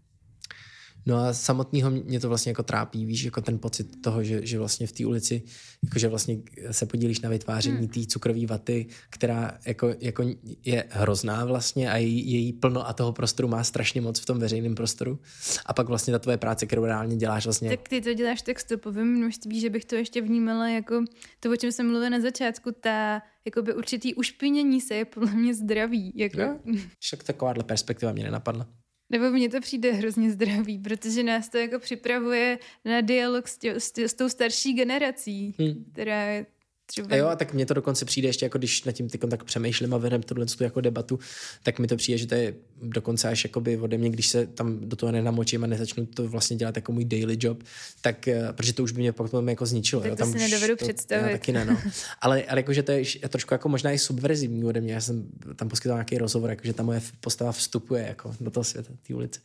[1.07, 4.59] No a samotného mě to vlastně jako trápí, víš, jako ten pocit toho, že, že
[4.59, 5.43] vlastně v té ulici,
[5.85, 6.39] jakože vlastně
[6.71, 7.89] se podílíš na vytváření hmm.
[7.89, 10.25] té cukrové vaty, která jako, jako
[10.65, 14.39] je hrozná vlastně a její, její plno a toho prostoru má strašně moc v tom
[14.39, 15.19] veřejném prostoru.
[15.67, 17.69] A pak vlastně ta tvoje práce, kterou reálně děláš vlastně.
[17.69, 21.05] Tak ty to děláš tak stopovým množství, že bych to ještě vnímala jako
[21.41, 25.55] to, o čem jsem mluvila na začátku, ta jakoby určitý ušpinění se je podle mě
[25.55, 26.13] zdravý.
[26.17, 26.41] Jako.
[26.41, 26.59] Jo?
[26.99, 28.67] Však takováhle perspektiva mě nenapadla.
[29.11, 33.75] Nebo mně to přijde hrozně zdravý, protože nás to jako připravuje na dialog s, tě,
[33.75, 35.85] s, tě, s tou starší generací, hmm.
[35.93, 36.47] která je
[36.91, 37.17] třeba...
[37.17, 39.95] Jo, a tak mně to dokonce přijde ještě, jako když nad tím ty tak přemýšlím
[39.95, 41.19] a vedem tohle tu jako debatu,
[41.63, 44.81] tak mi to přijde, že to je dokonce až jakoby ode mě, když se tam
[44.81, 47.63] do toho nenamočím a nezačnu to vlastně dělat jako můj daily job,
[48.01, 50.03] tak, protože to už by mě pak potom jako zničilo.
[50.03, 51.31] Tak jo, to tam si nedovedu to, představit.
[51.31, 51.81] Já taky ne, no.
[52.21, 54.95] ale, ale jakože to je trošku jako možná i subverzivní ode mě.
[54.95, 55.27] Já jsem
[55.57, 59.41] tam poskytoval nějaký rozhovor, jakože ta moje postava vstupuje jako do toho světa, té ulice.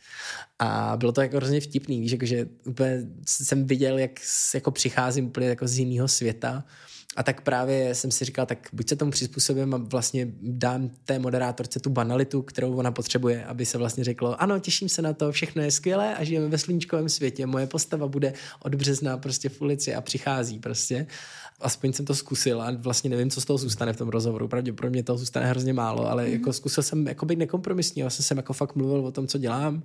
[0.60, 4.12] A bylo to jako hrozně vtipný, víš, jakože úplně jsem viděl, jak
[4.54, 6.64] jako přicházím úplně jako z jiného světa
[7.16, 11.20] a tak právě jsem si říkal, tak buď se tomu přizpůsobím a vlastně dám té
[11.20, 15.32] moderátorce tu banalitu, kterou ona potřebuje, aby se vlastně řeklo, ano, těším se na to,
[15.32, 19.62] všechno je skvělé a žijeme ve sluníčkovém světě, moje postava bude od března prostě v
[19.62, 21.08] ulici a přichází prostě.
[21.60, 24.48] Aspoň jsem to zkusil a vlastně nevím, co z toho zůstane v tom rozhovoru.
[24.48, 26.34] Pravděpodobně toho zůstane hrozně málo, ale mm.
[26.34, 29.84] jako zkusil jsem jako být nekompromisní, vlastně jsem jako fakt mluvil o tom, co dělám,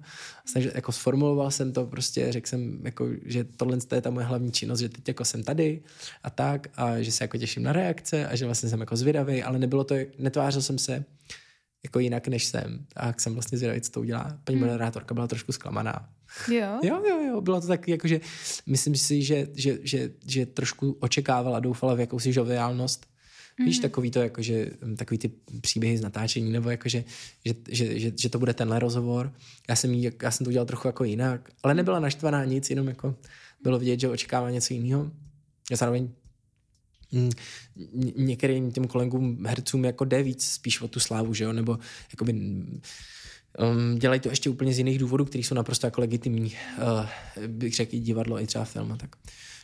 [0.53, 4.53] takže jako sformuloval jsem to, prostě řekl jsem, jako, že tohle je ta moje hlavní
[4.53, 5.83] činnost, že teď jako jsem tady
[6.23, 9.43] a tak a že se jako těším na reakce a že vlastně jsem jako zvědavý,
[9.43, 11.05] ale nebylo to, netvářil jsem se
[11.85, 12.87] jako jinak, než jsem.
[12.97, 14.39] A jsem vlastně zvědavý, co to udělá.
[14.45, 14.67] Paní hmm.
[14.67, 16.09] moderátorka byla trošku zklamaná.
[16.49, 16.81] Jo?
[16.83, 17.41] Jo, jo, jo.
[17.41, 18.21] Bylo to tak, jakože
[18.67, 23.05] myslím si, že, že, že, že trošku očekávala, doufala v jakousi žoviálnost.
[23.05, 23.65] Mm-hmm.
[23.65, 25.31] Víš, takový to, jakože, takový ty
[25.61, 27.05] příběhy z natáčení, nebo jakože,
[27.45, 29.33] že, že, že, že, to bude tenhle rozhovor.
[29.69, 32.89] Já jsem, jí, já jsem to udělal trochu jako jinak, ale nebyla naštvaná nic, jenom
[32.89, 33.15] jako
[33.63, 35.11] bylo vidět, že očekává něco jiného.
[35.71, 36.20] Já zároveň Mm,
[38.17, 41.79] některým těm kolegům hercům jako jde víc spíš o tu slávu, že jo, nebo
[42.13, 47.47] jakoby um, dělají to ještě úplně z jiných důvodů, které jsou naprosto jako legitimní, uh,
[47.47, 49.17] bych řekl i divadlo, i třeba film a tak.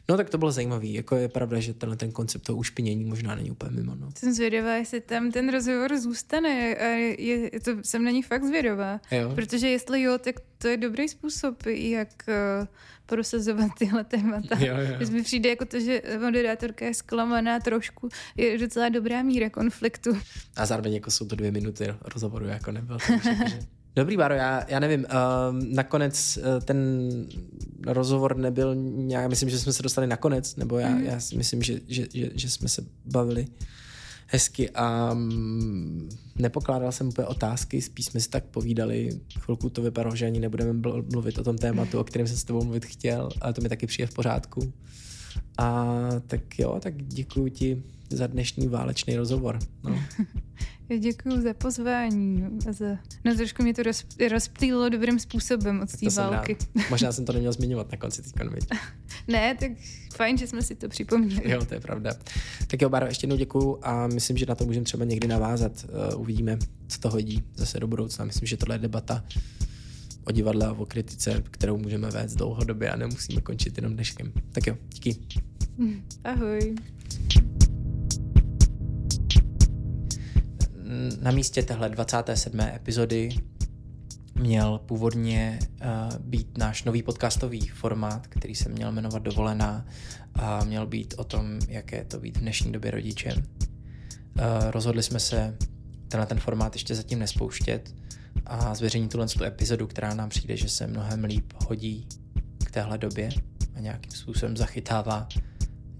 [0.09, 0.95] No tak to bylo zajímavý.
[0.95, 3.95] Jako je pravda, že tenhle ten koncept toho ušpinění možná není úplně mimo.
[3.95, 4.09] No.
[4.19, 8.45] Jsem zvědavá, jestli tam ten rozhovor zůstane a je, je, to, jsem na ní fakt
[8.45, 9.01] zvědavá.
[9.11, 9.33] Jo.
[9.35, 12.67] Protože jestli jo, tak to je dobrý způsob, jak uh,
[13.07, 14.59] prosazovat tyhle témata.
[14.59, 14.97] Jo, jo.
[14.97, 20.11] Když mi přijde jako to, že moderátorka je zklamaná trošku, je docela dobrá míra konfliktu.
[20.57, 22.99] A zároveň jako jsou to dvě minuty rozhovoru, jako nebyl.
[23.07, 23.59] Takže,
[23.97, 27.01] Dobrý, Báro, já, já nevím, uh, nakonec uh, ten
[27.87, 31.03] rozhovor nebyl nějak, myslím, že jsme se dostali nakonec, nebo já, mm.
[31.03, 33.47] já si myslím, že, že, že, že jsme se bavili
[34.27, 39.21] hezky a mm, nepokládal jsem úplně otázky, spíš jsme si tak povídali.
[39.39, 40.73] Chvilku to vypadalo, že ani nebudeme
[41.13, 43.87] mluvit o tom tématu, o kterém jsem s tebou mluvit chtěl, ale to mi taky
[43.87, 44.73] přijde v pořádku.
[45.59, 49.59] A tak jo, tak děkuji ti za dnešní válečný rozhovor.
[49.85, 50.03] No.
[50.89, 52.87] Já děkuji za pozvání za...
[53.25, 56.57] No trošku mě to roz, rozptýlilo dobrým způsobem od té války.
[56.75, 56.89] rád.
[56.91, 58.33] Možná jsem to neměl zmiňovat na konci teď.
[59.29, 59.71] ne, tak
[60.17, 61.51] fajn, že jsme si to připomněli.
[61.51, 62.15] Jo, to je pravda.
[62.67, 65.87] Tak jo, Báro, ještě jednou děkuju a myslím, že na to můžeme třeba někdy navázat.
[66.15, 66.59] Uh, uvidíme,
[66.89, 68.25] co to hodí zase do budoucna.
[68.25, 69.25] Myslím, že tohle je debata
[70.25, 74.33] o divadle a o kritice, kterou můžeme vést dlouhodobě a nemusíme končit jenom dneškem.
[74.53, 75.17] Tak jo, díky.
[76.25, 76.75] Ahoj.
[81.21, 82.61] Na místě téhle 27.
[82.61, 83.37] epizody
[84.35, 89.87] měl původně uh, být náš nový podcastový formát, který se měl jmenovat Dovolená
[90.35, 93.37] a měl být o tom, jaké to být v dnešní době rodičem.
[93.39, 95.57] Uh, rozhodli jsme se
[96.09, 97.95] tenhle ten formát ještě zatím nespouštět
[98.47, 102.07] a zveřejnit tuhle tu epizodu, která nám přijde, že se mnohem líp hodí
[102.67, 103.31] k téhle době
[103.75, 105.29] a nějakým způsobem zachytává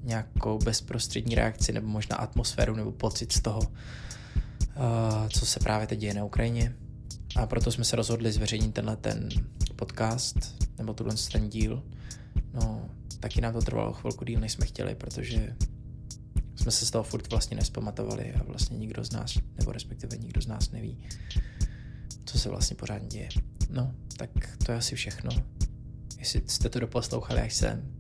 [0.03, 3.61] nějakou bezprostřední reakci nebo možná atmosféru nebo pocit z toho,
[5.29, 6.75] co se právě teď děje na Ukrajině.
[7.37, 9.29] A proto jsme se rozhodli zveřejnit tenhle ten
[9.77, 11.83] podcast, nebo tuhle ten díl.
[12.55, 12.91] No,
[13.21, 15.57] taky nám to trvalo chvilku díl, než jsme chtěli, protože
[16.57, 20.43] jsme se z toho furt vlastně nespamatovali a vlastně nikdo z nás, nebo respektive nikdo
[20.43, 20.99] z nás neví,
[22.25, 23.29] co se vlastně pořádně děje.
[23.71, 24.31] No, tak
[24.67, 25.31] to je asi všechno.
[26.19, 27.93] Jestli jste to doposlouchali až sem,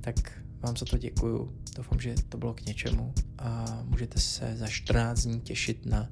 [0.00, 1.52] tak vám za to děkuju.
[1.76, 6.08] Doufám, že to bylo k něčemu a můžete se za 14 dní těšit na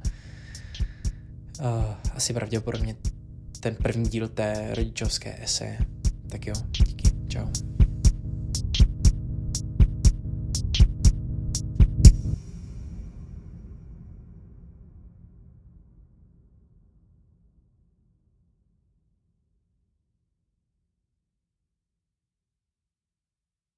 [1.61, 1.67] uh,
[2.15, 2.97] asi pravděpodobně
[3.61, 5.79] ten první díl té rodičovské eseje.
[6.29, 7.47] Tak jo, díky, čau.